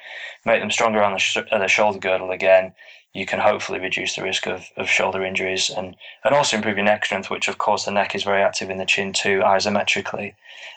make 0.45 0.61
them 0.61 0.71
stronger 0.71 1.03
on 1.03 1.13
the, 1.13 1.19
sh- 1.19 1.37
the 1.51 1.67
shoulder 1.67 1.99
girdle 1.99 2.31
again, 2.31 2.73
you 3.13 3.25
can 3.25 3.39
hopefully 3.39 3.79
reduce 3.79 4.15
the 4.15 4.23
risk 4.23 4.47
of, 4.47 4.67
of 4.77 4.87
shoulder 4.87 5.23
injuries 5.23 5.69
and, 5.69 5.95
and 6.23 6.33
also 6.33 6.55
improve 6.55 6.77
your 6.77 6.85
neck 6.85 7.03
strength, 7.03 7.29
which 7.29 7.49
of 7.49 7.57
course 7.57 7.83
the 7.83 7.91
neck 7.91 8.15
is 8.15 8.23
very 8.23 8.41
active 8.41 8.69
in 8.69 8.77
the 8.77 8.85
chin 8.85 9.11
too, 9.11 9.39
isometrically. 9.39 10.33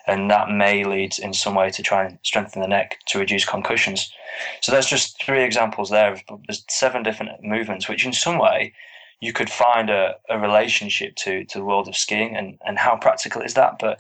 And 0.07 0.31
that 0.31 0.51
may 0.51 0.85
lead 0.85 1.19
in 1.19 1.33
some 1.33 1.55
way 1.55 1.71
to 1.71 1.83
try 1.83 2.05
and 2.05 2.19
strengthen 2.23 2.61
the 2.61 2.69
neck 2.69 2.99
to 3.07 3.19
reduce 3.19 3.45
concussions. 3.45 4.13
So 4.63 4.73
that's 4.73 4.89
just 4.89 5.23
three 5.23 5.45
examples 5.45 5.91
there. 5.91 6.21
There's 6.47 6.65
seven 6.69 7.03
different 7.05 7.43
movements, 7.43 7.89
which 7.89 8.05
in 8.05 8.13
some 8.13 8.39
way 8.39 8.75
you 9.21 9.33
could 9.33 9.49
find 9.49 9.89
a, 9.89 10.17
a 10.29 10.39
relationship 10.39 11.15
to, 11.17 11.45
to 11.45 11.59
the 11.59 11.65
world 11.65 11.89
of 11.89 11.97
skiing 11.97 12.37
and, 12.37 12.59
and 12.67 12.79
how 12.79 12.97
practical 12.97 13.43
is 13.43 13.55
that. 13.55 13.79
But 13.79 13.99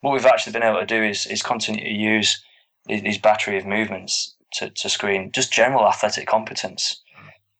what 0.00 0.12
we've 0.12 0.26
actually 0.26 0.54
been 0.54 0.62
able 0.62 0.80
to 0.80 0.86
do 0.86 1.02
is, 1.02 1.26
is 1.26 1.42
continue 1.42 1.84
to 1.84 1.92
use 1.92 2.42
these 2.86 3.18
battery 3.18 3.58
of 3.58 3.66
movements 3.66 4.34
to, 4.54 4.70
to 4.70 4.88
screen 4.88 5.32
just 5.32 5.52
general 5.52 5.86
athletic 5.86 6.26
competence. 6.26 7.00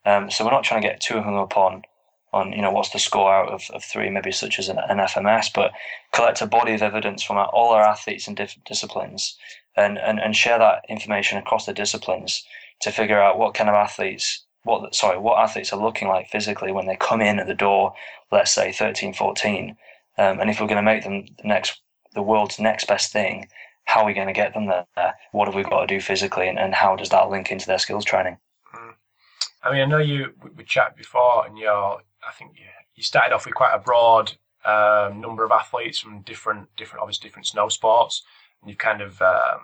Um, 0.07 0.31
so 0.31 0.45
we're 0.45 0.51
not 0.51 0.65
trying 0.65 0.83
to 0.83 0.89
get 0.89 1.01
too 1.01 1.21
hung 1.21 1.37
up 1.37 1.57
on 1.57 1.83
on 2.33 2.53
you 2.53 2.61
know 2.61 2.73
what's 2.73 2.91
the 2.91 2.99
score 2.99 3.33
out 3.33 3.49
of, 3.49 3.63
of 3.73 3.85
three, 3.85 4.11
maybe 4.11 4.33
such 4.33 4.59
as 4.59 4.69
an, 4.69 4.79
an 4.89 4.99
FMS, 4.99 5.51
but 5.55 5.73
collect 6.13 6.43
a 6.43 6.47
body 6.47 6.75
of 6.75 6.83
evidence 6.83 7.23
from 7.23 7.37
our, 7.37 7.47
all 7.47 7.71
our 7.71 7.83
athletes 7.83 8.27
in 8.27 8.35
different 8.35 8.65
disciplines 8.67 9.37
and, 9.77 9.99
and, 9.99 10.19
and 10.21 10.37
share 10.37 10.59
that 10.59 10.85
information 10.89 11.39
across 11.39 11.67
the 11.67 11.73
disciplines 11.73 12.45
to 12.81 12.91
figure 12.91 13.21
out 13.21 13.39
what 13.39 13.55
kind 13.55 13.71
of 13.71 13.75
athletes 13.75 14.45
what 14.65 14.95
sorry 14.95 15.19
what 15.19 15.39
athletes 15.39 15.73
are 15.73 15.81
looking 15.81 16.09
like 16.09 16.29
physically 16.29 16.73
when 16.73 16.87
they 16.87 16.97
come 16.97 17.21
in 17.21 17.39
at 17.39 17.47
the 17.47 17.55
door 17.55 17.95
let's 18.33 18.53
say 18.53 18.73
13 18.73 19.13
14 19.13 19.77
um, 20.17 20.41
and 20.41 20.51
if 20.51 20.61
we're 20.61 20.67
going 20.67 20.77
to 20.77 20.83
make 20.83 21.05
them 21.05 21.27
the 21.43 21.49
next 21.49 21.81
the 22.15 22.23
world's 22.23 22.59
next 22.59 22.87
best 22.87 23.13
thing 23.13 23.47
how 23.85 24.01
are 24.01 24.07
we 24.07 24.15
going 24.15 24.27
to 24.27 24.33
get 24.33 24.55
them 24.55 24.67
there 24.67 25.15
what 25.33 25.47
have 25.47 25.55
we 25.55 25.63
got 25.63 25.81
to 25.81 25.87
do 25.87 26.01
physically 26.01 26.49
and, 26.49 26.59
and 26.59 26.75
how 26.75 26.97
does 26.97 27.11
that 27.11 27.29
link 27.31 27.51
into 27.51 27.67
their 27.67 27.79
skills 27.79 28.05
training. 28.05 28.39
I 29.65 29.73
mean 29.73 29.83
i 29.83 29.85
know 29.85 29.99
you 29.99 30.33
we 30.57 30.65
chatted 30.65 30.97
before 30.97 31.47
and 31.47 31.59
you're 31.59 32.01
i 32.27 32.33
think 32.39 32.53
you, 32.55 32.67
you 32.95 33.03
started 33.03 33.35
off 33.35 33.47
with 33.47 33.55
quite 33.55 33.75
a 33.75 33.79
broad 33.79 34.33
um, 34.65 35.21
number 35.21 35.45
of 35.45 35.51
athletes 35.51 35.99
from 35.99 36.23
different 36.23 36.69
different 36.77 37.03
obviously 37.03 37.29
different 37.29 37.47
snow 37.47 37.69
sports 37.69 38.23
and 38.61 38.71
you've 38.71 38.79
kind 38.79 39.03
of 39.03 39.21
um, 39.21 39.61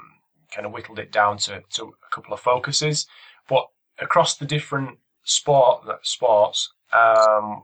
kind 0.53 0.67
of 0.67 0.73
whittled 0.73 0.99
it 0.99 1.11
down 1.11 1.39
to, 1.39 1.63
to 1.71 1.85
a 1.85 2.15
couple 2.15 2.35
of 2.35 2.41
focuses 2.41 3.07
but 3.49 3.67
across 3.99 4.37
the 4.37 4.47
different 4.47 4.99
sport 5.25 5.85
sports, 6.03 6.73
um, 6.93 7.63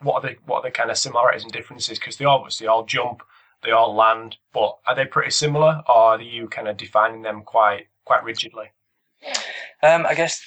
what 0.00 0.22
are 0.24 0.30
the 0.30 0.36
what 0.46 0.58
are 0.58 0.62
the 0.62 0.70
kind 0.70 0.90
of 0.90 0.98
similarities 0.98 1.42
and 1.42 1.52
differences? 1.52 1.98
Because 1.98 2.16
they 2.16 2.24
obviously 2.24 2.66
all 2.66 2.84
jump, 2.84 3.22
they 3.62 3.70
all 3.70 3.94
land, 3.94 4.36
but 4.52 4.78
are 4.86 4.94
they 4.94 5.04
pretty 5.04 5.30
similar, 5.30 5.82
or 5.88 5.94
are 5.94 6.20
you 6.20 6.48
kind 6.48 6.68
of 6.68 6.76
defining 6.76 7.22
them 7.22 7.42
quite 7.42 7.86
quite 8.04 8.24
rigidly? 8.24 8.66
Um, 9.82 10.06
I 10.06 10.14
guess 10.14 10.42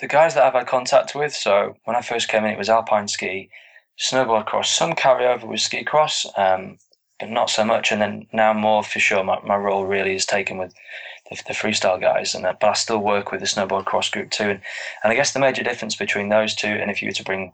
the, 0.00 0.06
guys 0.06 0.34
that 0.34 0.44
I've 0.44 0.52
had 0.52 0.66
contact 0.66 1.14
with. 1.14 1.34
So 1.34 1.76
when 1.84 1.96
I 1.96 2.02
first 2.02 2.28
came 2.28 2.44
in, 2.44 2.52
it 2.52 2.58
was 2.58 2.68
alpine 2.68 3.08
ski, 3.08 3.50
snowboard 3.98 4.46
cross, 4.46 4.70
some 4.70 4.92
carryover 4.92 5.46
with 5.46 5.60
ski 5.60 5.84
cross, 5.84 6.26
um, 6.36 6.78
but 7.18 7.30
not 7.30 7.50
so 7.50 7.64
much. 7.64 7.92
And 7.92 8.00
then 8.00 8.26
now 8.32 8.52
more 8.52 8.82
for 8.82 9.00
sure, 9.00 9.24
my, 9.24 9.38
my 9.44 9.56
role 9.56 9.84
really 9.84 10.14
is 10.14 10.26
taken 10.26 10.58
with 10.58 10.74
the, 11.30 11.36
the 11.46 11.54
freestyle 11.54 12.00
guys, 12.00 12.34
and 12.34 12.44
but 12.44 12.68
I 12.68 12.72
still 12.74 12.98
work 12.98 13.30
with 13.30 13.40
the 13.40 13.46
snowboard 13.46 13.84
cross 13.84 14.10
group 14.10 14.30
too. 14.30 14.50
And, 14.50 14.60
and 15.02 15.12
I 15.12 15.14
guess 15.14 15.32
the 15.32 15.40
major 15.40 15.62
difference 15.62 15.96
between 15.96 16.28
those 16.28 16.54
two, 16.54 16.68
and 16.68 16.90
if 16.90 17.02
you 17.02 17.08
were 17.08 17.12
to 17.12 17.24
bring 17.24 17.52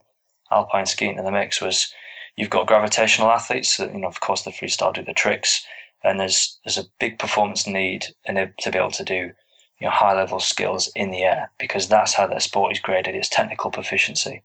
alpine 0.50 0.86
skiing 0.86 1.18
in 1.18 1.24
the 1.24 1.30
mix 1.30 1.60
was 1.60 1.92
you've 2.36 2.50
got 2.50 2.66
gravitational 2.66 3.30
athletes. 3.30 3.76
So, 3.76 3.90
you 3.90 3.98
know, 3.98 4.08
of 4.08 4.20
course, 4.20 4.42
the 4.42 4.50
freestyle 4.50 4.94
do 4.94 5.04
the 5.04 5.12
tricks, 5.12 5.64
and 6.02 6.18
there's 6.18 6.58
there's 6.64 6.78
a 6.78 6.88
big 6.98 7.18
performance 7.18 7.66
need 7.66 8.06
it 8.24 8.54
to 8.60 8.70
be 8.70 8.78
able 8.78 8.90
to 8.92 9.04
do 9.04 9.32
you 9.80 9.86
know 9.86 9.92
high 9.92 10.14
level 10.14 10.40
skills 10.40 10.90
in 10.94 11.10
the 11.10 11.22
air 11.22 11.50
because 11.58 11.88
that's 11.88 12.14
how 12.14 12.26
their 12.26 12.40
sport 12.40 12.72
is 12.72 12.80
graded. 12.80 13.14
It's 13.14 13.28
technical 13.28 13.70
proficiency. 13.70 14.42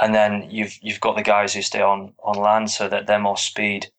And 0.00 0.14
then 0.14 0.48
you've 0.50 0.78
you've 0.82 1.00
got 1.00 1.16
the 1.16 1.22
guys 1.22 1.54
who 1.54 1.62
stay 1.62 1.82
on 1.82 2.14
on 2.22 2.36
land 2.36 2.70
so 2.70 2.88
that 2.88 3.06
they're 3.06 3.18
more 3.18 3.36
speed 3.36 3.90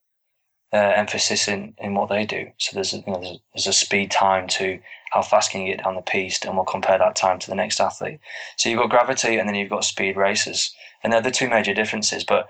uh, 0.73 0.93
emphasis 0.95 1.47
in, 1.47 1.73
in 1.79 1.95
what 1.95 2.09
they 2.09 2.25
do. 2.25 2.49
So 2.57 2.73
there's 2.73 2.93
a, 2.93 2.97
you 2.97 3.03
know, 3.07 3.19
there's 3.19 3.36
a, 3.36 3.39
there's 3.53 3.67
a 3.67 3.73
speed 3.73 4.09
time 4.09 4.47
to 4.49 4.79
how 5.11 5.21
fast 5.21 5.51
can 5.51 5.61
you 5.61 5.75
get 5.75 5.84
down 5.84 5.95
the 5.95 6.01
piste, 6.01 6.45
and 6.45 6.55
we'll 6.55 6.65
compare 6.65 6.97
that 6.97 7.15
time 7.15 7.39
to 7.39 7.49
the 7.49 7.55
next 7.55 7.82
athlete. 7.82 8.19
So 8.55 8.69
you've 8.69 8.79
got 8.79 8.89
gravity, 8.89 9.38
and 9.38 9.47
then 9.47 9.55
you've 9.55 9.69
got 9.69 9.84
speed 9.84 10.15
races, 10.15 10.73
and 11.03 11.11
they're 11.11 11.21
the 11.21 11.32
two 11.32 11.49
major 11.49 11.73
differences. 11.73 12.23
But 12.23 12.47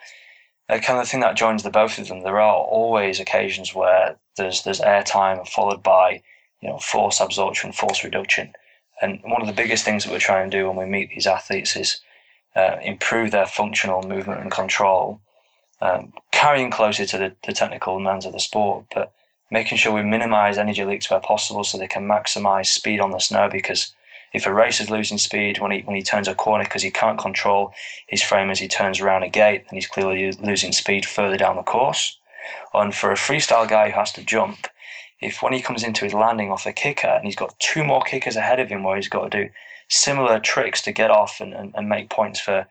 uh, 0.70 0.78
kind 0.78 1.00
of 1.00 1.08
thing 1.08 1.22
that 1.22 1.36
joins 1.36 1.64
the 1.64 1.72
both 1.72 1.98
of 1.98 2.08
them, 2.08 2.22
there 2.22 2.40
are 2.40 2.56
always 2.56 3.20
occasions 3.20 3.74
where 3.74 4.18
there's 4.38 4.64
there's 4.64 4.82
air 4.82 5.04
time 5.04 5.44
followed 5.46 5.82
by 5.82 6.22
you 6.62 6.70
know 6.70 6.78
force 6.80 7.20
absorption, 7.20 7.72
force 7.72 8.04
reduction, 8.04 8.54
and 9.02 9.20
one 9.24 9.42
of 9.42 9.48
the 9.48 9.54
biggest 9.54 9.84
things 9.84 10.04
that 10.04 10.12
we're 10.12 10.20
trying 10.20 10.50
to 10.50 10.58
do 10.58 10.68
when 10.68 10.78
we 10.78 10.86
meet 10.86 11.10
these 11.10 11.28
athletes 11.28 11.76
is 11.76 12.02
uh, 12.56 12.78
improve 12.82 13.32
their 13.32 13.46
functional 13.46 14.04
movement 14.04 14.42
and 14.42 14.52
control, 14.52 15.22
um, 15.82 16.14
carrying 16.32 16.70
closer 16.70 17.06
to 17.06 17.18
the, 17.18 17.36
the 17.46 17.54
technical 17.54 17.98
demands 17.98 18.26
of 18.26 18.34
the 18.34 18.40
sport, 18.40 18.86
but 18.94 19.14
making 19.50 19.78
sure 19.78 19.94
we 19.94 20.04
minimize 20.04 20.58
energy 20.58 20.84
leaks 20.86 21.10
where 21.10 21.20
possible 21.20 21.64
so 21.64 21.78
they 21.78 21.88
can 21.88 22.08
maximize 22.08 22.68
speed 22.68 23.00
on 23.00 23.12
the 23.12 23.20
snow 23.20 23.50
because 23.50 23.94
if 24.34 24.46
a 24.46 24.54
racer 24.54 24.84
is 24.84 24.90
losing 24.90 25.18
speed 25.18 25.60
when 25.60 25.72
he 25.72 25.82
when 25.82 25.96
he 25.96 26.02
turns 26.02 26.28
a 26.28 26.36
corner 26.36 26.64
because 26.64 26.84
he 26.84 26.92
can't 26.92 27.20
control 27.20 27.74
his 28.08 28.24
frame 28.24 28.50
as 28.50 28.60
he 28.60 28.68
turns 28.68 29.02
around 29.02 29.24
a 29.24 29.30
gate, 29.30 29.66
then 29.70 29.78
he's 29.78 29.88
clearly 29.88 30.32
losing 30.34 30.72
speed 30.72 31.06
further 31.06 31.38
down 31.38 31.58
the 31.58 31.64
course. 31.64 32.18
And 32.74 32.96
for 32.96 33.12
a 33.12 33.16
freestyle 33.16 33.68
guy 33.68 33.90
who 33.90 34.00
has 34.00 34.14
to 34.14 34.24
jump, 34.24 34.68
if 35.22 35.42
when 35.42 35.54
he 35.54 35.62
comes 35.62 35.84
into 35.84 36.04
his 36.04 36.14
landing 36.14 36.52
off 36.52 36.66
a 36.66 36.74
kicker 36.74 37.08
and 37.08 37.26
he's 37.26 37.36
got 37.36 37.58
two 37.60 37.84
more 37.84 38.02
kickers 38.02 38.36
ahead 38.36 38.60
of 38.60 38.70
him 38.70 38.84
where 38.84 38.96
he's 38.96 39.08
got 39.08 39.32
to 39.32 39.46
do 39.46 39.50
similar 39.88 40.40
tricks 40.40 40.82
to 40.82 40.92
get 40.92 41.12
off 41.12 41.40
and, 41.40 41.54
and, 41.54 41.74
and 41.76 41.88
make 41.90 42.10
points 42.10 42.40
for 42.40 42.68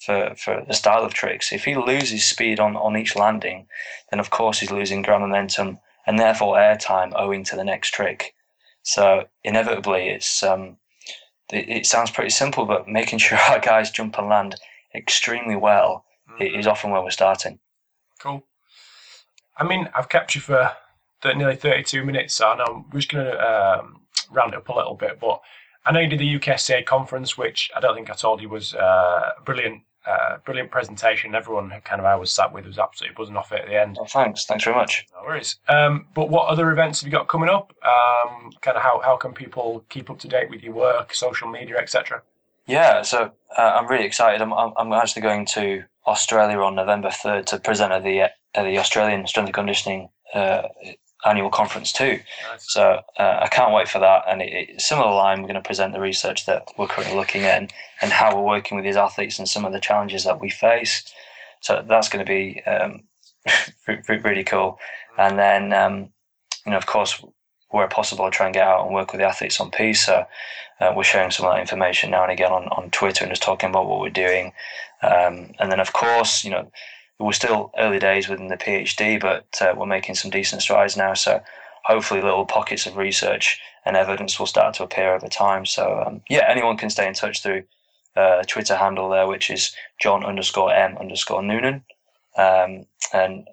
for, 0.00 0.34
for 0.34 0.64
the 0.66 0.72
style 0.72 1.04
of 1.04 1.12
tricks. 1.12 1.52
If 1.52 1.64
he 1.64 1.74
loses 1.74 2.24
speed 2.24 2.58
on, 2.58 2.74
on 2.74 2.96
each 2.96 3.16
landing, 3.16 3.66
then 4.10 4.18
of 4.18 4.30
course 4.30 4.58
he's 4.58 4.70
losing 4.70 5.02
ground 5.02 5.22
momentum 5.22 5.78
and 6.06 6.18
therefore 6.18 6.58
air 6.58 6.76
time 6.76 7.12
owing 7.16 7.44
to 7.44 7.56
the 7.56 7.64
next 7.64 7.90
trick. 7.90 8.34
So 8.82 9.24
inevitably, 9.44 10.08
it's 10.08 10.42
um, 10.42 10.78
it, 11.52 11.68
it, 11.68 11.86
sounds 11.86 12.10
pretty 12.10 12.30
simple, 12.30 12.64
but 12.64 12.88
making 12.88 13.18
sure 13.20 13.36
our 13.36 13.60
guys 13.60 13.90
jump 13.90 14.18
and 14.18 14.28
land 14.28 14.56
extremely 14.94 15.56
well 15.56 16.06
mm-hmm. 16.30 16.58
is 16.58 16.66
often 16.66 16.90
where 16.90 17.02
we're 17.02 17.10
starting. 17.10 17.58
Cool. 18.18 18.42
I 19.56 19.64
mean, 19.64 19.90
I've 19.94 20.08
kept 20.08 20.34
you 20.34 20.40
for 20.40 20.72
nearly 21.24 21.56
32 21.56 22.04
minutes, 22.04 22.34
so 22.34 22.48
I'm 22.48 22.84
just 22.92 23.10
going 23.10 23.24
to 23.24 23.80
um, 23.80 24.00
round 24.30 24.54
it 24.54 24.58
up 24.58 24.68
a 24.68 24.74
little 24.74 24.94
bit. 24.94 25.18
But 25.20 25.40
I 25.84 25.92
know 25.92 26.00
you 26.00 26.08
did 26.08 26.20
the 26.20 26.38
UKSCA 26.38 26.84
conference, 26.84 27.36
which 27.38 27.70
I 27.76 27.80
don't 27.80 27.94
think 27.94 28.10
I 28.10 28.14
told 28.14 28.40
you 28.40 28.48
was 28.48 28.74
uh, 28.74 29.30
brilliant 29.44 29.82
uh, 30.06 30.38
brilliant 30.44 30.70
presentation. 30.70 31.34
Everyone 31.34 31.70
kind 31.84 32.00
of 32.00 32.06
I 32.06 32.16
was 32.16 32.32
sat 32.32 32.52
with 32.52 32.66
was 32.66 32.78
absolutely 32.78 33.14
buzzing 33.14 33.36
off 33.36 33.52
it 33.52 33.60
at 33.60 33.68
the 33.68 33.80
end. 33.80 33.98
Oh, 34.00 34.06
thanks. 34.06 34.46
Thanks 34.46 34.64
very 34.64 34.76
much. 34.76 35.06
No 35.12 35.22
worries. 35.22 35.56
Um, 35.68 36.06
but 36.14 36.30
what 36.30 36.48
other 36.48 36.70
events 36.72 37.00
have 37.00 37.06
you 37.06 37.12
got 37.12 37.28
coming 37.28 37.50
up? 37.50 37.74
Um, 37.84 38.50
kind 38.62 38.76
of 38.76 38.82
how, 38.82 39.00
how 39.04 39.16
can 39.16 39.32
people 39.32 39.84
keep 39.88 40.10
up 40.10 40.18
to 40.20 40.28
date 40.28 40.48
with 40.50 40.62
your 40.62 40.74
work, 40.74 41.14
social 41.14 41.48
media, 41.48 41.76
etc.? 41.76 42.22
Yeah, 42.66 43.02
so 43.02 43.30
uh, 43.58 43.60
I'm 43.60 43.88
really 43.88 44.04
excited. 44.04 44.40
I'm, 44.40 44.52
I'm 44.54 44.92
actually 44.92 45.22
going 45.22 45.44
to 45.46 45.84
Australia 46.06 46.58
on 46.58 46.76
November 46.76 47.08
3rd 47.08 47.46
to 47.46 47.58
present 47.58 47.92
at 47.92 48.02
the, 48.02 48.20
at 48.22 48.32
the 48.54 48.78
Australian 48.78 49.26
Strength 49.26 49.48
and 49.48 49.54
Conditioning 49.54 50.08
uh, 50.34 50.62
annual 51.24 51.50
conference 51.50 51.92
too. 51.92 52.18
Nice. 52.50 52.72
So 52.72 53.00
uh, 53.18 53.38
I 53.42 53.48
can't 53.48 53.72
wait 53.72 53.88
for 53.88 53.98
that. 53.98 54.24
And 54.28 54.42
it, 54.42 54.70
it, 54.70 54.80
similar 54.80 55.12
line, 55.12 55.40
we're 55.40 55.48
going 55.48 55.62
to 55.62 55.66
present 55.66 55.92
the 55.92 56.00
research 56.00 56.46
that 56.46 56.68
we're 56.78 56.86
currently 56.86 57.16
looking 57.16 57.42
at 57.42 57.58
and, 57.58 57.72
and, 58.00 58.12
how 58.12 58.34
we're 58.34 58.46
working 58.46 58.76
with 58.76 58.84
these 58.84 58.96
athletes 58.96 59.38
and 59.38 59.48
some 59.48 59.64
of 59.64 59.72
the 59.72 59.80
challenges 59.80 60.24
that 60.24 60.40
we 60.40 60.50
face. 60.50 61.04
So 61.60 61.84
that's 61.86 62.08
going 62.08 62.24
to 62.24 62.30
be 62.30 62.62
um, 62.62 63.02
really 64.24 64.44
cool. 64.44 64.78
And 65.18 65.38
then, 65.38 65.72
um, 65.72 66.10
you 66.64 66.72
know, 66.72 66.78
of 66.78 66.86
course, 66.86 67.22
where 67.70 67.86
possible, 67.88 68.24
I 68.24 68.30
try 68.30 68.46
and 68.46 68.54
get 68.54 68.66
out 68.66 68.84
and 68.84 68.94
work 68.94 69.12
with 69.12 69.20
the 69.20 69.26
athletes 69.26 69.60
on 69.60 69.70
piste. 69.70 70.06
So 70.06 70.24
uh, 70.80 70.92
we're 70.96 71.04
sharing 71.04 71.30
some 71.30 71.46
of 71.46 71.52
that 71.52 71.60
information 71.60 72.10
now 72.10 72.22
and 72.22 72.32
again 72.32 72.52
on, 72.52 72.64
on 72.68 72.90
Twitter 72.90 73.24
and 73.24 73.30
just 73.30 73.42
talking 73.42 73.70
about 73.70 73.86
what 73.86 74.00
we're 74.00 74.10
doing. 74.10 74.52
Um, 75.02 75.52
and 75.58 75.70
then, 75.70 75.80
of 75.80 75.92
course, 75.92 76.44
you 76.44 76.50
know, 76.50 76.70
we're 77.20 77.32
still 77.32 77.70
early 77.78 77.98
days 77.98 78.28
within 78.28 78.48
the 78.48 78.56
PhD, 78.56 79.20
but 79.20 79.46
uh, 79.60 79.74
we're 79.76 79.86
making 79.86 80.14
some 80.14 80.30
decent 80.30 80.62
strides 80.62 80.96
now. 80.96 81.14
So 81.14 81.42
hopefully, 81.84 82.22
little 82.22 82.46
pockets 82.46 82.86
of 82.86 82.96
research 82.96 83.60
and 83.84 83.96
evidence 83.96 84.38
will 84.38 84.46
start 84.46 84.74
to 84.74 84.84
appear 84.84 85.14
over 85.14 85.28
time. 85.28 85.66
So 85.66 86.02
um, 86.06 86.22
yeah, 86.28 86.44
anyone 86.48 86.76
can 86.76 86.90
stay 86.90 87.06
in 87.06 87.14
touch 87.14 87.42
through 87.42 87.64
uh, 88.16 88.42
Twitter 88.44 88.76
handle 88.76 89.10
there, 89.10 89.26
which 89.26 89.50
is 89.50 89.74
John 90.00 90.24
underscore 90.24 90.72
M 90.72 90.96
underscore 90.98 91.42
Noonan. 91.42 91.84
Um, 92.36 92.86
and 93.12 93.46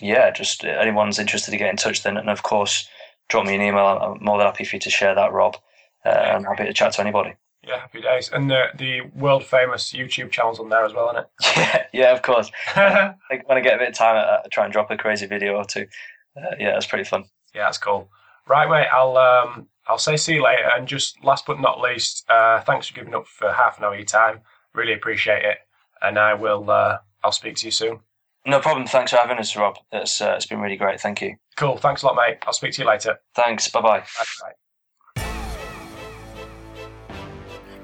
yeah, 0.00 0.30
just 0.30 0.64
anyone's 0.64 1.18
interested 1.18 1.50
to 1.50 1.56
get 1.56 1.70
in 1.70 1.76
touch, 1.76 2.02
then 2.02 2.16
and 2.16 2.30
of 2.30 2.42
course, 2.42 2.88
drop 3.28 3.46
me 3.46 3.54
an 3.54 3.62
email. 3.62 3.86
I'm 3.86 4.24
more 4.24 4.38
than 4.38 4.46
happy 4.46 4.64
for 4.64 4.76
you 4.76 4.80
to 4.80 4.90
share 4.90 5.14
that, 5.14 5.32
Rob. 5.32 5.56
Uh, 6.04 6.08
I'm 6.08 6.44
happy 6.44 6.64
to 6.64 6.72
chat 6.72 6.92
to 6.94 7.00
anybody. 7.02 7.34
Yeah, 7.68 7.80
happy 7.80 8.00
days. 8.00 8.30
And 8.32 8.50
the 8.50 8.64
the 8.76 9.02
world 9.14 9.44
famous 9.44 9.92
YouTube 9.92 10.30
channel's 10.30 10.58
on 10.58 10.70
there 10.70 10.84
as 10.86 10.94
well, 10.94 11.10
isn't 11.10 11.24
it? 11.24 11.28
Yeah, 11.56 11.86
yeah, 11.92 12.12
of 12.12 12.22
course. 12.22 12.50
I 12.76 13.14
when 13.44 13.58
I 13.58 13.60
get 13.60 13.74
a 13.74 13.78
bit 13.78 13.88
of 13.90 13.94
time, 13.94 14.16
I, 14.16 14.38
I 14.44 14.48
try 14.50 14.64
and 14.64 14.72
drop 14.72 14.90
a 14.90 14.96
crazy 14.96 15.26
video 15.26 15.54
or 15.54 15.64
two. 15.64 15.86
Uh, 16.34 16.54
yeah, 16.58 16.76
it's 16.76 16.86
pretty 16.86 17.04
fun. 17.04 17.24
Yeah, 17.54 17.64
that's 17.64 17.76
cool. 17.78 18.10
Right, 18.46 18.68
mate. 18.70 18.88
I'll 18.90 19.18
um 19.18 19.68
I'll 19.86 19.98
say 19.98 20.16
see 20.16 20.34
you 20.34 20.42
later. 20.42 20.70
And 20.74 20.88
just 20.88 21.22
last 21.22 21.44
but 21.46 21.60
not 21.60 21.80
least, 21.80 22.24
uh, 22.30 22.60
thanks 22.62 22.88
for 22.88 22.94
giving 22.94 23.14
up 23.14 23.26
for 23.26 23.52
half 23.52 23.76
an 23.78 23.84
hour 23.84 23.92
of 23.92 23.98
your 23.98 24.06
time. 24.06 24.40
Really 24.72 24.94
appreciate 24.94 25.44
it. 25.44 25.58
And 26.00 26.18
I 26.18 26.32
will 26.34 26.70
uh, 26.70 26.98
I'll 27.22 27.32
speak 27.32 27.56
to 27.56 27.66
you 27.66 27.70
soon. 27.72 28.00
No 28.46 28.60
problem. 28.60 28.86
Thanks 28.86 29.10
for 29.10 29.18
having 29.18 29.36
us, 29.38 29.54
Rob. 29.56 29.76
It's 29.92 30.22
uh, 30.22 30.34
it's 30.36 30.46
been 30.46 30.60
really 30.60 30.76
great. 30.76 31.00
Thank 31.00 31.20
you. 31.20 31.36
Cool. 31.56 31.76
Thanks 31.76 32.02
a 32.02 32.06
lot, 32.06 32.16
mate. 32.16 32.38
I'll 32.46 32.54
speak 32.54 32.72
to 32.74 32.82
you 32.82 32.88
later. 32.88 33.18
Thanks. 33.34 33.68
Bye-bye. 33.68 34.00
Bye. 34.00 34.52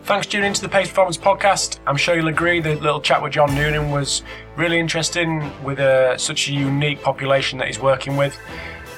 Thanks 0.05 0.27
for 0.27 0.33
tuning 0.33 0.49
into 0.49 0.61
the 0.61 0.69
Pacey 0.69 0.91
Performance 0.91 1.17
Podcast. 1.17 1.79
I'm 1.87 1.97
sure 1.97 2.15
you'll 2.15 2.29
agree 2.29 2.61
the 2.61 2.75
little 2.75 3.01
chat 3.01 3.23
with 3.23 3.33
John 3.33 3.55
Noonan 3.55 3.91
was 3.91 4.23
really 4.55 4.79
interesting 4.79 5.51
with 5.65 5.81
a, 5.81 6.13
uh, 6.13 6.19
such 6.19 6.49
a 6.49 6.53
unique 6.53 7.01
population 7.01 7.59
that 7.59 7.69
he's 7.69 7.81
working 7.81 8.19
with. 8.19 8.39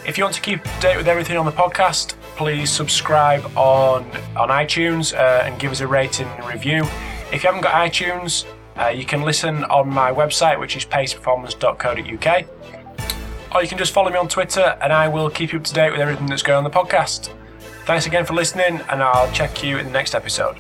If 0.04 0.18
you 0.18 0.24
want 0.24 0.34
to 0.34 0.40
keep 0.40 0.66
up 0.66 0.74
to 0.74 0.80
date 0.80 0.96
with 0.96 1.07
everything 1.07 1.36
on 1.36 1.46
the 1.46 1.52
podcast, 1.52 2.14
please 2.34 2.70
subscribe 2.70 3.44
on, 3.57 4.04
on 4.36 4.48
iTunes 4.48 5.14
uh, 5.14 5.44
and 5.44 5.57
give 5.61 5.70
us 5.70 5.78
a 5.78 5.86
rating 5.86 6.26
and 6.26 6.48
review. 6.48 6.82
If 7.32 7.44
you 7.44 7.50
haven't 7.50 7.61
got 7.61 7.74
iTunes, 7.74 8.44
uh, 8.76 8.88
you 8.88 9.04
can 9.04 9.22
listen 9.22 9.62
on 9.66 9.88
my 9.88 10.11
website, 10.11 10.59
which 10.59 10.76
is 10.76 10.84
paceyperformance.co.uk. 10.84 13.54
Or 13.54 13.62
you 13.62 13.68
can 13.68 13.78
just 13.78 13.92
follow 13.92 14.11
me 14.11 14.16
on 14.16 14.26
Twitter 14.26 14.76
and 14.82 14.92
I 14.92 15.07
will 15.07 15.30
keep 15.30 15.52
you 15.52 15.61
up 15.61 15.64
to 15.66 15.72
date 15.72 15.92
with 15.92 16.00
everything 16.00 16.26
that's 16.26 16.42
going 16.42 16.59
on 16.59 16.64
the 16.64 16.70
podcast. 16.70 17.32
Thanks 17.84 18.07
again 18.07 18.24
for 18.24 18.34
listening, 18.34 18.80
and 18.90 19.00
I'll 19.00 19.30
check 19.30 19.62
you 19.62 19.78
in 19.78 19.86
the 19.86 19.92
next 19.92 20.16
episode. 20.16 20.57